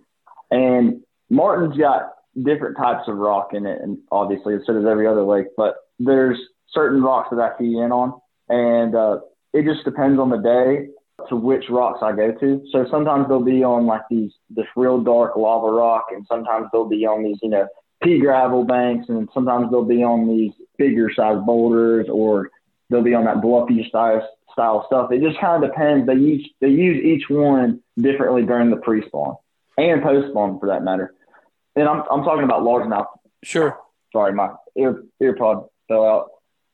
And 0.51 1.01
Martin's 1.29 1.77
got 1.77 2.13
different 2.43 2.77
types 2.77 3.07
of 3.07 3.17
rock 3.17 3.49
in 3.53 3.65
it, 3.65 3.81
and 3.81 3.97
obviously, 4.11 4.55
so 4.65 4.73
does 4.73 4.85
every 4.85 5.07
other 5.07 5.23
lake. 5.23 5.47
But 5.55 5.75
there's 5.99 6.37
certain 6.71 7.01
rocks 7.01 7.29
that 7.31 7.39
I 7.39 7.57
key 7.57 7.79
in 7.79 7.91
on, 7.91 8.19
and 8.49 8.95
uh, 8.95 9.19
it 9.53 9.65
just 9.65 9.85
depends 9.85 10.19
on 10.19 10.29
the 10.29 10.37
day. 10.37 10.89
To 11.29 11.35
which 11.35 11.65
rocks 11.69 11.99
I 12.01 12.11
go 12.11 12.31
to. 12.31 12.63
So 12.71 12.85
sometimes 12.91 13.27
they'll 13.27 13.43
be 13.43 13.63
on 13.63 13.85
like 13.85 14.03
these 14.09 14.31
this 14.49 14.67
real 14.75 15.01
dark 15.01 15.35
lava 15.35 15.71
rock, 15.71 16.07
and 16.11 16.25
sometimes 16.27 16.67
they'll 16.71 16.89
be 16.89 17.05
on 17.05 17.23
these 17.23 17.37
you 17.41 17.49
know 17.49 17.67
pea 18.03 18.19
gravel 18.19 18.63
banks, 18.63 19.09
and 19.09 19.27
sometimes 19.33 19.71
they'll 19.71 19.83
be 19.83 20.03
on 20.03 20.27
these 20.27 20.51
bigger 20.77 21.11
size 21.13 21.41
boulders, 21.45 22.07
or 22.11 22.51
they'll 22.89 23.01
be 23.01 23.15
on 23.15 23.25
that 23.25 23.41
bluffy 23.41 23.85
style 23.89 24.27
style 24.53 24.85
stuff. 24.87 25.11
It 25.11 25.21
just 25.21 25.39
kind 25.39 25.63
of 25.63 25.69
depends. 25.69 26.07
They 26.07 26.15
use 26.15 26.49
they 26.61 26.69
use 26.69 27.03
each 27.03 27.29
one 27.29 27.81
differently 27.99 28.43
during 28.43 28.69
the 28.69 28.77
pre 28.77 29.05
spawn 29.07 29.35
and 29.77 30.01
post 30.01 30.29
spawn 30.29 30.59
for 30.59 30.67
that 30.67 30.83
matter. 30.83 31.13
And 31.75 31.87
I'm 31.87 32.03
I'm 32.11 32.23
talking 32.23 32.43
about 32.43 32.61
largemouth. 32.61 33.07
Sure. 33.43 33.77
Sorry, 34.13 34.33
my 34.33 34.51
ear 34.77 35.03
ear 35.21 35.35
pod 35.35 35.65
fell 35.87 36.05
out. 36.05 36.29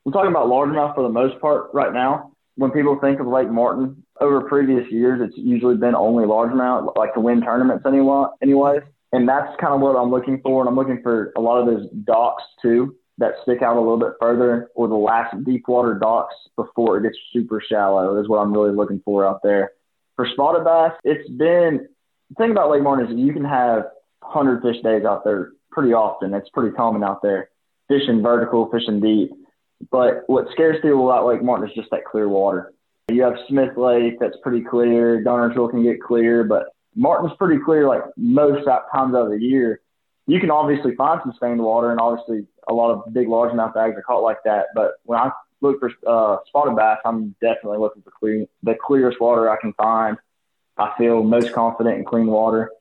I'm 0.05 0.11
talking 0.11 0.31
about 0.31 0.47
largemouth 0.47 0.95
for 0.95 1.03
the 1.03 1.09
most 1.09 1.39
part 1.39 1.69
right 1.73 1.93
now. 1.93 2.31
When 2.55 2.71
people 2.71 2.99
think 2.99 3.19
of 3.19 3.27
Lake 3.27 3.49
Martin, 3.49 4.02
over 4.21 4.41
previous 4.41 4.89
years, 4.91 5.21
it's 5.23 5.37
usually 5.37 5.75
been 5.75 5.95
only 5.95 6.25
largemouth, 6.25 6.95
like 6.95 7.13
to 7.15 7.19
win 7.19 7.41
tournaments 7.41 7.85
anyway, 7.85 8.25
anyways. 8.41 8.81
And 9.11 9.27
that's 9.27 9.55
kind 9.59 9.73
of 9.73 9.81
what 9.81 9.95
I'm 9.95 10.11
looking 10.11 10.41
for. 10.41 10.61
And 10.61 10.69
I'm 10.69 10.75
looking 10.75 11.01
for 11.01 11.31
a 11.37 11.41
lot 11.41 11.59
of 11.59 11.67
those 11.67 11.87
docks 12.03 12.43
too 12.61 12.95
that 13.19 13.33
stick 13.43 13.61
out 13.61 13.77
a 13.77 13.79
little 13.79 13.99
bit 13.99 14.13
further 14.19 14.69
or 14.75 14.87
the 14.87 14.95
last 14.95 15.35
deep 15.43 15.67
water 15.67 15.93
docks 15.93 16.33
before 16.55 16.97
it 16.97 17.03
gets 17.03 17.17
super 17.31 17.61
shallow 17.61 18.19
is 18.19 18.27
what 18.27 18.39
I'm 18.39 18.53
really 18.53 18.75
looking 18.75 19.01
for 19.05 19.25
out 19.27 19.41
there. 19.43 19.71
For 20.15 20.27
spotted 20.33 20.63
bass, 20.63 20.93
it's 21.03 21.29
been 21.29 21.87
the 22.29 22.35
thing 22.37 22.51
about 22.51 22.71
Lake 22.71 22.81
Martin 22.81 23.07
is 23.07 23.17
you 23.17 23.33
can 23.33 23.45
have 23.45 23.83
100 24.21 24.61
fish 24.61 24.81
days 24.83 25.05
out 25.05 25.23
there 25.23 25.51
pretty 25.71 25.93
often. 25.93 26.33
It's 26.33 26.49
pretty 26.49 26.75
common 26.75 27.03
out 27.03 27.21
there, 27.21 27.49
fishing 27.87 28.21
vertical, 28.21 28.69
fishing 28.71 28.99
deep. 28.99 29.31
But 29.91 30.23
what 30.27 30.47
scares 30.51 30.77
people 30.81 31.09
about 31.09 31.27
Lake 31.27 31.43
Martin 31.43 31.69
is 31.69 31.75
just 31.75 31.89
that 31.91 32.05
clear 32.05 32.27
water. 32.27 32.73
You 33.09 33.23
have 33.23 33.35
Smith 33.47 33.75
Lake 33.75 34.19
that's 34.19 34.37
pretty 34.41 34.63
clear. 34.63 35.23
Guntersville 35.23 35.71
can 35.71 35.83
get 35.83 36.01
clear, 36.01 36.43
but 36.43 36.67
Martin's 36.95 37.35
pretty 37.37 37.61
clear 37.63 37.87
like 37.87 38.01
most 38.15 38.65
times 38.65 39.15
of 39.15 39.29
the 39.29 39.39
year. 39.39 39.81
You 40.25 40.39
can 40.39 40.49
obviously 40.51 40.95
find 40.95 41.19
some 41.21 41.33
stained 41.35 41.61
water, 41.61 41.91
and 41.91 41.99
obviously 41.99 42.47
a 42.69 42.73
lot 42.73 42.91
of 42.91 43.13
big 43.13 43.27
largemouth 43.27 43.73
bags 43.73 43.97
are 43.97 44.01
caught 44.03 44.23
like 44.23 44.37
that. 44.45 44.67
But 44.73 44.93
when 45.03 45.19
I 45.19 45.31
look 45.59 45.81
for 45.81 45.91
uh, 46.07 46.37
spotted 46.47 46.77
bass, 46.77 46.99
I'm 47.03 47.35
definitely 47.41 47.79
looking 47.79 48.03
for 48.03 48.11
clear, 48.11 48.45
the 48.63 48.75
clearest 48.75 49.19
water 49.19 49.49
I 49.49 49.57
can 49.59 49.73
find. 49.73 50.17
I 50.77 50.93
feel 50.97 51.23
most 51.23 51.51
confident 51.53 51.97
in 51.97 52.05
clean 52.05 52.27
water. 52.27 52.71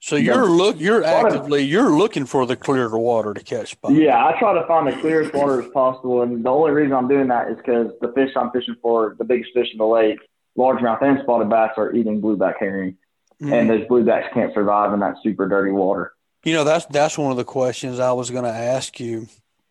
So 0.00 0.16
you're 0.16 0.48
look 0.48 0.78
you're 0.78 1.02
actively 1.02 1.62
you're 1.62 1.90
looking 1.90 2.24
for 2.24 2.46
the 2.46 2.56
clearer 2.56 2.98
water 2.98 3.34
to 3.34 3.42
catch 3.42 3.72
spot. 3.72 3.92
Yeah, 3.92 4.24
I 4.24 4.38
try 4.38 4.54
to 4.54 4.66
find 4.66 4.86
the 4.86 4.92
clearest 5.00 5.34
water 5.34 5.60
as 5.60 5.68
possible, 5.70 6.22
and 6.22 6.44
the 6.44 6.48
only 6.50 6.70
reason 6.70 6.92
I'm 6.92 7.08
doing 7.08 7.28
that 7.28 7.50
is 7.50 7.56
because 7.56 7.92
the 8.00 8.12
fish 8.12 8.30
I'm 8.36 8.50
fishing 8.52 8.76
for, 8.80 9.16
the 9.18 9.24
biggest 9.24 9.50
fish 9.54 9.68
in 9.72 9.78
the 9.78 9.86
lake, 9.86 10.20
largemouth 10.56 11.02
and 11.02 11.18
spotted 11.22 11.50
bass, 11.50 11.72
are 11.76 11.92
eating 11.92 12.22
blueback 12.22 12.54
herring, 12.60 12.96
mm. 13.42 13.52
and 13.52 13.68
those 13.68 13.86
bluebacks 13.88 14.32
can't 14.32 14.54
survive 14.54 14.92
in 14.92 15.00
that 15.00 15.16
super 15.22 15.48
dirty 15.48 15.72
water. 15.72 16.12
You 16.44 16.54
know, 16.54 16.64
that's 16.64 16.86
that's 16.86 17.18
one 17.18 17.32
of 17.32 17.36
the 17.36 17.44
questions 17.44 17.98
I 17.98 18.12
was 18.12 18.30
going 18.30 18.44
to 18.44 18.50
ask 18.50 19.00
you 19.00 19.26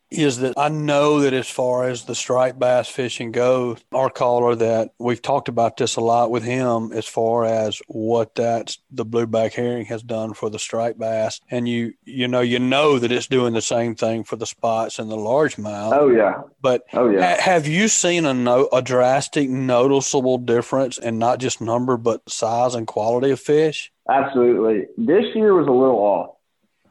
is 0.10 0.39
that 0.39 0.54
I 0.58 0.70
know 0.70 1.22
that 1.22 1.34
as 1.34 1.50
far 1.50 1.88
as 1.88 2.06
the 2.06 2.15
striped 2.15 2.60
bass 2.60 2.88
fishing 2.88 3.32
goes, 3.32 3.80
our 3.91 4.10
caller 4.10 4.56
that 4.56 4.91
we've 5.00 5.22
talked 5.22 5.50
about 5.50 5.78
this 5.78 5.96
a 5.96 6.02
lot 6.02 6.32
with 6.32 6.43
him 6.43 6.91
as 6.93 7.06
far 7.06 7.46
as 7.46 7.82
what 7.88 8.36
that 8.36 8.78
the 8.91 9.06
blueback 9.06 9.54
herring 9.54 9.86
has 9.88 10.02
done 10.04 10.34
for 10.34 10.50
the 10.50 10.60
striped 10.60 11.00
bass. 11.00 11.41
And 11.50 11.67
you 11.67 11.93
you 12.06 12.28
know, 12.28 12.41
you 12.41 12.60
know 12.60 13.00
that 13.00 13.12
it's 13.12 13.28
doing 13.28 13.54
the 13.54 13.62
same 13.62 13.96
thing 13.96 14.24
for 14.24 14.36
the 14.36 14.46
spots 14.46 15.00
and 15.00 15.12
the 15.12 15.17
largemouth. 15.17 15.98
Oh 15.98 16.10
yeah. 16.10 16.41
But 16.62 16.84
oh 16.93 17.10
yeah. 17.10 17.36
Ha- 17.36 17.41
have 17.41 17.67
you 17.67 17.88
seen 17.88 18.26
a 18.26 18.34
no, 18.34 18.70
a 18.72 18.82
drastic 18.82 19.50
noticeable 19.50 20.38
difference 20.38 20.98
in 20.98 21.20
not 21.20 21.39
just 21.39 21.62
number 21.62 21.98
but 21.98 22.28
size 22.30 22.76
and 22.76 22.88
quality 22.88 23.32
of 23.32 23.39
fish? 23.39 23.91
Absolutely. 24.10 24.86
This 24.98 25.26
year 25.36 25.54
was 25.54 25.67
a 25.67 25.72
little 25.72 26.00
off 26.00 26.37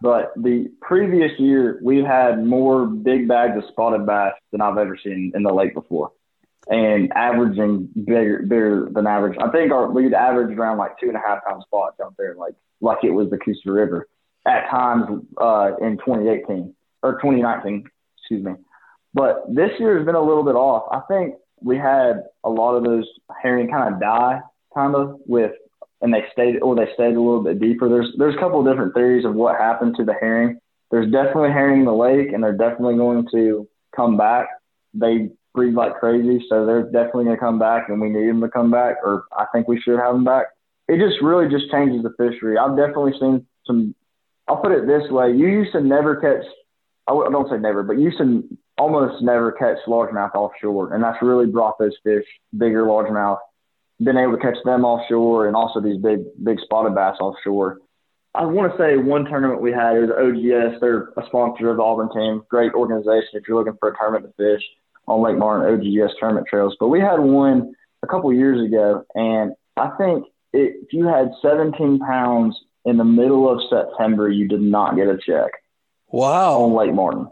but 0.01 0.33
the 0.37 0.71
previous 0.81 1.33
year, 1.39 1.79
we 1.83 2.03
had 2.03 2.45
more 2.45 2.87
big 2.87 3.29
bags 3.29 3.57
of 3.57 3.65
spotted 3.71 4.07
bass 4.07 4.35
than 4.53 4.61
I've 4.61 4.79
ever 4.79 4.99
seen 5.03 5.33
in 5.35 5.43
the 5.43 5.53
lake 5.53 5.75
before, 5.75 6.13
and 6.69 7.13
averaging 7.15 7.89
bigger, 7.95 8.43
bigger 8.43 8.89
than 8.91 9.07
average. 9.07 9.39
I 9.41 9.49
think 9.51 9.73
our 9.73 9.91
we'd 9.91 10.13
averaged 10.13 10.59
around 10.59 10.79
like 10.79 10.99
two 10.99 11.09
and 11.09 11.17
a 11.17 11.21
half 11.21 11.45
pound 11.45 11.63
spots 11.63 11.97
out 12.03 12.15
there, 12.19 12.35
like 12.35 12.55
like 12.81 12.99
it 13.05 13.11
was 13.11 13.31
the 13.31 13.39
Coosa 13.39 13.73
River 13.73 14.07
at 14.47 14.69
times 14.71 15.25
uh, 15.41 15.73
in 15.81 15.97
2018 15.99 16.75
or 17.03 17.15
2019, 17.15 17.85
excuse 18.19 18.45
me. 18.45 18.53
But 19.15 19.45
this 19.49 19.71
year 19.79 19.97
has 19.97 20.05
been 20.05 20.15
a 20.15 20.23
little 20.23 20.45
bit 20.45 20.55
off. 20.55 20.89
I 20.93 21.01
think 21.09 21.37
we 21.61 21.79
had 21.79 22.25
a 22.45 22.51
lot 22.51 22.75
of 22.75 22.85
those 22.85 23.07
herring 23.43 23.71
kind 23.71 23.95
of 23.95 24.01
die, 24.01 24.41
kind 24.75 24.95
of 24.95 25.17
with 25.27 25.53
and 26.01 26.13
they 26.13 26.25
stayed 26.33 26.61
or 26.61 26.75
they 26.75 26.89
stayed 26.95 27.15
a 27.15 27.21
little 27.21 27.43
bit 27.43 27.61
deeper. 27.61 27.89
There's 27.89 28.13
there's 28.19 28.35
a 28.35 28.39
couple 28.39 28.61
of 28.61 28.67
different 28.67 28.95
theories 28.95 29.25
of 29.25 29.35
what 29.35 29.57
happened 29.57 29.97
to 29.97 30.05
the 30.05 30.15
herring. 30.15 30.59
There's 30.91 31.11
definitely 31.11 31.51
herring 31.51 31.81
in 31.81 31.87
the 31.87 31.93
lake, 31.93 32.33
and 32.33 32.43
they're 32.43 32.57
definitely 32.57 32.97
going 32.97 33.27
to 33.33 33.69
come 33.95 34.17
back. 34.17 34.49
They 34.95 35.31
breed 35.55 35.75
like 35.75 35.99
crazy, 35.99 36.45
so 36.49 36.65
they're 36.65 36.85
definitely 36.85 37.25
going 37.25 37.37
to 37.37 37.41
come 37.41 37.59
back, 37.59 37.89
and 37.89 38.01
we 38.01 38.09
need 38.09 38.29
them 38.29 38.41
to 38.43 38.49
come 38.49 38.71
back, 38.71 38.97
or 39.03 39.25
I 39.37 39.47
think 39.53 39.67
we 39.67 39.81
should 39.81 39.99
have 39.99 40.15
them 40.15 40.25
back. 40.25 40.47
It 40.89 40.99
just 40.99 41.21
really 41.23 41.49
just 41.49 41.71
changes 41.73 42.03
the 42.03 42.11
fishery. 42.17 42.57
I've 42.59 42.77
definitely 42.77 43.15
seen 43.19 43.47
some. 43.67 43.95
I'll 44.47 44.59
put 44.59 44.73
it 44.73 44.87
this 44.87 45.11
way: 45.11 45.33
you 45.33 45.49
used 45.49 45.73
to 45.73 45.81
never 45.81 46.17
catch. 46.17 46.47
I 47.09 47.13
don't 47.13 47.49
say 47.51 47.59
never, 47.59 47.83
but 47.83 47.95
you 47.95 48.05
used 48.05 48.19
to 48.19 48.45
almost 48.79 49.23
never 49.23 49.53
catch 49.53 49.79
largemouth 49.87 50.35
offshore, 50.35 50.93
and 50.93 51.03
that's 51.03 51.23
really 51.23 51.47
brought 51.47 51.79
those 51.79 51.97
fish, 52.05 52.25
bigger 52.57 52.85
largemouth, 52.85 53.39
been 54.01 54.17
able 54.17 54.33
to 54.37 54.43
catch 54.43 54.57
them 54.65 54.85
offshore 54.85 55.47
and 55.47 55.57
also 55.57 55.81
these 55.81 55.97
big 55.99 56.21
big 56.43 56.59
spotted 56.61 56.95
bass 56.95 57.17
offshore. 57.21 57.79
I 58.35 58.45
want 58.45 58.71
to 58.71 58.79
say 58.79 58.97
one 58.99 59.25
tournament 59.25 59.63
we 59.63 59.73
had 59.73 59.97
is 59.97 60.11
OGS. 60.11 60.81
They're 60.81 61.09
a 61.17 61.25
sponsor 61.27 61.71
of 61.71 61.79
the 61.79 61.83
Auburn 61.83 62.11
team. 62.13 62.43
Great 62.51 62.75
organization 62.75 63.31
if 63.33 63.45
you're 63.49 63.57
looking 63.57 63.79
for 63.81 63.91
a 63.91 63.97
tournament 63.97 64.27
to 64.27 64.33
fish 64.37 64.63
on 65.09 65.23
Lake 65.23 65.39
Martin 65.39 65.73
OGS 65.73 66.15
tournament 66.21 66.47
trails. 66.49 66.77
But 66.79 66.89
we 66.89 67.01
had 67.01 67.19
one 67.19 67.75
a 68.03 68.07
couple 68.07 68.31
years 68.35 68.63
ago, 68.67 69.05
and 69.15 69.53
I 69.79 69.91
think 69.97 70.27
it, 70.53 70.83
if 70.83 70.93
you 70.93 71.07
had 71.07 71.31
17 71.41 71.99
pounds 72.01 72.61
in 72.85 72.99
the 72.99 73.05
middle 73.05 73.51
of 73.51 73.61
September, 73.71 74.29
you 74.29 74.47
did 74.49 74.61
not 74.61 74.97
get 74.97 75.09
a 75.09 75.17
check. 75.17 75.53
Wow. 76.09 76.61
On 76.61 76.75
Lake 76.75 76.95
Martin. 76.95 77.29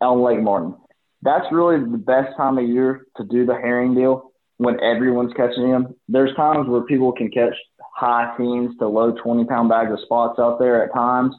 On 0.00 0.22
Lake 0.22 0.40
Martin. 0.40 0.74
That's 1.22 1.46
really 1.52 1.78
the 1.78 1.98
best 1.98 2.36
time 2.36 2.56
of 2.56 2.66
year 2.66 3.06
to 3.16 3.24
do 3.24 3.44
the 3.44 3.54
herring 3.54 3.94
deal 3.94 4.32
when 4.58 4.80
everyone's 4.82 5.32
catching 5.34 5.70
them. 5.70 5.94
There's 6.08 6.34
times 6.36 6.68
where 6.68 6.82
people 6.82 7.12
can 7.12 7.30
catch 7.30 7.54
high 7.94 8.34
teens 8.36 8.76
to 8.78 8.88
low 8.88 9.12
20 9.12 9.44
pound 9.44 9.68
bags 9.68 9.92
of 9.92 10.00
spots 10.00 10.38
out 10.38 10.58
there 10.58 10.84
at 10.84 10.92
times. 10.92 11.34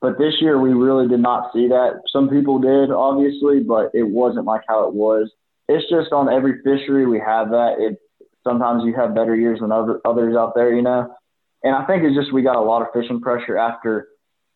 But 0.00 0.18
this 0.18 0.34
year 0.40 0.58
we 0.58 0.72
really 0.72 1.06
did 1.06 1.20
not 1.20 1.52
see 1.52 1.68
that. 1.68 2.00
Some 2.10 2.30
people 2.30 2.58
did, 2.58 2.90
obviously, 2.90 3.60
but 3.60 3.90
it 3.92 4.04
wasn't 4.04 4.46
like 4.46 4.62
how 4.66 4.88
it 4.88 4.94
was. 4.94 5.30
It's 5.68 5.88
just 5.90 6.12
on 6.12 6.32
every 6.32 6.62
fishery 6.64 7.06
we 7.06 7.20
have 7.20 7.50
that. 7.50 7.76
It 7.78 7.98
sometimes 8.44 8.84
you 8.84 8.94
have 8.94 9.14
better 9.14 9.36
years 9.36 9.60
than 9.60 9.70
other 9.70 10.00
others 10.04 10.36
out 10.36 10.54
there, 10.54 10.74
you 10.74 10.82
know. 10.82 11.14
And 11.62 11.74
I 11.74 11.84
think 11.86 12.02
it's 12.04 12.16
just 12.16 12.32
we 12.32 12.42
got 12.42 12.56
a 12.56 12.62
lot 12.62 12.82
of 12.82 12.88
fishing 12.94 13.20
pressure 13.20 13.58
after 13.58 14.08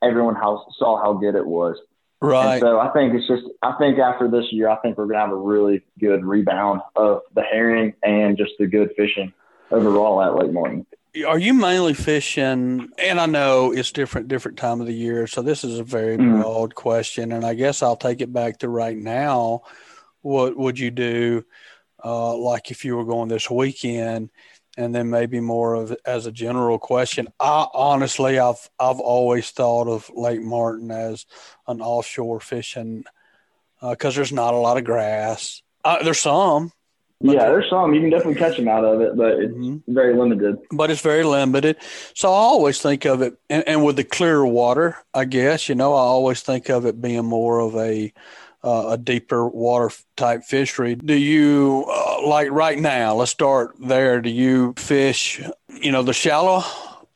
everyone 0.02 0.34
how, 0.34 0.64
saw 0.78 1.02
how 1.02 1.14
good 1.14 1.34
it 1.34 1.46
was. 1.46 1.76
Right. 2.20 2.54
And 2.54 2.60
so 2.60 2.80
I 2.80 2.90
think 2.90 3.14
it's 3.14 3.26
just 3.26 3.44
I 3.62 3.72
think 3.78 3.98
after 3.98 4.30
this 4.30 4.46
year 4.50 4.68
I 4.68 4.76
think 4.76 4.96
we're 4.96 5.06
gonna 5.06 5.20
have 5.20 5.30
a 5.30 5.36
really 5.36 5.82
good 5.98 6.24
rebound 6.24 6.80
of 6.96 7.20
the 7.34 7.42
herring 7.42 7.94
and 8.02 8.36
just 8.36 8.52
the 8.58 8.66
good 8.66 8.92
fishing 8.96 9.32
overall 9.70 10.22
at 10.22 10.34
Lake 10.34 10.52
Martin. 10.52 10.86
Are 11.26 11.38
you 11.38 11.54
mainly 11.54 11.94
fishing? 11.94 12.88
And 12.98 13.20
I 13.20 13.26
know 13.26 13.72
it's 13.72 13.92
different 13.92 14.28
different 14.28 14.58
time 14.58 14.80
of 14.80 14.86
the 14.86 14.94
year, 14.94 15.26
so 15.26 15.42
this 15.42 15.62
is 15.62 15.78
a 15.78 15.84
very 15.84 16.16
mm 16.16 16.40
broad 16.40 16.74
question. 16.74 17.30
And 17.32 17.44
I 17.44 17.54
guess 17.54 17.82
I'll 17.82 17.96
take 17.96 18.20
it 18.20 18.32
back 18.32 18.58
to 18.60 18.68
right 18.68 18.96
now. 18.96 19.62
What 20.22 20.56
would 20.56 20.78
you 20.78 20.90
do, 20.90 21.44
uh, 22.02 22.36
like 22.36 22.70
if 22.70 22.84
you 22.84 22.96
were 22.96 23.04
going 23.04 23.28
this 23.28 23.50
weekend? 23.50 24.30
And 24.76 24.94
then 24.94 25.10
maybe 25.10 25.40
more 25.40 25.74
of 25.74 25.96
as 26.04 26.26
a 26.26 26.32
general 26.32 26.78
question. 26.78 27.28
I 27.38 27.66
honestly, 27.72 28.38
I've 28.38 28.68
I've 28.78 29.00
always 29.00 29.50
thought 29.50 29.88
of 29.88 30.10
Lake 30.14 30.42
Martin 30.42 30.90
as 30.90 31.26
an 31.66 31.80
offshore 31.80 32.40
fishing 32.40 33.04
because 33.80 34.14
uh, 34.14 34.18
there's 34.18 34.32
not 34.32 34.54
a 34.54 34.58
lot 34.58 34.78
of 34.78 34.84
grass. 34.84 35.62
Uh, 35.84 36.02
there's 36.02 36.20
some. 36.20 36.72
Yeah, 37.20 37.46
there's 37.46 37.70
some. 37.70 37.94
You 37.94 38.00
can 38.00 38.10
definitely 38.10 38.34
catch 38.34 38.56
them 38.56 38.68
out 38.68 38.84
of 38.84 39.00
it, 39.00 39.16
but 39.16 39.38
it's 39.38 39.54
mm-hmm. 39.54 39.94
very 39.94 40.14
limited. 40.14 40.58
But 40.70 40.90
it's 40.90 41.00
very 41.00 41.24
limited. 41.24 41.76
So 42.12 42.28
I 42.28 42.36
always 42.36 42.82
think 42.82 43.06
of 43.06 43.22
it, 43.22 43.38
and, 43.48 43.66
and 43.66 43.84
with 43.84 43.96
the 43.96 44.04
clear 44.04 44.44
water, 44.44 44.98
I 45.14 45.24
guess 45.24 45.68
you 45.68 45.74
know, 45.74 45.94
I 45.94 46.00
always 46.00 46.42
think 46.42 46.68
of 46.68 46.84
it 46.84 47.00
being 47.00 47.24
more 47.24 47.60
of 47.60 47.76
a 47.76 48.12
uh, 48.64 48.88
a 48.90 48.98
deeper 48.98 49.46
water 49.46 49.94
type 50.16 50.42
fishery. 50.42 50.94
Do 50.94 51.14
you 51.14 51.84
uh, 51.88 52.26
like 52.26 52.50
right 52.50 52.78
now? 52.78 53.14
Let's 53.14 53.30
start 53.30 53.76
there. 53.78 54.20
Do 54.20 54.30
you 54.30 54.74
fish, 54.76 55.40
you 55.80 55.92
know, 55.92 56.02
the 56.02 56.14
shallow 56.14 56.64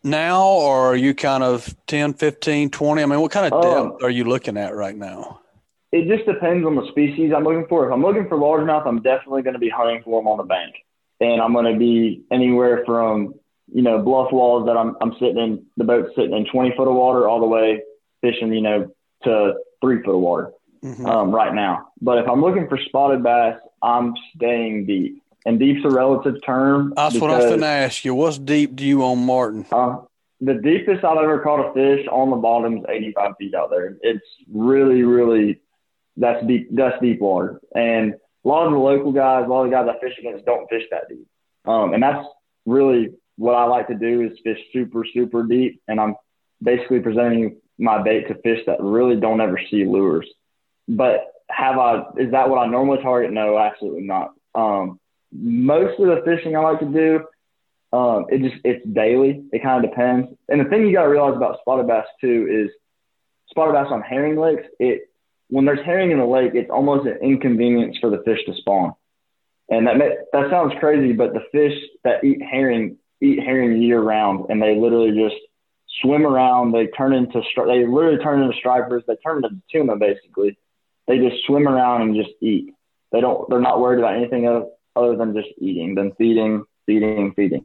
now, 0.04 0.44
or 0.44 0.92
are 0.92 0.96
you 0.96 1.14
kind 1.14 1.42
of 1.42 1.74
10, 1.86 2.14
15, 2.14 2.70
20? 2.70 3.02
I 3.02 3.06
mean, 3.06 3.20
what 3.20 3.32
kind 3.32 3.52
of 3.52 3.62
depth 3.62 3.76
um, 3.76 3.96
are 4.02 4.10
you 4.10 4.24
looking 4.24 4.56
at 4.56 4.74
right 4.74 4.96
now? 4.96 5.40
It 5.90 6.06
just 6.06 6.26
depends 6.26 6.66
on 6.66 6.76
the 6.76 6.86
species 6.90 7.32
I'm 7.34 7.44
looking 7.44 7.66
for. 7.66 7.86
If 7.86 7.92
I'm 7.92 8.02
looking 8.02 8.28
for 8.28 8.36
largemouth, 8.36 8.86
I'm 8.86 9.00
definitely 9.00 9.42
going 9.42 9.54
to 9.54 9.60
be 9.60 9.70
hunting 9.70 10.02
for 10.04 10.20
them 10.20 10.28
on 10.28 10.36
the 10.36 10.44
bank. 10.44 10.74
and 11.20 11.40
I'm 11.40 11.52
going 11.54 11.72
to 11.72 11.78
be 11.78 12.24
anywhere 12.30 12.82
from 12.84 13.34
you 13.72 13.82
know 13.82 14.02
bluff 14.02 14.32
walls 14.32 14.66
that 14.66 14.76
I'm 14.76 14.96
I'm 15.00 15.12
sitting 15.14 15.38
in 15.38 15.66
the 15.76 15.84
boat's 15.84 16.14
sitting 16.16 16.34
in 16.34 16.46
20 16.46 16.74
foot 16.76 16.88
of 16.88 16.94
water 16.94 17.28
all 17.28 17.40
the 17.40 17.46
way 17.46 17.82
fishing 18.20 18.52
you 18.52 18.62
know 18.62 18.90
to 19.24 19.54
three 19.80 20.02
foot 20.02 20.14
of 20.14 20.20
water 20.20 20.52
mm-hmm. 20.82 21.06
um, 21.06 21.30
right 21.30 21.54
now. 21.54 21.88
But 22.00 22.18
if 22.18 22.28
I'm 22.28 22.40
looking 22.40 22.68
for 22.68 22.78
spotted 22.86 23.22
bass, 23.22 23.58
I'm 23.82 24.14
staying 24.36 24.86
deep. 24.86 25.22
And 25.46 25.58
deep's 25.58 25.84
a 25.84 25.90
relative 25.90 26.36
term. 26.44 26.92
That's 26.96 27.14
because, 27.14 27.22
what 27.22 27.30
I 27.30 27.36
was 27.36 27.46
going 27.46 27.60
to 27.60 27.66
ask 27.66 28.04
you. 28.04 28.14
What's 28.14 28.38
deep 28.38 28.76
do 28.76 28.84
you 28.84 29.04
on 29.04 29.24
Martin? 29.24 29.64
Uh, 29.70 29.98
the 30.40 30.54
deepest 30.54 31.04
I've 31.04 31.16
ever 31.16 31.40
caught 31.40 31.70
a 31.70 31.72
fish 31.72 32.06
on 32.10 32.30
the 32.30 32.36
bottom 32.36 32.78
is 32.78 32.84
85 32.88 33.32
feet 33.38 33.54
out 33.54 33.70
there. 33.70 33.96
It's 34.02 34.24
really, 34.52 35.02
really 35.02 35.60
that's 36.18 36.44
deep. 36.46 36.68
That's 36.72 37.00
deep 37.00 37.20
water. 37.20 37.60
And 37.74 38.14
a 38.44 38.48
lot 38.48 38.66
of 38.66 38.72
the 38.72 38.78
local 38.78 39.12
guys, 39.12 39.44
a 39.46 39.48
lot 39.48 39.64
of 39.64 39.70
the 39.70 39.76
guys 39.76 39.88
I 39.88 39.98
fish 40.00 40.16
against, 40.18 40.44
don't 40.44 40.68
fish 40.68 40.84
that 40.90 41.08
deep. 41.08 41.26
Um, 41.64 41.94
and 41.94 42.02
that's 42.02 42.26
really 42.66 43.10
what 43.36 43.54
I 43.54 43.64
like 43.64 43.86
to 43.88 43.94
do 43.94 44.22
is 44.22 44.38
fish 44.42 44.58
super, 44.72 45.04
super 45.12 45.44
deep. 45.44 45.80
And 45.88 46.00
I'm 46.00 46.16
basically 46.62 47.00
presenting 47.00 47.60
my 47.78 48.02
bait 48.02 48.26
to 48.28 48.34
fish 48.42 48.60
that 48.66 48.80
really 48.80 49.16
don't 49.16 49.40
ever 49.40 49.60
see 49.70 49.84
lures. 49.84 50.28
But 50.88 51.32
have 51.50 51.78
I? 51.78 52.02
Is 52.18 52.32
that 52.32 52.48
what 52.48 52.58
I 52.58 52.66
normally 52.66 53.02
target? 53.02 53.32
No, 53.32 53.58
absolutely 53.58 54.02
not. 54.02 54.34
Um, 54.54 54.98
most 55.32 56.00
of 56.00 56.06
the 56.06 56.22
fishing 56.24 56.56
I 56.56 56.60
like 56.60 56.80
to 56.80 56.86
do, 56.86 57.96
um, 57.96 58.26
it 58.30 58.42
just 58.42 58.60
it's 58.64 58.86
daily. 58.86 59.44
It 59.52 59.62
kind 59.62 59.84
of 59.84 59.90
depends. 59.90 60.28
And 60.48 60.60
the 60.60 60.68
thing 60.68 60.86
you 60.86 60.92
got 60.92 61.02
to 61.02 61.08
realize 61.08 61.36
about 61.36 61.60
spotted 61.60 61.86
bass 61.86 62.06
too 62.20 62.48
is 62.50 62.70
spotted 63.50 63.72
bass 63.72 63.88
on 63.90 64.02
herring 64.02 64.36
lakes. 64.36 64.64
It 64.78 65.10
when 65.48 65.64
there's 65.64 65.84
herring 65.84 66.10
in 66.10 66.18
the 66.18 66.26
lake, 66.26 66.52
it's 66.54 66.70
almost 66.70 67.06
an 67.06 67.18
inconvenience 67.22 67.96
for 68.00 68.10
the 68.10 68.22
fish 68.24 68.40
to 68.46 68.54
spawn. 68.56 68.94
And 69.70 69.86
that 69.86 69.96
may, 69.96 70.16
that 70.32 70.50
sounds 70.50 70.74
crazy, 70.80 71.12
but 71.12 71.32
the 71.32 71.42
fish 71.52 71.78
that 72.04 72.24
eat 72.24 72.40
herring 72.42 72.96
eat 73.20 73.40
herring 73.40 73.82
year 73.82 74.00
round, 74.00 74.46
and 74.48 74.62
they 74.62 74.76
literally 74.76 75.10
just 75.10 75.36
swim 76.02 76.26
around. 76.26 76.72
They 76.72 76.86
turn 76.88 77.12
into 77.12 77.42
they 77.56 77.86
literally 77.86 78.22
turn 78.22 78.42
into 78.42 78.56
stripers. 78.56 79.02
They 79.06 79.16
turn 79.16 79.44
into 79.44 79.56
tuna 79.70 79.96
basically. 79.96 80.58
They 81.08 81.18
just 81.18 81.44
swim 81.46 81.66
around 81.66 82.02
and 82.02 82.14
just 82.14 82.30
eat. 82.40 82.74
They 83.10 83.20
don't. 83.20 83.48
They're 83.50 83.60
not 83.60 83.80
worried 83.80 83.98
about 83.98 84.16
anything 84.16 84.46
other 84.94 85.16
than 85.16 85.34
just 85.34 85.48
eating, 85.58 85.94
then 85.94 86.12
feeding, 86.18 86.64
feeding, 86.86 87.32
feeding. 87.34 87.64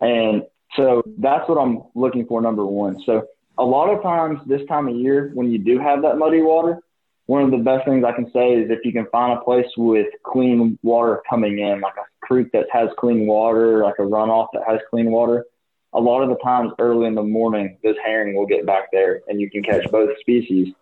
And 0.00 0.42
so 0.76 1.02
that's 1.18 1.48
what 1.48 1.56
I'm 1.56 1.84
looking 1.94 2.26
for. 2.26 2.42
Number 2.42 2.66
one. 2.66 3.00
So 3.06 3.28
a 3.56 3.64
lot 3.64 3.88
of 3.88 4.02
times 4.02 4.40
this 4.46 4.66
time 4.68 4.88
of 4.88 4.96
year, 4.96 5.30
when 5.34 5.50
you 5.50 5.58
do 5.58 5.78
have 5.78 6.02
that 6.02 6.18
muddy 6.18 6.42
water, 6.42 6.80
one 7.26 7.42
of 7.42 7.50
the 7.52 7.58
best 7.58 7.86
things 7.86 8.04
I 8.04 8.12
can 8.12 8.30
say 8.32 8.54
is 8.54 8.70
if 8.70 8.80
you 8.84 8.92
can 8.92 9.06
find 9.12 9.38
a 9.38 9.42
place 9.42 9.66
with 9.76 10.08
clean 10.24 10.78
water 10.82 11.22
coming 11.30 11.60
in, 11.60 11.80
like 11.80 11.94
a 11.96 12.26
creek 12.26 12.50
that 12.52 12.66
has 12.72 12.88
clean 12.98 13.26
water, 13.26 13.84
like 13.84 13.94
a 13.98 14.02
runoff 14.02 14.48
that 14.54 14.62
has 14.66 14.80
clean 14.90 15.10
water, 15.10 15.44
a 15.92 16.00
lot 16.00 16.22
of 16.22 16.30
the 16.30 16.36
times 16.36 16.72
early 16.78 17.06
in 17.06 17.14
the 17.14 17.22
morning, 17.22 17.78
this 17.82 17.96
herring 18.04 18.34
will 18.34 18.46
get 18.46 18.66
back 18.66 18.90
there 18.92 19.20
and 19.28 19.40
you 19.40 19.50
can 19.50 19.62
catch 19.62 19.88
both 19.90 20.10
species. 20.20 20.74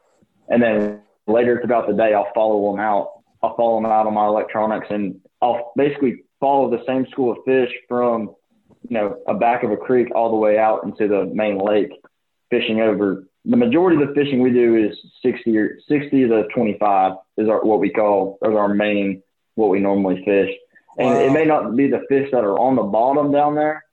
And 0.48 0.62
then 0.62 1.02
later 1.32 1.60
throughout 1.64 1.86
the 1.86 1.94
day, 1.94 2.14
I'll 2.14 2.32
follow 2.34 2.70
them 2.70 2.80
out. 2.80 3.12
I'll 3.42 3.56
follow 3.56 3.76
them 3.76 3.90
out 3.90 4.06
on 4.06 4.14
my 4.14 4.26
electronics 4.26 4.88
and 4.90 5.20
I'll 5.40 5.72
basically 5.76 6.24
follow 6.40 6.70
the 6.70 6.84
same 6.86 7.06
school 7.10 7.32
of 7.32 7.38
fish 7.46 7.70
from, 7.88 8.34
you 8.88 8.98
know, 8.98 9.16
a 9.26 9.34
back 9.34 9.62
of 9.62 9.70
a 9.70 9.76
creek 9.76 10.08
all 10.14 10.30
the 10.30 10.36
way 10.36 10.58
out 10.58 10.84
into 10.84 11.08
the 11.08 11.24
main 11.24 11.58
lake, 11.58 11.90
fishing 12.50 12.80
over 12.80 13.24
the 13.44 13.56
majority 13.56 14.00
of 14.00 14.08
the 14.08 14.14
fishing 14.14 14.42
we 14.42 14.50
do 14.50 14.76
is 14.76 14.96
60 15.22 15.56
or 15.56 15.78
60 15.88 16.28
to 16.28 16.44
25 16.54 17.12
is 17.38 17.48
our, 17.48 17.64
what 17.64 17.80
we 17.80 17.90
call 17.90 18.38
is 18.42 18.54
our 18.54 18.68
main 18.68 19.22
what 19.54 19.70
we 19.70 19.80
normally 19.80 20.22
fish. 20.24 20.50
And 20.98 21.08
wow. 21.08 21.20
it 21.20 21.32
may 21.32 21.44
not 21.44 21.74
be 21.76 21.88
the 21.88 22.02
fish 22.08 22.28
that 22.32 22.44
are 22.44 22.58
on 22.58 22.76
the 22.76 22.82
bottom 22.82 23.32
down 23.32 23.54
there, 23.54 23.84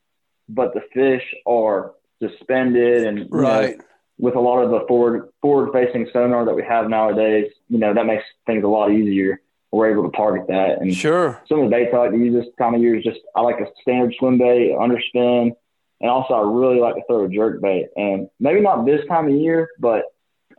but 0.49 0.73
the 0.73 0.81
fish 0.93 1.23
are 1.45 1.93
suspended 2.21 3.07
and 3.07 3.27
right. 3.31 3.77
Know, 3.77 3.83
with 4.18 4.36
a 4.36 4.39
lot 4.39 4.61
of 4.61 4.72
the 4.72 4.86
forward 4.88 5.30
forward 5.41 5.72
facing 5.74 6.09
sonar 6.11 6.45
that 6.45 6.55
we 6.55 6.63
have 6.63 6.89
nowadays, 6.89 7.51
you 7.70 7.78
know, 7.78 7.93
that 7.93 8.05
makes 8.05 8.24
things 8.45 8.63
a 8.63 8.68
lot 8.68 8.91
easier. 8.91 9.41
We're 9.72 9.91
able 9.91 10.09
to 10.09 10.15
target 10.15 10.47
that. 10.47 10.82
And 10.82 10.95
sure. 10.95 11.41
Some 11.47 11.59
of 11.59 11.65
the 11.65 11.76
baits 11.76 11.91
I 11.93 11.97
like 11.97 12.11
to 12.11 12.18
use 12.18 12.34
this 12.34 12.51
time 12.57 12.74
of 12.74 12.82
year 12.82 12.95
is 12.95 13.03
just 13.03 13.20
I 13.36 13.41
like 13.41 13.59
a 13.59 13.68
standard 13.82 14.15
swim 14.18 14.38
bait, 14.38 14.72
underspin, 14.72 15.51
and 15.99 16.11
also, 16.11 16.34
I 16.36 16.41
really 16.41 16.80
like 16.80 16.95
to 16.95 17.01
throw 17.07 17.26
a 17.26 17.30
jerk 17.30 17.61
bait. 17.61 17.88
And 17.95 18.30
maybe 18.39 18.61
not 18.61 18.86
this 18.86 19.05
time 19.07 19.28
of 19.28 19.34
year, 19.34 19.70
but 19.80 20.03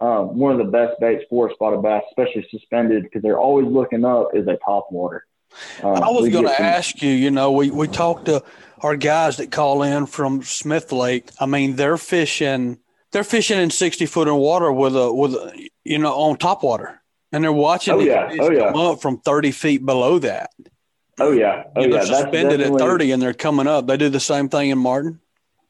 um, 0.00 0.36
one 0.36 0.52
of 0.52 0.58
the 0.58 0.70
best 0.70 0.98
baits 1.00 1.24
for 1.30 1.50
spotted 1.52 1.82
bass, 1.82 2.02
especially 2.10 2.46
suspended, 2.50 3.04
because 3.04 3.22
they're 3.22 3.38
always 3.38 3.66
looking 3.66 4.04
up, 4.04 4.30
is 4.34 4.46
a 4.48 4.58
top 4.64 4.88
water. 4.90 5.24
Um, 5.82 5.94
I 5.94 6.10
was 6.10 6.28
going 6.28 6.44
to 6.44 6.60
ask 6.60 7.02
you, 7.02 7.10
you 7.10 7.30
know, 7.30 7.52
we, 7.52 7.70
we 7.70 7.86
talked 7.86 8.26
to 8.26 8.42
our 8.80 8.96
guys 8.96 9.36
that 9.38 9.50
call 9.50 9.82
in 9.82 10.06
from 10.06 10.42
Smith 10.42 10.92
Lake. 10.92 11.30
I 11.40 11.46
mean, 11.46 11.76
they're 11.76 11.96
fishing, 11.96 12.78
they're 13.12 13.24
fishing 13.24 13.58
in 13.58 13.70
60 13.70 14.06
foot 14.06 14.28
of 14.28 14.36
water 14.36 14.72
with 14.72 14.96
a, 14.96 15.12
with, 15.12 15.34
a, 15.34 15.68
you 15.84 15.98
know, 15.98 16.14
on 16.14 16.36
top 16.36 16.62
water. 16.62 17.00
And 17.32 17.44
they're 17.44 17.52
watching 17.52 17.94
oh, 17.94 18.00
yeah. 18.00 18.34
oh, 18.40 18.50
yeah. 18.50 18.72
come 18.72 18.80
up 18.80 19.02
from 19.02 19.18
30 19.18 19.50
feet 19.50 19.84
below 19.84 20.18
that. 20.20 20.50
Oh, 21.20 21.32
yeah. 21.32 21.64
Oh, 21.76 21.82
you 21.82 21.88
know, 21.88 21.96
yeah. 21.96 22.04
suspended 22.04 22.60
at 22.60 22.78
30 22.78 23.12
and 23.12 23.20
they're 23.20 23.34
coming 23.34 23.66
up. 23.66 23.86
They 23.86 23.96
do 23.96 24.08
the 24.08 24.20
same 24.20 24.48
thing 24.48 24.70
in 24.70 24.78
Martin? 24.78 25.20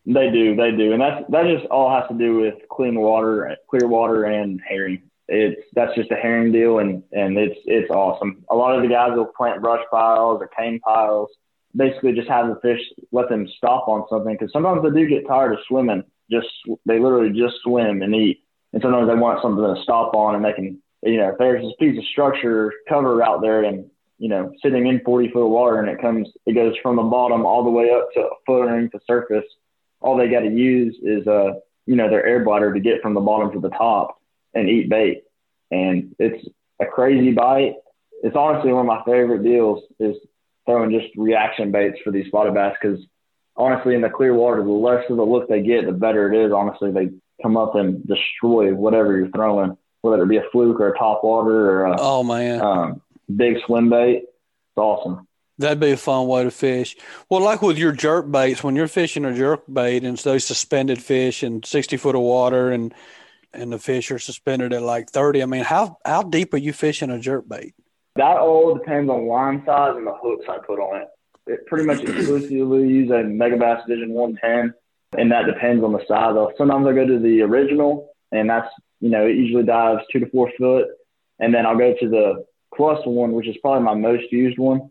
They 0.06 0.30
do, 0.30 0.56
they 0.56 0.70
do, 0.70 0.92
and 0.92 1.02
that's 1.02 1.22
that 1.28 1.44
just 1.44 1.66
all 1.66 1.90
has 1.90 2.08
to 2.08 2.14
do 2.16 2.38
with 2.38 2.54
clean 2.70 2.98
water, 2.98 3.54
clear 3.68 3.86
water, 3.86 4.24
and 4.24 4.58
herring. 4.66 5.02
It's 5.28 5.60
that's 5.74 5.94
just 5.96 6.10
a 6.10 6.14
herring 6.14 6.50
deal, 6.50 6.78
and 6.78 7.02
and 7.12 7.36
it's 7.36 7.60
it's 7.66 7.90
awesome. 7.90 8.42
A 8.48 8.54
lot 8.56 8.74
of 8.74 8.80
the 8.80 8.88
guys 8.88 9.10
will 9.14 9.26
plant 9.26 9.60
brush 9.60 9.84
piles 9.90 10.40
or 10.40 10.48
cane 10.48 10.80
piles, 10.80 11.28
basically 11.76 12.12
just 12.12 12.28
have 12.28 12.48
the 12.48 12.58
fish 12.60 12.80
let 13.12 13.28
them 13.28 13.46
stop 13.58 13.86
on 13.88 14.06
something 14.08 14.32
because 14.32 14.50
sometimes 14.50 14.82
they 14.82 14.90
do 14.90 15.06
get 15.06 15.26
tired 15.26 15.52
of 15.52 15.58
swimming. 15.68 16.02
Just 16.30 16.48
they 16.86 16.98
literally 16.98 17.30
just 17.30 17.56
swim 17.62 18.02
and 18.02 18.14
eat, 18.14 18.42
and 18.72 18.82
sometimes 18.82 19.08
they 19.08 19.14
want 19.14 19.40
something 19.42 19.62
to 19.62 19.82
stop 19.82 20.14
on, 20.14 20.34
and 20.34 20.44
they 20.44 20.52
can 20.52 20.80
you 21.02 21.16
know 21.18 21.30
if 21.30 21.38
there's 21.38 21.62
this 21.62 21.74
piece 21.78 21.98
of 21.98 22.04
structure 22.06 22.72
cover 22.88 23.22
out 23.22 23.40
there 23.40 23.64
and 23.64 23.90
you 24.18 24.28
know 24.28 24.52
sitting 24.62 24.86
in 24.86 25.00
40 25.04 25.30
foot 25.30 25.44
of 25.44 25.50
water 25.50 25.78
and 25.78 25.88
it 25.88 26.00
comes 26.00 26.28
it 26.46 26.54
goes 26.54 26.74
from 26.82 26.96
the 26.96 27.02
bottom 27.02 27.46
all 27.46 27.64
the 27.64 27.70
way 27.70 27.90
up 27.90 28.08
to 28.14 28.20
a 28.20 28.30
foot 28.46 28.68
underneath 28.68 28.92
the 28.92 29.00
surface. 29.06 29.44
All 30.00 30.16
they 30.16 30.28
got 30.28 30.40
to 30.40 30.50
use 30.50 30.96
is 31.02 31.26
uh 31.26 31.54
you 31.86 31.96
know 31.96 32.10
their 32.10 32.26
air 32.26 32.44
bladder 32.44 32.72
to 32.74 32.80
get 32.80 33.00
from 33.02 33.14
the 33.14 33.20
bottom 33.20 33.52
to 33.52 33.60
the 33.60 33.70
top 33.70 34.20
and 34.54 34.68
eat 34.68 34.88
bait. 34.88 35.22
And 35.70 36.14
it's 36.18 36.46
a 36.80 36.86
crazy 36.86 37.32
bite. 37.32 37.74
It's 38.22 38.36
honestly 38.36 38.72
one 38.72 38.86
of 38.86 38.86
my 38.86 39.02
favorite 39.04 39.44
deals 39.44 39.84
is 40.00 40.16
throwing 40.66 40.90
just 40.90 41.14
reaction 41.16 41.70
baits 41.72 41.98
for 42.02 42.10
these 42.10 42.26
spotted 42.26 42.54
bass 42.54 42.76
because 42.80 42.98
honestly 43.58 43.94
in 43.94 44.00
the 44.00 44.08
clear 44.08 44.34
water 44.34 44.62
the 44.62 44.70
less 44.70 45.04
of 45.10 45.16
the 45.16 45.22
look 45.22 45.48
they 45.48 45.60
get 45.60 45.84
the 45.84 45.92
better 45.92 46.32
it 46.32 46.46
is 46.46 46.52
honestly 46.52 46.90
they 46.90 47.10
come 47.42 47.56
up 47.56 47.74
and 47.74 48.06
destroy 48.06 48.72
whatever 48.72 49.16
you're 49.16 49.30
throwing 49.30 49.76
whether 50.00 50.22
it 50.22 50.28
be 50.28 50.36
a 50.36 50.44
fluke 50.52 50.80
or 50.80 50.92
a 50.94 50.98
top 50.98 51.22
water 51.22 51.70
or 51.70 51.86
a 51.86 51.96
oh 51.98 52.22
man 52.22 52.60
um, 52.60 53.02
big 53.34 53.56
swim 53.66 53.90
bait 53.90 54.22
it's 54.22 54.76
awesome 54.76 55.28
That'd 55.58 55.80
be 55.80 55.90
a 55.90 55.96
fun 55.96 56.28
way 56.28 56.44
to 56.44 56.52
fish. 56.52 56.96
Well, 57.28 57.42
like 57.42 57.62
with 57.62 57.78
your 57.78 57.90
jerk 57.90 58.30
baits, 58.30 58.62
when 58.62 58.76
you're 58.76 58.86
fishing 58.86 59.24
a 59.24 59.34
jerk 59.34 59.64
bait 59.70 60.04
and 60.04 60.14
it's 60.14 60.22
those 60.22 60.44
suspended 60.44 61.02
fish 61.02 61.42
in 61.42 61.64
60 61.64 61.96
foot 61.96 62.14
of 62.14 62.22
water 62.22 62.70
and 62.70 62.94
and 63.52 63.72
the 63.72 63.78
fish 63.78 64.10
are 64.10 64.18
suspended 64.18 64.72
at 64.72 64.82
like 64.82 65.10
30, 65.10 65.42
I 65.42 65.46
mean, 65.46 65.64
how 65.64 65.98
how 66.04 66.22
deep 66.22 66.54
are 66.54 66.58
you 66.58 66.72
fishing 66.72 67.10
a 67.10 67.18
jerk 67.18 67.48
bait? 67.48 67.74
That 68.14 68.36
all 68.38 68.74
depends 68.74 69.10
on 69.10 69.26
line 69.26 69.64
size 69.66 69.96
and 69.96 70.06
the 70.06 70.14
hooks 70.14 70.44
I 70.48 70.58
put 70.58 70.78
on 70.78 71.02
it. 71.02 71.08
It 71.48 71.66
pretty 71.66 71.84
much 71.84 72.00
exclusively 72.02 72.88
use 72.88 73.10
a 73.10 73.24
Megabass 73.24 73.86
Vision 73.88 74.10
110, 74.10 74.74
and 75.18 75.32
that 75.32 75.46
depends 75.46 75.82
on 75.82 75.92
the 75.92 76.04
size. 76.06 76.36
Sometimes 76.56 76.86
I 76.86 76.92
go 76.92 77.06
to 77.06 77.18
the 77.18 77.42
original, 77.42 78.10
and 78.32 78.48
that's 78.48 78.68
you 79.00 79.10
know 79.10 79.26
it 79.26 79.36
usually 79.36 79.64
dives 79.64 80.02
two 80.12 80.20
to 80.20 80.30
four 80.30 80.50
foot, 80.58 80.86
and 81.38 81.54
then 81.54 81.66
I'll 81.66 81.78
go 81.78 81.94
to 81.98 82.08
the 82.08 82.44
plus 82.74 83.00
one, 83.04 83.32
which 83.32 83.48
is 83.48 83.56
probably 83.62 83.82
my 83.82 83.94
most 83.94 84.30
used 84.30 84.58
one 84.58 84.90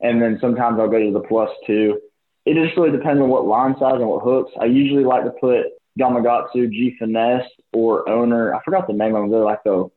and 0.00 0.22
then 0.22 0.38
sometimes 0.40 0.78
I'll 0.78 0.88
go 0.88 0.98
to 0.98 1.12
the 1.12 1.26
plus 1.26 1.50
two. 1.66 2.00
It 2.44 2.54
just 2.54 2.76
really 2.76 2.96
depends 2.96 3.20
on 3.20 3.28
what 3.28 3.46
line 3.46 3.74
size 3.78 3.96
and 3.96 4.08
what 4.08 4.24
hooks. 4.24 4.52
I 4.60 4.66
usually 4.66 5.04
like 5.04 5.24
to 5.24 5.30
put 5.30 5.66
Gamakatsu 5.98 6.70
G 6.70 6.96
Finesse 6.98 7.48
or 7.72 8.08
Owner. 8.08 8.54
I 8.54 8.62
forgot 8.64 8.86
the 8.86 8.92
name 8.94 9.14
of 9.14 9.22
them. 9.22 9.30
They're 9.30 9.40
like 9.40 9.62
the 9.64 9.88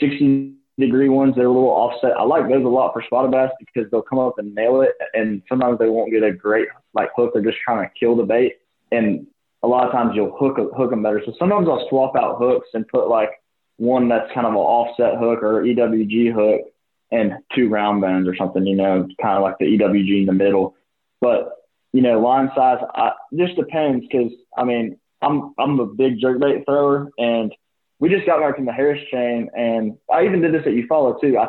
60 0.00 0.54
degree 0.80 1.08
ones. 1.08 1.34
They're 1.36 1.46
a 1.46 1.52
little 1.52 1.68
offset. 1.68 2.16
I 2.16 2.22
like 2.22 2.48
those 2.48 2.64
a 2.64 2.68
lot 2.68 2.92
for 2.92 3.02
spotted 3.02 3.30
bass 3.30 3.50
because 3.58 3.90
they'll 3.90 4.02
come 4.02 4.18
up 4.18 4.38
and 4.38 4.54
nail 4.54 4.80
it. 4.80 4.92
And 5.14 5.42
sometimes 5.48 5.78
they 5.78 5.88
won't 5.88 6.12
get 6.12 6.22
a 6.22 6.32
great 6.32 6.68
like 6.94 7.10
hook. 7.16 7.32
They're 7.32 7.42
just 7.42 7.58
trying 7.64 7.86
to 7.86 7.92
kill 7.98 8.16
the 8.16 8.24
bait. 8.24 8.56
And 8.90 9.26
a 9.62 9.68
lot 9.68 9.86
of 9.86 9.92
times 9.92 10.12
you'll 10.14 10.36
hook 10.36 10.56
hook 10.76 10.90
them 10.90 11.02
better. 11.02 11.22
So 11.24 11.34
sometimes 11.38 11.68
I'll 11.68 11.86
swap 11.88 12.16
out 12.16 12.38
hooks 12.38 12.68
and 12.74 12.88
put 12.88 13.08
like 13.08 13.30
one 13.76 14.08
that's 14.08 14.32
kind 14.34 14.46
of 14.46 14.52
an 14.52 14.58
offset 14.58 15.18
hook 15.18 15.42
or 15.42 15.62
EWG 15.62 16.34
hook 16.34 16.72
and 17.10 17.32
two 17.54 17.68
round 17.68 18.00
bones 18.00 18.28
or 18.28 18.36
something, 18.36 18.66
you 18.66 18.76
know, 18.76 19.08
kind 19.20 19.36
of 19.36 19.42
like 19.42 19.56
the 19.58 19.66
EWG 19.66 20.20
in 20.20 20.26
the 20.26 20.32
middle. 20.32 20.76
But, 21.20 21.52
you 21.92 22.02
know, 22.02 22.20
line 22.20 22.50
size, 22.54 22.78
I, 22.94 23.12
just 23.34 23.56
depends 23.56 24.06
because, 24.06 24.32
I 24.56 24.64
mean, 24.64 24.98
I'm, 25.22 25.54
I'm 25.58 25.80
a 25.80 25.86
big 25.86 26.20
jerkbait 26.20 26.64
thrower 26.64 27.10
and 27.18 27.52
we 28.00 28.08
just 28.08 28.26
got 28.26 28.40
back 28.40 28.56
from 28.56 28.64
the 28.64 28.72
Harris 28.72 29.00
chain 29.12 29.50
and 29.56 29.96
I 30.12 30.24
even 30.24 30.40
did 30.40 30.52
this 30.52 30.62
at 30.66 30.72
Eufaula 30.72 31.20
too. 31.20 31.38
I, 31.38 31.48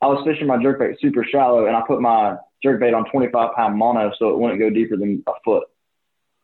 I 0.00 0.06
was 0.06 0.24
fishing 0.26 0.46
my 0.46 0.56
jerkbait 0.56 0.98
super 1.00 1.24
shallow 1.24 1.66
and 1.66 1.76
I 1.76 1.82
put 1.86 2.00
my 2.00 2.36
jerk 2.62 2.80
bait 2.80 2.94
on 2.94 3.08
25 3.10 3.54
pound 3.54 3.76
mono 3.76 4.10
so 4.18 4.30
it 4.30 4.38
wouldn't 4.38 4.58
go 4.58 4.70
deeper 4.70 4.96
than 4.96 5.22
a 5.28 5.32
foot. 5.44 5.64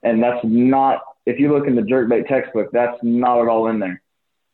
And 0.02 0.22
that's 0.22 0.40
not, 0.44 1.00
if 1.26 1.40
you 1.40 1.52
look 1.52 1.66
in 1.66 1.74
the 1.74 1.82
jerk 1.82 2.08
bait 2.08 2.28
textbook, 2.28 2.70
that's 2.72 2.98
not 3.02 3.40
at 3.40 3.48
all 3.48 3.68
in 3.68 3.80
there. 3.80 4.02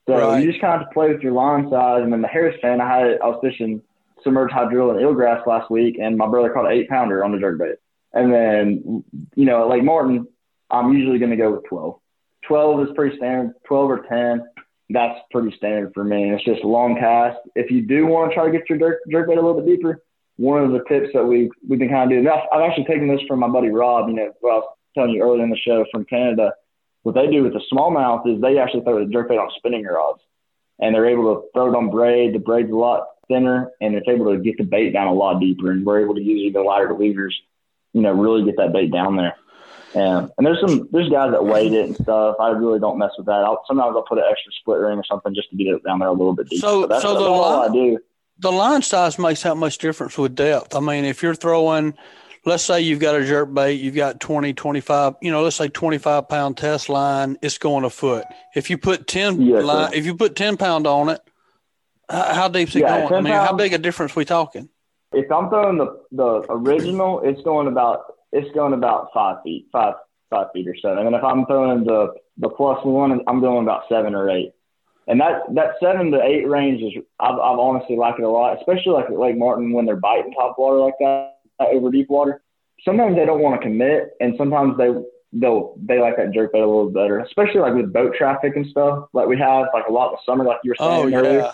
So 0.08 0.16
right. 0.16 0.42
you 0.42 0.50
just 0.50 0.60
kind 0.60 0.74
of 0.74 0.80
have 0.80 0.88
to 0.88 0.94
play 0.94 1.12
with 1.12 1.22
your 1.22 1.32
line 1.32 1.68
size. 1.70 2.02
And 2.02 2.12
then 2.12 2.22
the 2.22 2.28
Harris 2.28 2.56
fan, 2.62 2.80
I 2.80 2.88
had, 2.88 3.18
I 3.20 3.26
was 3.26 3.40
fishing 3.42 3.82
submerged 4.22 4.54
hydrilla 4.54 4.96
and 4.96 5.00
eelgrass 5.00 5.46
last 5.46 5.70
week, 5.70 5.98
and 6.00 6.16
my 6.16 6.26
brother 6.26 6.50
caught 6.50 6.66
an 6.66 6.72
eight 6.72 6.88
pounder 6.88 7.24
on 7.24 7.32
the 7.32 7.38
jerk 7.38 7.58
bait. 7.58 7.76
And 8.12 8.32
then, 8.32 9.04
you 9.34 9.44
know, 9.44 9.62
at 9.62 9.68
Lake 9.68 9.84
Martin, 9.84 10.26
I'm 10.70 10.92
usually 10.92 11.18
going 11.18 11.30
to 11.30 11.36
go 11.36 11.52
with 11.52 11.64
12. 11.68 11.98
12 12.46 12.80
is 12.80 12.94
pretty 12.94 13.16
standard, 13.16 13.54
12 13.66 13.90
or 13.90 14.06
10 14.08 14.46
that's 14.90 15.18
pretty 15.30 15.56
standard 15.56 15.92
for 15.94 16.04
me. 16.04 16.30
It's 16.30 16.44
just 16.44 16.64
long 16.64 16.96
cast. 16.96 17.38
If 17.54 17.70
you 17.70 17.82
do 17.82 18.06
want 18.06 18.30
to 18.30 18.34
try 18.34 18.46
to 18.46 18.52
get 18.52 18.68
your 18.68 18.78
jerk, 18.78 18.98
jerk 19.10 19.28
bait 19.28 19.38
a 19.38 19.42
little 19.42 19.60
bit 19.60 19.66
deeper, 19.66 20.02
one 20.36 20.62
of 20.62 20.72
the 20.72 20.84
tips 20.88 21.10
that 21.14 21.24
we 21.24 21.50
we've 21.68 21.78
been 21.78 21.88
kind 21.88 22.10
of 22.10 22.22
doing. 22.22 22.28
I've 22.28 22.62
actually 22.62 22.84
taken 22.84 23.08
this 23.08 23.20
from 23.26 23.40
my 23.40 23.48
buddy 23.48 23.68
Rob. 23.68 24.08
You 24.08 24.14
know, 24.14 24.32
what 24.40 24.50
I 24.50 24.56
was 24.56 24.76
telling 24.94 25.10
you 25.10 25.22
earlier 25.22 25.44
in 25.44 25.50
the 25.50 25.56
show 25.56 25.84
from 25.90 26.04
Canada. 26.04 26.52
What 27.02 27.14
they 27.14 27.26
do 27.26 27.42
with 27.42 27.52
the 27.52 27.62
smallmouth 27.72 28.26
is 28.26 28.40
they 28.40 28.58
actually 28.58 28.82
throw 28.82 29.04
the 29.04 29.12
jerk 29.12 29.28
bait 29.28 29.38
on 29.38 29.50
spinning 29.56 29.84
rods, 29.84 30.20
and 30.78 30.94
they're 30.94 31.08
able 31.08 31.34
to 31.34 31.48
throw 31.52 31.72
it 31.72 31.76
on 31.76 31.90
braid. 31.90 32.34
The 32.34 32.38
braid's 32.38 32.70
a 32.70 32.74
lot 32.74 33.08
thinner, 33.28 33.70
and 33.80 33.94
it's 33.94 34.08
able 34.08 34.32
to 34.32 34.38
get 34.38 34.56
the 34.58 34.64
bait 34.64 34.90
down 34.90 35.06
a 35.06 35.12
lot 35.12 35.40
deeper. 35.40 35.70
And 35.70 35.84
we're 35.84 36.02
able 36.02 36.14
to 36.14 36.22
use 36.22 36.40
even 36.40 36.64
lighter 36.64 36.94
leaders, 36.94 37.38
you 37.92 38.02
know, 38.02 38.12
really 38.12 38.44
get 38.44 38.56
that 38.56 38.72
bait 38.72 38.90
down 38.90 39.16
there. 39.16 39.36
And 39.94 40.30
and 40.36 40.46
there's 40.46 40.60
some 40.60 40.88
there's 40.90 41.08
guys 41.08 41.30
that 41.30 41.44
weight 41.44 41.72
it 41.72 41.86
and 41.86 41.96
stuff. 41.96 42.36
I 42.40 42.50
really 42.50 42.80
don't 42.80 42.98
mess 42.98 43.12
with 43.16 43.26
that. 43.26 43.44
I'll, 43.44 43.62
sometimes 43.66 43.94
I'll 43.94 44.02
put 44.02 44.18
an 44.18 44.24
extra 44.28 44.52
split 44.52 44.80
ring 44.80 44.98
or 44.98 45.04
something 45.04 45.34
just 45.34 45.50
to 45.50 45.56
get 45.56 45.68
it 45.68 45.84
down 45.84 46.00
there 46.00 46.08
a 46.08 46.12
little 46.12 46.34
bit 46.34 46.48
deeper. 46.48 46.60
So, 46.60 46.86
that's, 46.86 47.02
so 47.02 47.14
the 47.14 47.20
line, 47.28 47.70
I 47.70 47.72
do. 47.72 47.98
The 48.38 48.52
line 48.52 48.82
size 48.82 49.18
makes 49.18 49.42
that 49.42 49.56
much 49.56 49.78
difference 49.78 50.18
with 50.18 50.34
depth. 50.34 50.74
I 50.74 50.80
mean, 50.80 51.04
if 51.04 51.22
you're 51.22 51.36
throwing, 51.36 51.94
let's 52.44 52.64
say 52.64 52.80
you've 52.80 52.98
got 52.98 53.14
a 53.14 53.24
jerk 53.24 53.54
bait, 53.54 53.74
you've 53.74 53.94
got 53.94 54.18
20, 54.18 54.52
25, 54.52 55.14
you 55.22 55.30
know, 55.30 55.42
let's 55.44 55.56
say 55.56 55.68
25 55.68 56.28
pound 56.28 56.56
test 56.56 56.88
line, 56.88 57.38
it's 57.42 57.58
going 57.58 57.84
a 57.84 57.90
foot. 57.90 58.24
If 58.56 58.70
you 58.70 58.78
put 58.78 59.06
10 59.06 59.40
yes, 59.40 59.62
line, 59.62 59.92
if 59.94 60.06
you 60.06 60.16
put 60.16 60.34
10 60.34 60.56
pound 60.56 60.88
on 60.88 61.10
it, 61.10 61.20
how 62.08 62.48
deep's 62.48 62.74
it 62.74 62.80
yeah, 62.80 63.02
going? 63.02 63.12
I 63.12 63.20
mean, 63.20 63.32
pounds, 63.32 63.50
how 63.50 63.56
big 63.56 63.72
a 63.72 63.78
difference 63.78 64.16
we 64.16 64.24
talking? 64.24 64.68
If 65.12 65.30
I'm 65.30 65.48
throwing 65.48 65.78
the, 65.78 66.00
the 66.10 66.44
original, 66.50 67.20
it's 67.20 67.40
going 67.42 67.68
about 67.68 68.00
it's 68.34 68.52
going 68.54 68.74
about 68.74 69.08
five 69.14 69.38
feet, 69.42 69.68
five 69.72 69.94
five 70.30 70.48
feet 70.52 70.68
or 70.68 70.76
so. 70.80 70.96
And 70.96 71.06
then 71.06 71.14
if 71.14 71.24
I'm 71.24 71.46
throwing 71.46 71.84
the 71.84 72.14
the 72.38 72.48
plus 72.48 72.84
one, 72.84 73.20
I'm 73.26 73.40
going 73.40 73.62
about 73.62 73.84
seven 73.88 74.14
or 74.14 74.28
eight. 74.28 74.52
And 75.06 75.20
that 75.20 75.42
that 75.54 75.74
seven 75.80 76.10
to 76.12 76.22
eight 76.22 76.48
range 76.48 76.82
is 76.82 77.02
I've, 77.20 77.34
I've 77.34 77.58
honestly 77.58 77.96
like 77.96 78.16
it 78.18 78.24
a 78.24 78.28
lot, 78.28 78.58
especially 78.58 78.92
like 78.92 79.06
at 79.06 79.18
Lake 79.18 79.36
Martin 79.38 79.72
when 79.72 79.86
they're 79.86 79.96
biting 79.96 80.32
top 80.32 80.56
water 80.58 80.78
like 80.78 80.94
that 81.00 81.34
over 81.60 81.90
deep 81.90 82.08
water. 82.08 82.42
Sometimes 82.84 83.16
they 83.16 83.24
don't 83.24 83.40
want 83.40 83.60
to 83.60 83.66
commit, 83.66 84.10
and 84.20 84.34
sometimes 84.36 84.76
they 84.76 84.88
they'll 85.32 85.74
they 85.76 86.00
like 86.00 86.16
that 86.16 86.32
jerk 86.32 86.52
bait 86.52 86.60
a 86.60 86.66
little 86.66 86.90
better, 86.90 87.20
especially 87.20 87.60
like 87.60 87.74
with 87.74 87.92
boat 87.92 88.14
traffic 88.16 88.56
and 88.56 88.66
stuff. 88.66 89.08
Like 89.12 89.28
we 89.28 89.38
have 89.38 89.66
like 89.72 89.86
a 89.88 89.92
lot 89.92 90.08
in 90.08 90.12
the 90.14 90.32
summer, 90.32 90.44
like 90.44 90.58
you 90.64 90.70
were 90.70 90.76
saying 90.78 91.14
oh, 91.14 91.18
earlier. 91.18 91.40
Yeah. 91.40 91.52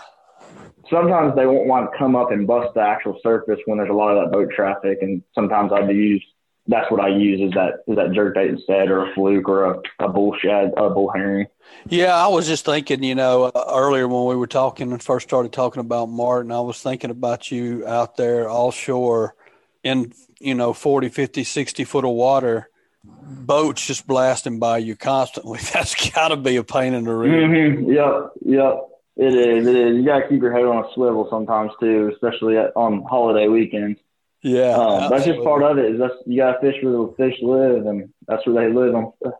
Sometimes 0.89 1.35
they 1.35 1.45
won't 1.45 1.67
want 1.67 1.89
to 1.91 1.97
come 1.97 2.15
up 2.15 2.31
and 2.31 2.47
bust 2.47 2.73
the 2.73 2.81
actual 2.81 3.17
surface 3.21 3.59
when 3.65 3.77
there's 3.77 3.89
a 3.89 3.93
lot 3.93 4.17
of 4.17 4.23
that 4.23 4.31
boat 4.31 4.49
traffic, 4.53 4.99
and 5.01 5.21
sometimes 5.35 5.71
I'd 5.71 5.89
use 5.89 6.23
that's 6.67 6.91
what 6.91 7.01
I 7.01 7.09
use 7.09 7.41
is 7.41 7.51
that 7.51 7.83
is 7.87 7.95
that 7.95 8.13
jerk 8.13 8.35
bait 8.35 8.49
instead, 8.49 8.89
or 8.89 9.09
a 9.09 9.13
fluke, 9.13 9.49
or 9.49 9.65
a, 9.65 9.81
a 9.99 10.09
bull 10.09 10.35
shad, 10.41 10.73
a 10.77 10.89
bull 10.89 11.11
herring. 11.13 11.47
Yeah, 11.87 12.15
I 12.15 12.27
was 12.27 12.47
just 12.47 12.65
thinking, 12.65 13.03
you 13.03 13.15
know, 13.15 13.45
uh, 13.45 13.73
earlier 13.73 14.07
when 14.07 14.25
we 14.25 14.35
were 14.35 14.47
talking 14.47 14.91
and 14.91 15.01
first 15.01 15.27
started 15.27 15.51
talking 15.51 15.79
about 15.79 16.07
Martin, 16.07 16.51
I 16.51 16.59
was 16.59 16.81
thinking 16.81 17.09
about 17.09 17.51
you 17.51 17.85
out 17.87 18.17
there 18.17 18.49
offshore 18.49 19.35
in, 19.83 20.13
you 20.39 20.53
know, 20.53 20.73
40, 20.73 21.09
50, 21.09 21.43
60 21.43 21.83
foot 21.85 22.05
of 22.05 22.11
water, 22.11 22.69
boats 23.03 23.85
just 23.85 24.05
blasting 24.05 24.59
by 24.59 24.77
you 24.77 24.95
constantly. 24.95 25.59
That's 25.73 26.11
got 26.11 26.29
to 26.29 26.37
be 26.37 26.57
a 26.57 26.63
pain 26.63 26.93
in 26.93 27.05
the 27.05 27.13
rear. 27.13 27.47
Mm-hmm. 27.47 27.91
Yep, 27.91 28.31
yep. 28.45 28.87
It 29.17 29.35
is. 29.35 29.67
It 29.67 29.75
is. 29.75 29.97
You 29.97 30.05
got 30.05 30.19
to 30.19 30.27
keep 30.29 30.41
your 30.41 30.53
head 30.53 30.63
on 30.63 30.85
a 30.85 30.93
swivel 30.93 31.27
sometimes 31.29 31.71
too, 31.79 32.11
especially 32.13 32.57
at, 32.57 32.71
on 32.75 33.03
holiday 33.03 33.47
weekends. 33.47 33.99
Yeah, 34.43 34.71
um, 34.71 35.09
that's 35.11 35.25
just 35.25 35.43
part 35.43 35.61
of 35.63 35.77
it. 35.77 35.93
Is 35.93 35.99
that's 35.99 36.15
you 36.25 36.37
got 36.37 36.53
to 36.53 36.59
fish 36.59 36.81
where 36.81 36.93
the 36.93 37.13
fish 37.17 37.35
live, 37.41 37.85
and 37.85 38.11
that's 38.27 38.45
where 38.45 38.55
they 38.55 38.73
live. 38.73 38.95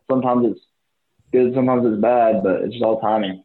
Sometimes 0.10 0.52
it's 0.52 0.62
good, 1.32 1.54
sometimes 1.56 1.86
it's 1.86 2.00
bad, 2.00 2.44
but 2.44 2.62
it's 2.62 2.74
just 2.74 2.84
all 2.84 3.02
timing. 3.02 3.44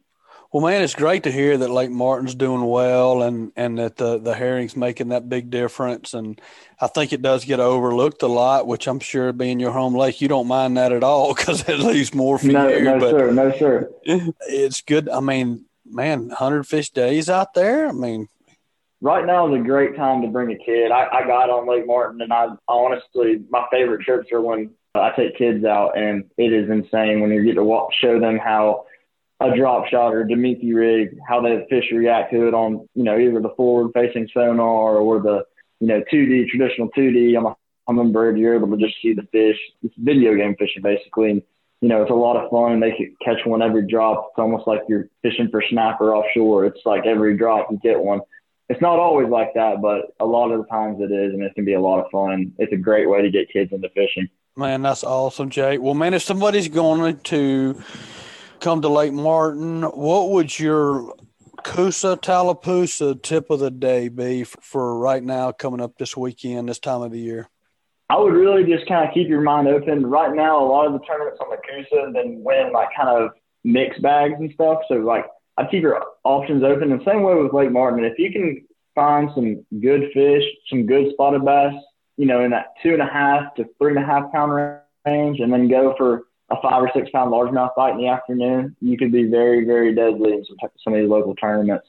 Well, 0.51 0.65
man, 0.65 0.81
it's 0.81 0.95
great 0.95 1.23
to 1.23 1.31
hear 1.31 1.57
that 1.57 1.69
Lake 1.69 1.89
Martin's 1.89 2.35
doing 2.35 2.63
well, 2.63 3.21
and 3.23 3.51
and 3.55 3.77
that 3.79 3.97
the 3.97 4.17
the 4.17 4.33
herring's 4.33 4.77
making 4.77 5.09
that 5.09 5.27
big 5.27 5.49
difference. 5.49 6.13
And 6.13 6.39
I 6.79 6.87
think 6.87 7.11
it 7.11 7.21
does 7.21 7.43
get 7.43 7.59
overlooked 7.59 8.23
a 8.23 8.27
lot, 8.27 8.65
which 8.65 8.87
I'm 8.87 8.99
sure 8.99 9.33
being 9.33 9.59
your 9.59 9.71
home 9.71 9.95
lake, 9.95 10.21
you 10.21 10.27
don't 10.27 10.47
mind 10.47 10.77
that 10.77 10.93
at 10.93 11.03
all 11.03 11.33
because 11.35 11.67
it 11.67 11.79
leaves 11.79 12.13
more 12.13 12.37
for 12.37 12.47
no, 12.47 12.67
you. 12.69 12.83
No, 12.83 12.99
but 12.99 13.11
sir, 13.11 13.31
no, 13.31 13.57
sir. 13.57 13.91
It's 14.47 14.81
good. 14.81 15.09
I 15.09 15.19
mean, 15.19 15.65
man, 15.85 16.29
hundred 16.29 16.63
fish 16.65 16.91
days 16.91 17.29
out 17.29 17.53
there. 17.53 17.89
I 17.89 17.91
mean, 17.91 18.29
right 19.01 19.25
now 19.25 19.53
is 19.53 19.59
a 19.59 19.63
great 19.63 19.95
time 19.95 20.21
to 20.21 20.27
bring 20.27 20.51
a 20.51 20.57
kid. 20.57 20.91
I, 20.91 21.07
I 21.11 21.27
got 21.27 21.49
on 21.49 21.69
Lake 21.69 21.87
Martin, 21.87 22.21
and 22.21 22.33
I 22.33 22.47
honestly, 22.67 23.43
my 23.49 23.65
favorite 23.71 24.01
trips 24.01 24.31
are 24.31 24.41
when 24.41 24.71
I 24.95 25.11
take 25.15 25.37
kids 25.37 25.63
out, 25.65 25.97
and 25.97 26.25
it 26.37 26.53
is 26.53 26.69
insane 26.69 27.21
when 27.21 27.31
you 27.31 27.43
get 27.43 27.55
to 27.55 27.63
walk, 27.63 27.91
show 27.93 28.19
them 28.19 28.37
how 28.37 28.85
a 29.39 29.55
drop 29.55 29.87
shot 29.87 30.13
or 30.13 30.21
a 30.21 30.27
Damiki 30.27 30.73
rig, 30.73 31.17
how 31.27 31.41
the 31.41 31.65
fish 31.69 31.85
react 31.91 32.31
to 32.33 32.47
it 32.47 32.53
on, 32.53 32.87
you 32.95 33.03
know, 33.03 33.17
either 33.17 33.39
the 33.39 33.53
forward 33.55 33.91
facing 33.93 34.27
sonar 34.33 34.97
or 34.97 35.21
the, 35.21 35.43
you 35.79 35.87
know, 35.87 36.01
2D, 36.11 36.47
traditional 36.47 36.89
2D. 36.89 37.37
I'm 37.37 37.45
a 37.45 37.55
Humminbird. 37.87 38.39
You're 38.39 38.55
able 38.55 38.75
to 38.75 38.83
just 38.83 38.95
see 39.01 39.13
the 39.13 39.27
fish. 39.31 39.57
It's 39.83 39.93
video 39.97 40.35
game 40.35 40.55
fishing 40.57 40.81
basically. 40.81 41.29
And, 41.31 41.41
you 41.81 41.89
know, 41.89 42.01
it's 42.01 42.11
a 42.11 42.15
lot 42.15 42.35
of 42.35 42.49
fun. 42.49 42.79
They 42.79 42.91
can 42.91 43.15
catch 43.23 43.45
one 43.45 43.61
every 43.61 43.87
drop. 43.87 44.29
It's 44.31 44.39
almost 44.39 44.67
like 44.67 44.81
you're 44.89 45.07
fishing 45.21 45.49
for 45.51 45.63
snapper 45.69 46.15
offshore. 46.15 46.65
It's 46.65 46.81
like 46.83 47.05
every 47.05 47.37
drop 47.37 47.67
you 47.69 47.77
get 47.77 47.99
one 47.99 48.21
it's 48.69 48.81
not 48.81 48.99
always 48.99 49.29
like 49.29 49.53
that, 49.55 49.81
but 49.81 50.13
a 50.19 50.25
lot 50.25 50.51
of 50.51 50.61
the 50.61 50.67
times 50.67 50.99
it 50.99 51.11
is, 51.11 51.33
and 51.33 51.41
it 51.41 51.55
can 51.55 51.65
be 51.65 51.73
a 51.73 51.81
lot 51.81 52.03
of 52.03 52.11
fun. 52.11 52.53
It's 52.57 52.73
a 52.73 52.77
great 52.77 53.09
way 53.09 53.21
to 53.21 53.29
get 53.29 53.51
kids 53.51 53.71
into 53.71 53.89
fishing. 53.89 54.27
Man, 54.55 54.81
that's 54.81 55.03
awesome, 55.03 55.49
Jake. 55.49 55.81
Well, 55.81 55.93
man, 55.93 56.13
if 56.13 56.23
somebody's 56.23 56.67
going 56.67 57.19
to 57.19 57.81
come 58.59 58.81
to 58.81 58.89
Lake 58.89 59.13
Martin, 59.13 59.83
what 59.83 60.31
would 60.31 60.57
your 60.59 61.13
Coosa 61.63 62.17
Tallapoosa 62.17 63.21
tip 63.21 63.49
of 63.49 63.59
the 63.59 63.71
day 63.71 64.09
be 64.09 64.43
for 64.43 64.97
right 64.97 65.23
now 65.23 65.51
coming 65.51 65.79
up 65.79 65.97
this 65.97 66.17
weekend, 66.17 66.67
this 66.67 66.79
time 66.79 67.01
of 67.01 67.11
the 67.11 67.19
year? 67.19 67.49
I 68.09 68.17
would 68.17 68.33
really 68.33 68.63
just 68.63 68.87
kind 68.87 69.07
of 69.07 69.13
keep 69.13 69.27
your 69.27 69.41
mind 69.41 69.67
open. 69.67 70.05
Right 70.05 70.33
now, 70.33 70.63
a 70.63 70.65
lot 70.65 70.87
of 70.87 70.93
the 70.93 70.99
tournaments 70.99 71.39
on 71.41 71.49
the 71.49 71.57
Coosa 71.57 72.05
have 72.05 72.13
been 72.13 72.43
winning 72.43 72.73
like 72.73 72.89
kind 72.95 73.09
of 73.09 73.31
mixed 73.63 74.01
bags 74.01 74.35
and 74.39 74.51
stuff. 74.53 74.79
So 74.87 74.95
like 74.95 75.25
I'd 75.57 75.71
keep 75.71 75.81
your 75.81 76.03
options 76.23 76.63
open. 76.63 76.89
The 76.89 77.03
same 77.05 77.23
way 77.23 77.33
with 77.35 77.53
Lake 77.53 77.71
Martin. 77.71 78.03
If 78.03 78.19
you 78.19 78.31
can 78.31 78.65
find 78.93 79.29
some 79.33 79.65
good 79.79 80.11
fish, 80.13 80.43
some 80.69 80.85
good 80.85 81.11
spotted 81.13 81.43
bass, 81.43 81.73
you 82.17 82.25
know, 82.25 82.43
in 82.43 82.51
that 82.51 82.73
two 82.83 82.93
and 82.93 83.01
a 83.01 83.07
half 83.07 83.55
to 83.55 83.65
three 83.77 83.95
and 83.95 84.03
a 84.03 84.05
half 84.05 84.31
pound 84.31 84.79
range, 85.05 85.39
and 85.39 85.51
then 85.51 85.67
go 85.67 85.95
for 85.97 86.23
a 86.49 86.55
five 86.61 86.81
or 86.81 86.91
six 86.93 87.09
pound 87.11 87.31
largemouth 87.31 87.75
bite 87.75 87.91
in 87.91 87.97
the 87.97 88.07
afternoon, 88.07 88.75
you 88.81 88.97
could 88.97 89.11
be 89.11 89.29
very, 89.29 89.65
very 89.65 89.93
deadly 89.93 90.33
in 90.33 90.45
some, 90.45 90.57
some 90.83 90.93
of 90.93 90.99
these 90.99 91.09
local 91.09 91.35
tournaments. 91.35 91.87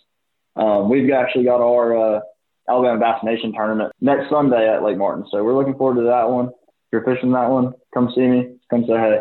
Um, 0.57 0.89
we've 0.89 1.11
actually 1.13 1.45
got 1.45 1.61
our 1.61 2.17
uh, 2.17 2.21
Alabama 2.69 2.99
Bass 2.99 3.23
Nation 3.23 3.53
tournament 3.53 3.93
next 4.01 4.29
Sunday 4.31 4.69
at 4.69 4.83
Lake 4.83 4.99
Martin, 4.99 5.25
so 5.31 5.45
we're 5.45 5.57
looking 5.57 5.77
forward 5.77 5.97
to 5.97 6.09
that 6.09 6.29
one. 6.29 6.47
If 6.49 6.93
you're 6.93 7.05
fishing 7.05 7.33
that 7.33 7.49
one, 7.49 7.75
come 7.95 8.11
see 8.15 8.27
me. 8.27 8.57
Come 8.71 8.85
say 8.87 8.95
hey. 8.95 9.21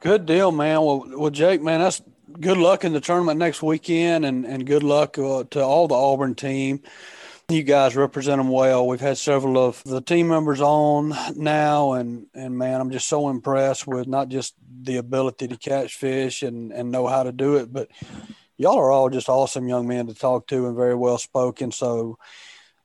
Good 0.00 0.26
deal, 0.26 0.52
man. 0.52 0.82
Well, 0.82 1.04
well, 1.08 1.30
Jake, 1.30 1.60
man, 1.60 1.80
that's 1.80 2.00
good 2.40 2.56
luck 2.56 2.84
in 2.84 2.92
the 2.92 3.00
tournament 3.00 3.38
next 3.38 3.62
weekend, 3.62 4.24
and 4.24 4.44
and 4.44 4.66
good 4.66 4.82
luck 4.82 5.18
uh, 5.18 5.44
to 5.50 5.62
all 5.62 5.88
the 5.88 5.94
Auburn 5.94 6.34
team. 6.34 6.82
You 7.48 7.62
guys 7.62 7.96
represent 7.96 8.38
them 8.38 8.50
well. 8.50 8.86
We've 8.86 9.00
had 9.00 9.16
several 9.16 9.56
of 9.56 9.82
the 9.84 10.02
team 10.02 10.28
members 10.28 10.60
on 10.60 11.14
now, 11.34 11.92
and 11.92 12.26
and 12.34 12.58
man, 12.58 12.80
I'm 12.80 12.90
just 12.90 13.08
so 13.08 13.28
impressed 13.28 13.86
with 13.86 14.06
not 14.06 14.28
just 14.28 14.54
the 14.82 14.96
ability 14.96 15.48
to 15.48 15.56
catch 15.56 15.94
fish 15.94 16.42
and 16.42 16.72
and 16.72 16.90
know 16.90 17.06
how 17.06 17.22
to 17.22 17.32
do 17.32 17.56
it, 17.56 17.72
but 17.72 17.88
y'all 18.56 18.78
are 18.78 18.90
all 18.90 19.08
just 19.08 19.28
awesome 19.28 19.68
young 19.68 19.88
men 19.88 20.06
to 20.08 20.14
talk 20.14 20.46
to 20.48 20.66
and 20.66 20.76
very 20.76 20.94
well 20.94 21.18
spoken. 21.18 21.72
So. 21.72 22.18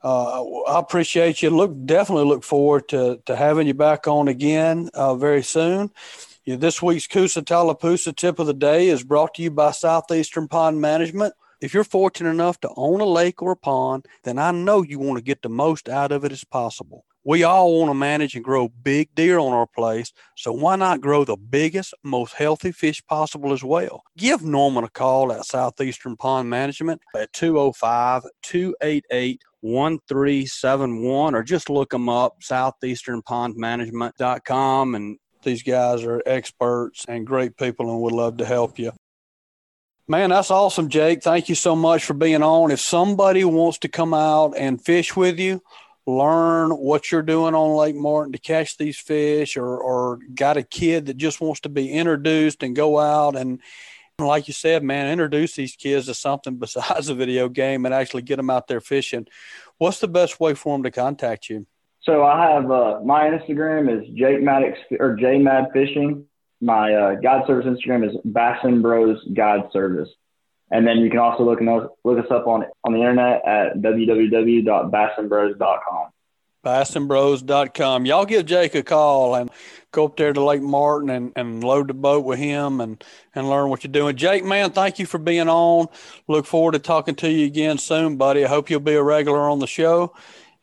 Uh, 0.05 0.43
I 0.67 0.79
appreciate 0.79 1.41
you. 1.41 1.49
Look, 1.49 1.71
definitely 1.85 2.25
look 2.25 2.43
forward 2.43 2.89
to 2.89 3.21
to 3.25 3.37
having 3.37 3.67
you 3.67 3.73
back 3.73 4.05
on 4.05 4.27
again 4.27 4.89
uh, 4.93 5.15
very 5.15 5.41
soon. 5.43 5.91
This 6.45 6.81
week's 6.81 7.07
Coosa 7.07 7.41
Tallapoosa 7.41 8.13
tip 8.13 8.37
of 8.37 8.47
the 8.47 8.53
day 8.53 8.89
is 8.89 9.01
brought 9.01 9.35
to 9.35 9.41
you 9.41 9.49
by 9.49 9.71
Southeastern 9.71 10.49
Pond 10.49 10.81
Management. 10.81 11.33
If 11.61 11.73
you're 11.73 11.85
fortunate 11.85 12.31
enough 12.31 12.59
to 12.59 12.69
own 12.75 12.99
a 12.99 13.05
lake 13.05 13.41
or 13.41 13.51
a 13.51 13.55
pond, 13.55 14.07
then 14.25 14.37
I 14.37 14.51
know 14.51 14.81
you 14.81 14.99
want 14.99 15.17
to 15.17 15.23
get 15.23 15.41
the 15.41 15.47
most 15.47 15.87
out 15.87 16.11
of 16.11 16.25
it 16.25 16.33
as 16.33 16.43
possible. 16.43 17.05
We 17.23 17.45
all 17.45 17.79
want 17.79 17.91
to 17.91 17.93
manage 17.93 18.35
and 18.35 18.43
grow 18.43 18.67
big 18.67 19.15
deer 19.15 19.39
on 19.39 19.53
our 19.53 19.67
place, 19.67 20.11
so 20.35 20.51
why 20.51 20.75
not 20.75 20.99
grow 20.99 21.23
the 21.23 21.37
biggest, 21.37 21.93
most 22.03 22.33
healthy 22.33 22.73
fish 22.73 23.01
possible 23.05 23.53
as 23.53 23.63
well? 23.63 24.03
Give 24.17 24.43
Norman 24.43 24.83
a 24.83 24.89
call 24.89 25.31
at 25.31 25.45
Southeastern 25.45 26.17
Pond 26.17 26.49
Management 26.49 26.99
at 27.15 27.31
205 27.31 28.23
288 28.41 29.41
1371 29.61 31.35
or 31.35 31.41
just 31.41 31.69
look 31.69 31.91
them 31.91 32.09
up 32.09 32.41
southeasternpondmanagement.com 32.41 34.95
and 34.95 35.17
these 35.43 35.63
guys 35.63 36.03
are 36.03 36.21
experts 36.25 37.05
and 37.07 37.27
great 37.27 37.57
people 37.57 37.89
and 37.89 38.01
would 38.01 38.13
love 38.13 38.37
to 38.37 38.45
help 38.45 38.79
you. 38.79 38.91
Man, 40.07 40.31
that's 40.31 40.51
awesome, 40.51 40.89
Jake. 40.89 41.23
Thank 41.23 41.47
you 41.47 41.55
so 41.55 41.75
much 41.75 42.03
for 42.03 42.13
being 42.13 42.43
on. 42.43 42.71
If 42.71 42.81
somebody 42.81 43.45
wants 43.45 43.77
to 43.79 43.87
come 43.87 44.13
out 44.13 44.53
and 44.57 44.83
fish 44.83 45.15
with 45.15 45.39
you, 45.39 45.61
learn 46.05 46.71
what 46.71 47.09
you're 47.09 47.21
doing 47.21 47.55
on 47.55 47.77
Lake 47.77 47.95
Martin 47.95 48.33
to 48.33 48.39
catch 48.39 48.77
these 48.77 48.97
fish, 48.97 49.55
or, 49.55 49.77
or 49.77 50.19
got 50.35 50.57
a 50.57 50.63
kid 50.63 51.05
that 51.05 51.15
just 51.15 51.39
wants 51.39 51.61
to 51.61 51.69
be 51.69 51.89
introduced 51.89 52.63
and 52.63 52.75
go 52.75 52.99
out 52.99 53.37
and, 53.37 53.61
like 54.19 54.47
you 54.47 54.53
said, 54.53 54.83
man, 54.83 55.09
introduce 55.09 55.55
these 55.55 55.75
kids 55.77 56.07
to 56.07 56.13
something 56.13 56.55
besides 56.59 57.07
a 57.07 57.15
video 57.15 57.47
game 57.47 57.85
and 57.85 57.93
actually 57.93 58.23
get 58.23 58.35
them 58.35 58.49
out 58.49 58.67
there 58.67 58.81
fishing. 58.81 59.25
What's 59.77 59.99
the 59.99 60.07
best 60.09 60.39
way 60.39 60.53
for 60.53 60.75
them 60.75 60.83
to 60.83 60.91
contact 60.91 61.49
you? 61.49 61.65
So 62.03 62.23
I 62.23 62.51
have 62.51 62.69
uh, 62.69 62.99
my 63.03 63.29
Instagram 63.29 63.89
is 63.89 64.07
Jake 64.09 64.41
Maddux 64.41 64.75
or 64.99 65.15
J 65.15 65.37
Mad 65.37 65.69
Fishing. 65.73 66.25
My 66.59 66.93
uh, 66.93 67.15
guide 67.15 67.47
service 67.47 67.65
Instagram 67.65 68.05
is 68.09 68.17
Bassin 68.25 68.81
Bros 68.81 69.23
Guide 69.33 69.69
Service. 69.71 70.09
And 70.71 70.85
then 70.87 70.99
you 70.99 71.09
can 71.09 71.19
also 71.19 71.43
look, 71.43 71.59
look 72.03 72.19
us 72.19 72.31
up 72.31 72.47
on, 72.47 72.65
on 72.83 72.93
the 72.93 72.99
internet 72.99 73.45
at 73.45 73.77
www.bassinbros.com. 73.77 76.09
Bassinbros.com. 76.65 78.05
Y'all 78.05 78.25
give 78.25 78.45
Jake 78.45 78.73
a 78.73 78.83
call 78.83 79.35
and 79.35 79.51
go 79.91 80.05
up 80.05 80.15
there 80.15 80.31
to 80.33 80.43
Lake 80.43 80.61
Martin 80.61 81.09
and, 81.09 81.33
and 81.35 81.63
load 81.63 81.89
the 81.89 81.93
boat 81.93 82.25
with 82.25 82.39
him 82.39 82.81
and, 82.81 83.03
and 83.35 83.49
learn 83.49 83.69
what 83.69 83.83
you're 83.83 83.91
doing. 83.91 84.15
Jake, 84.15 84.45
man, 84.45 84.71
thank 84.71 84.97
you 84.97 85.05
for 85.05 85.17
being 85.17 85.49
on. 85.49 85.87
Look 86.27 86.45
forward 86.45 86.71
to 86.71 86.79
talking 86.79 87.15
to 87.15 87.29
you 87.29 87.45
again 87.45 87.77
soon, 87.77 88.15
buddy. 88.15 88.45
I 88.45 88.47
hope 88.47 88.69
you'll 88.69 88.79
be 88.79 88.95
a 88.95 89.03
regular 89.03 89.41
on 89.41 89.59
the 89.59 89.67
show. 89.67 90.13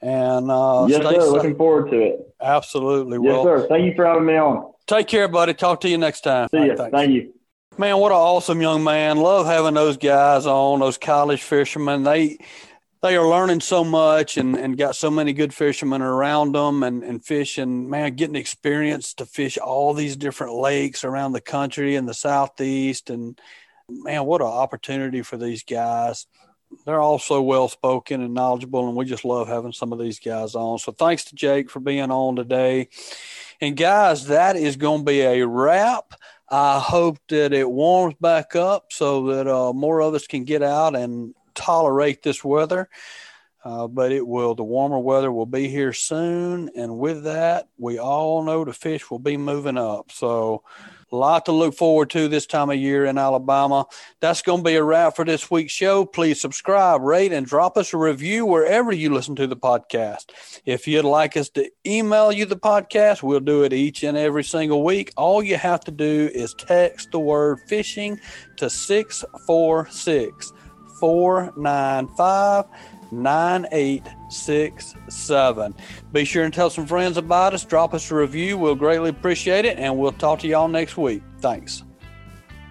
And 0.03 0.51
uh, 0.51 0.87
yes, 0.89 1.03
sir. 1.03 1.21
Safe. 1.21 1.33
Looking 1.33 1.57
forward 1.57 1.91
to 1.91 2.01
it. 2.01 2.35
Absolutely. 2.41 3.19
Yes, 3.23 3.23
well, 3.23 3.45
sir. 3.45 3.69
Thank 3.69 3.85
you 3.85 3.95
for 3.95 4.07
having 4.07 4.27
me 4.27 4.37
on. 4.37 4.73
Take 4.87 5.09
care, 5.09 5.29
buddy. 5.29 5.55
Talk 5.55 5.81
to 5.83 5.89
you 5.89 5.99
next 5.99 6.23
time. 6.23 6.49
See 6.51 6.65
you. 6.65 6.77
Thank 6.77 7.13
you. 7.13 7.35
Man, 7.79 7.99
what 7.99 8.13
an 8.13 8.19
awesome 8.19 8.61
young 8.61 8.83
man. 8.83 9.19
Love 9.19 9.47
having 9.47 9.75
those 9.75 9.97
guys 9.97 10.47
on, 10.47 10.81
those 10.81 10.99
college 10.99 11.43
fishermen. 11.43 12.03
They 12.03 12.39
they 13.03 13.17
are 13.17 13.27
learning 13.27 13.61
so 13.61 13.83
much 13.83 14.37
and, 14.37 14.57
and 14.57 14.77
got 14.77 14.97
so 14.97 15.11
many 15.11 15.33
good 15.33 15.55
fishermen 15.55 16.03
around 16.03 16.53
them 16.53 16.83
and, 16.83 17.03
and 17.03 17.25
fishing, 17.25 17.89
man, 17.89 18.15
getting 18.15 18.37
experience 18.37 19.15
to 19.15 19.25
fish 19.25 19.57
all 19.57 19.95
these 19.95 20.17
different 20.17 20.55
lakes 20.55 21.03
around 21.03 21.33
the 21.33 21.41
country 21.41 21.97
in 21.97 22.05
the 22.05 22.13
southeast. 22.13 23.09
And 23.09 23.41
man, 23.89 24.27
what 24.27 24.43
an 24.43 24.49
opportunity 24.49 25.23
for 25.23 25.39
these 25.39 25.63
guys. 25.63 26.27
They're 26.85 27.01
all 27.01 27.19
so 27.19 27.43
well 27.43 27.69
spoken 27.69 28.23
and 28.23 28.35
knowledgeable, 28.35 28.87
and 28.89 28.97
we 28.97 29.05
just 29.05 29.25
love 29.25 29.49
having 29.49 29.73
some 29.73 29.93
of 29.93 29.99
these 29.99 30.19
guys 30.19 30.55
on. 30.55 30.79
So 30.79 30.93
thanks 30.93 31.25
to 31.27 31.35
Jake 31.35 31.71
for 31.71 31.81
being 31.81 32.11
on 32.11 32.37
today. 32.37 32.89
And 33.61 33.77
guys, 33.77 34.27
that 34.27 34.57
is 34.57 34.77
going 34.77 35.01
to 35.01 35.05
be 35.05 35.21
a 35.21 35.47
wrap. 35.47 36.15
I 36.49 36.81
hope 36.81 37.19
that 37.29 37.53
it 37.53 37.71
warms 37.71 38.15
back 38.21 38.57
up 38.57 38.93
so 38.93 39.27
that 39.27 39.47
uh, 39.47 39.73
more 39.73 40.01
of 40.01 40.15
us 40.15 40.27
can 40.27 40.45
get 40.45 40.63
out 40.63 40.97
and 40.97 41.35
tolerate 41.55 42.23
this 42.23 42.43
weather. 42.43 42.89
Uh, 43.63 43.87
but 43.87 44.11
it 44.11 44.27
will, 44.27 44.55
the 44.55 44.65
warmer 44.65 44.99
weather 44.99 45.31
will 45.31 45.47
be 45.47 45.69
here 45.69 45.93
soon. 45.93 46.71
And 46.75 46.99
with 46.99 47.25
that, 47.25 47.69
we 47.77 47.99
all 47.99 48.43
know 48.43 48.65
the 48.65 48.73
fish 48.73 49.11
will 49.11 49.19
be 49.19 49.37
moving 49.37 49.77
up. 49.77 50.11
So, 50.11 50.63
lot 51.17 51.47
to 51.47 51.53
look 51.53 51.75
forward 51.75 52.11
to 52.11 52.29
this 52.29 52.47
time 52.47 52.71
of 52.71 52.77
year 52.77 53.05
in 53.05 53.19
Alabama. 53.19 53.87
That's 54.21 54.43
going 54.43 54.61
to 54.61 54.65
be 54.65 54.77
a 54.77 54.83
wrap 54.83 55.17
for 55.17 55.25
this 55.25 55.51
week's 55.51 55.73
show. 55.73 56.05
Please 56.05 56.41
subscribe, 56.41 57.03
rate, 57.03 57.33
and 57.33 57.47
drop 57.47 57.77
us 57.77 57.93
a 57.93 57.97
review 57.97 58.47
wherever 58.47 58.93
you 58.93 59.13
listen 59.13 59.37
to 59.37 59.47
the 59.47 59.57
podcast. 59.57 60.27
If 60.65 60.87
you'd 60.87 61.05
like 61.05 61.37
us 61.37 61.49
to 61.51 61.71
email 61.87 62.33
you 62.33 62.47
the 62.47 62.57
podcast, 62.57 63.23
we'll 63.23 63.41
do 63.41 63.63
it 63.65 63.73
each 63.73 64.03
and 64.03 64.17
every 64.17 64.45
single 64.45 64.85
week. 64.85 65.13
All 65.17 65.43
you 65.43 65.57
have 65.57 65.81
to 65.85 65.91
do 65.91 66.31
is 66.33 66.55
text 66.55 67.11
the 67.13 67.21
word 67.21 67.61
fishing 67.69 68.21
to 68.57 68.71
646 68.71 70.53
495 71.01 72.67
9867. 73.11 75.75
Be 76.13 76.25
sure 76.25 76.45
and 76.45 76.55
tell 76.55 76.71
some 76.71 76.87
friends 76.87 77.17
about 77.17 77.55
us. 77.55 77.65
Drop 77.65 77.95
us 77.95 78.11
a 78.11 78.15
review. 78.15 78.59
We'll 78.59 78.75
greatly 78.75 79.11
appreciate 79.11 79.65
it, 79.65 79.79
and 79.79 79.97
we'll 79.99 80.13
talk 80.13 80.41
to 80.41 80.49
y'all 80.49 80.69
next 80.69 80.97
week. 80.97 81.23
Thanks. 81.41 81.85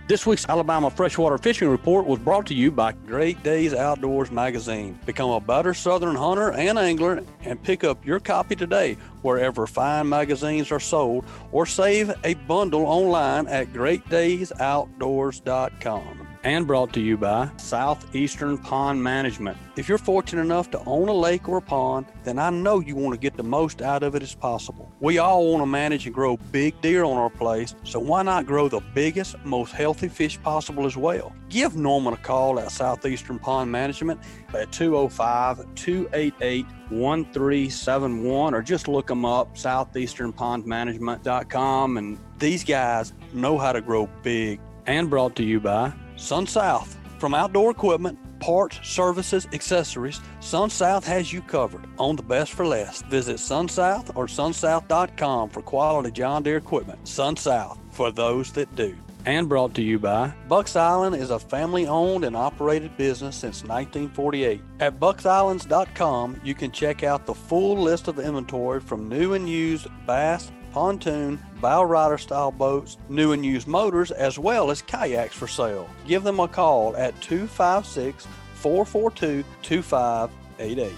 This 0.09 0.25
week's 0.25 0.49
Alabama 0.49 0.89
Freshwater 0.89 1.37
Fishing 1.37 1.69
Report 1.69 2.07
was 2.07 2.17
brought 2.17 2.47
to 2.47 2.55
you 2.55 2.71
by 2.71 2.93
Great 2.93 3.43
Days 3.43 3.75
Outdoors 3.75 4.31
Magazine. 4.31 4.99
Become 5.05 5.29
a 5.29 5.39
better 5.39 5.75
Southern 5.75 6.15
hunter 6.15 6.51
and 6.51 6.79
angler 6.79 7.21
and 7.41 7.61
pick 7.61 7.83
up 7.83 8.03
your 8.03 8.19
copy 8.19 8.55
today 8.55 8.97
wherever 9.21 9.67
fine 9.67 10.09
magazines 10.09 10.71
are 10.71 10.79
sold 10.79 11.25
or 11.51 11.67
save 11.67 12.11
a 12.23 12.33
bundle 12.33 12.87
online 12.87 13.45
at 13.49 13.71
greatdaysoutdoors.com 13.71 16.18
and 16.43 16.65
brought 16.65 16.93
to 16.93 17.01
you 17.01 17.17
by 17.17 17.51
Southeastern 17.57 18.57
Pond 18.57 19.03
Management. 19.03 19.57
If 19.75 19.89
you're 19.89 19.97
fortunate 19.97 20.41
enough 20.41 20.71
to 20.71 20.81
own 20.85 21.09
a 21.09 21.13
lake 21.13 21.49
or 21.49 21.57
a 21.57 21.61
pond, 21.61 22.05
then 22.23 22.39
I 22.39 22.49
know 22.49 22.79
you 22.79 22.95
want 22.95 23.13
to 23.13 23.19
get 23.19 23.35
the 23.35 23.43
most 23.43 23.81
out 23.81 24.03
of 24.03 24.15
it 24.15 24.23
as 24.23 24.35
possible. 24.35 24.89
We 24.99 25.17
all 25.17 25.51
want 25.51 25.61
to 25.61 25.65
manage 25.65 26.05
and 26.05 26.15
grow 26.15 26.37
big 26.51 26.79
deer 26.81 27.03
on 27.03 27.17
our 27.17 27.29
place, 27.29 27.75
so 27.83 27.99
why 27.99 28.23
not 28.23 28.45
grow 28.45 28.69
the 28.69 28.79
biggest, 28.93 29.35
most 29.43 29.73
healthy 29.73 30.07
fish 30.07 30.41
possible 30.41 30.85
as 30.85 30.95
well? 30.95 31.33
Give 31.49 31.75
Norman 31.75 32.13
a 32.13 32.17
call 32.17 32.57
at 32.59 32.71
Southeastern 32.71 33.39
Pond 33.39 33.69
Management 33.71 34.21
at 34.53 34.71
205 34.71 35.75
288 35.75 36.65
1371 36.89 38.53
or 38.53 38.61
just 38.61 38.87
look 38.87 39.07
them 39.07 39.25
up 39.25 39.55
southeasternpondmanagement.com 39.55 41.97
and 41.97 42.19
these 42.39 42.63
guys 42.63 43.13
know 43.33 43.57
how 43.57 43.71
to 43.71 43.81
grow 43.81 44.07
big 44.23 44.59
and 44.85 45.09
brought 45.09 45.35
to 45.35 45.43
you 45.43 45.59
by 45.59 45.91
SunSouth. 46.19 46.95
From 47.17 47.33
outdoor 47.33 47.71
equipment, 47.71 48.19
parts, 48.39 48.79
services, 48.83 49.47
accessories, 49.53 50.21
SunSouth 50.41 51.03
has 51.03 51.33
you 51.33 51.41
covered 51.41 51.87
on 51.97 52.15
the 52.15 52.23
best 52.23 52.53
for 52.53 52.65
less. 52.65 53.01
Visit 53.03 53.37
SunSouth 53.37 54.15
or 54.15 54.27
sunsouth.com 54.27 55.49
for 55.49 55.61
quality 55.61 56.11
John 56.11 56.43
Deere 56.43 56.57
equipment. 56.57 57.03
SunSouth 57.05 57.77
for 57.91 58.11
those 58.11 58.51
that 58.53 58.73
do. 58.75 58.95
And 59.25 59.49
brought 59.49 59.75
to 59.75 59.81
you 59.81 59.99
by 59.99 60.33
Buck's 60.47 60.75
Island 60.75 61.15
is 61.15 61.29
a 61.29 61.39
family 61.39 61.85
owned 61.85 62.23
and 62.23 62.35
operated 62.35 62.95
business 62.95 63.35
since 63.35 63.63
1948. 63.63 64.61
At 64.79 64.99
bucksislands.com, 64.99 66.39
you 66.43 66.55
can 66.55 66.71
check 66.71 67.03
out 67.03 67.25
the 67.25 67.33
full 67.33 67.77
list 67.77 68.07
of 68.07 68.17
inventory 68.17 68.79
from 68.79 69.09
new 69.09 69.33
and 69.33 69.49
used 69.49 69.87
bass, 70.07 70.51
pontoon, 70.71 71.39
bow 71.61 71.83
rider 71.83 72.17
style 72.17 72.51
boats, 72.51 72.97
new 73.09 73.31
and 73.31 73.45
used 73.45 73.67
motors, 73.67 74.11
as 74.11 74.39
well 74.39 74.71
as 74.71 74.81
kayaks 74.81 75.35
for 75.35 75.47
sale. 75.47 75.89
Give 76.07 76.23
them 76.23 76.39
a 76.39 76.47
call 76.47 76.95
at 76.97 77.19
256 77.21 78.27
442 78.55 79.43
2588 79.61 80.93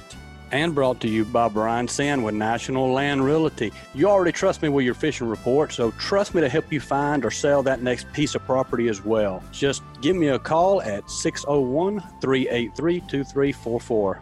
and 0.52 0.76
brought 0.76 1.00
to 1.02 1.08
you 1.08 1.26
by 1.26 1.48
Brian 1.48 1.88
Sand 1.88 2.24
with 2.24 2.36
National 2.36 2.92
Land 2.92 3.24
Realty. 3.24 3.72
You 3.94 4.10
already 4.10 4.32
trust 4.32 4.62
me 4.62 4.70
with 4.70 4.86
your 4.86 4.94
fishing 4.94 5.28
report, 5.28 5.72
so 5.72 5.92
trust 5.92 6.36
me 6.36 6.42
to 6.42 6.50
help 6.50 6.72
you 6.72 6.80
find 6.80 7.26
or 7.26 7.32
sell 7.32 7.64
that 7.64 7.82
next 7.82 8.12
piece 8.14 8.36
of 8.36 8.44
property 8.46 8.88
as 8.88 9.04
well. 9.04 9.44
Just 9.52 9.82
give 10.02 10.16
me 10.16 10.28
a 10.28 10.40
call 10.40 10.82
at 10.82 11.10
601 11.10 12.02
383 12.22 13.00
2344. 13.00 14.22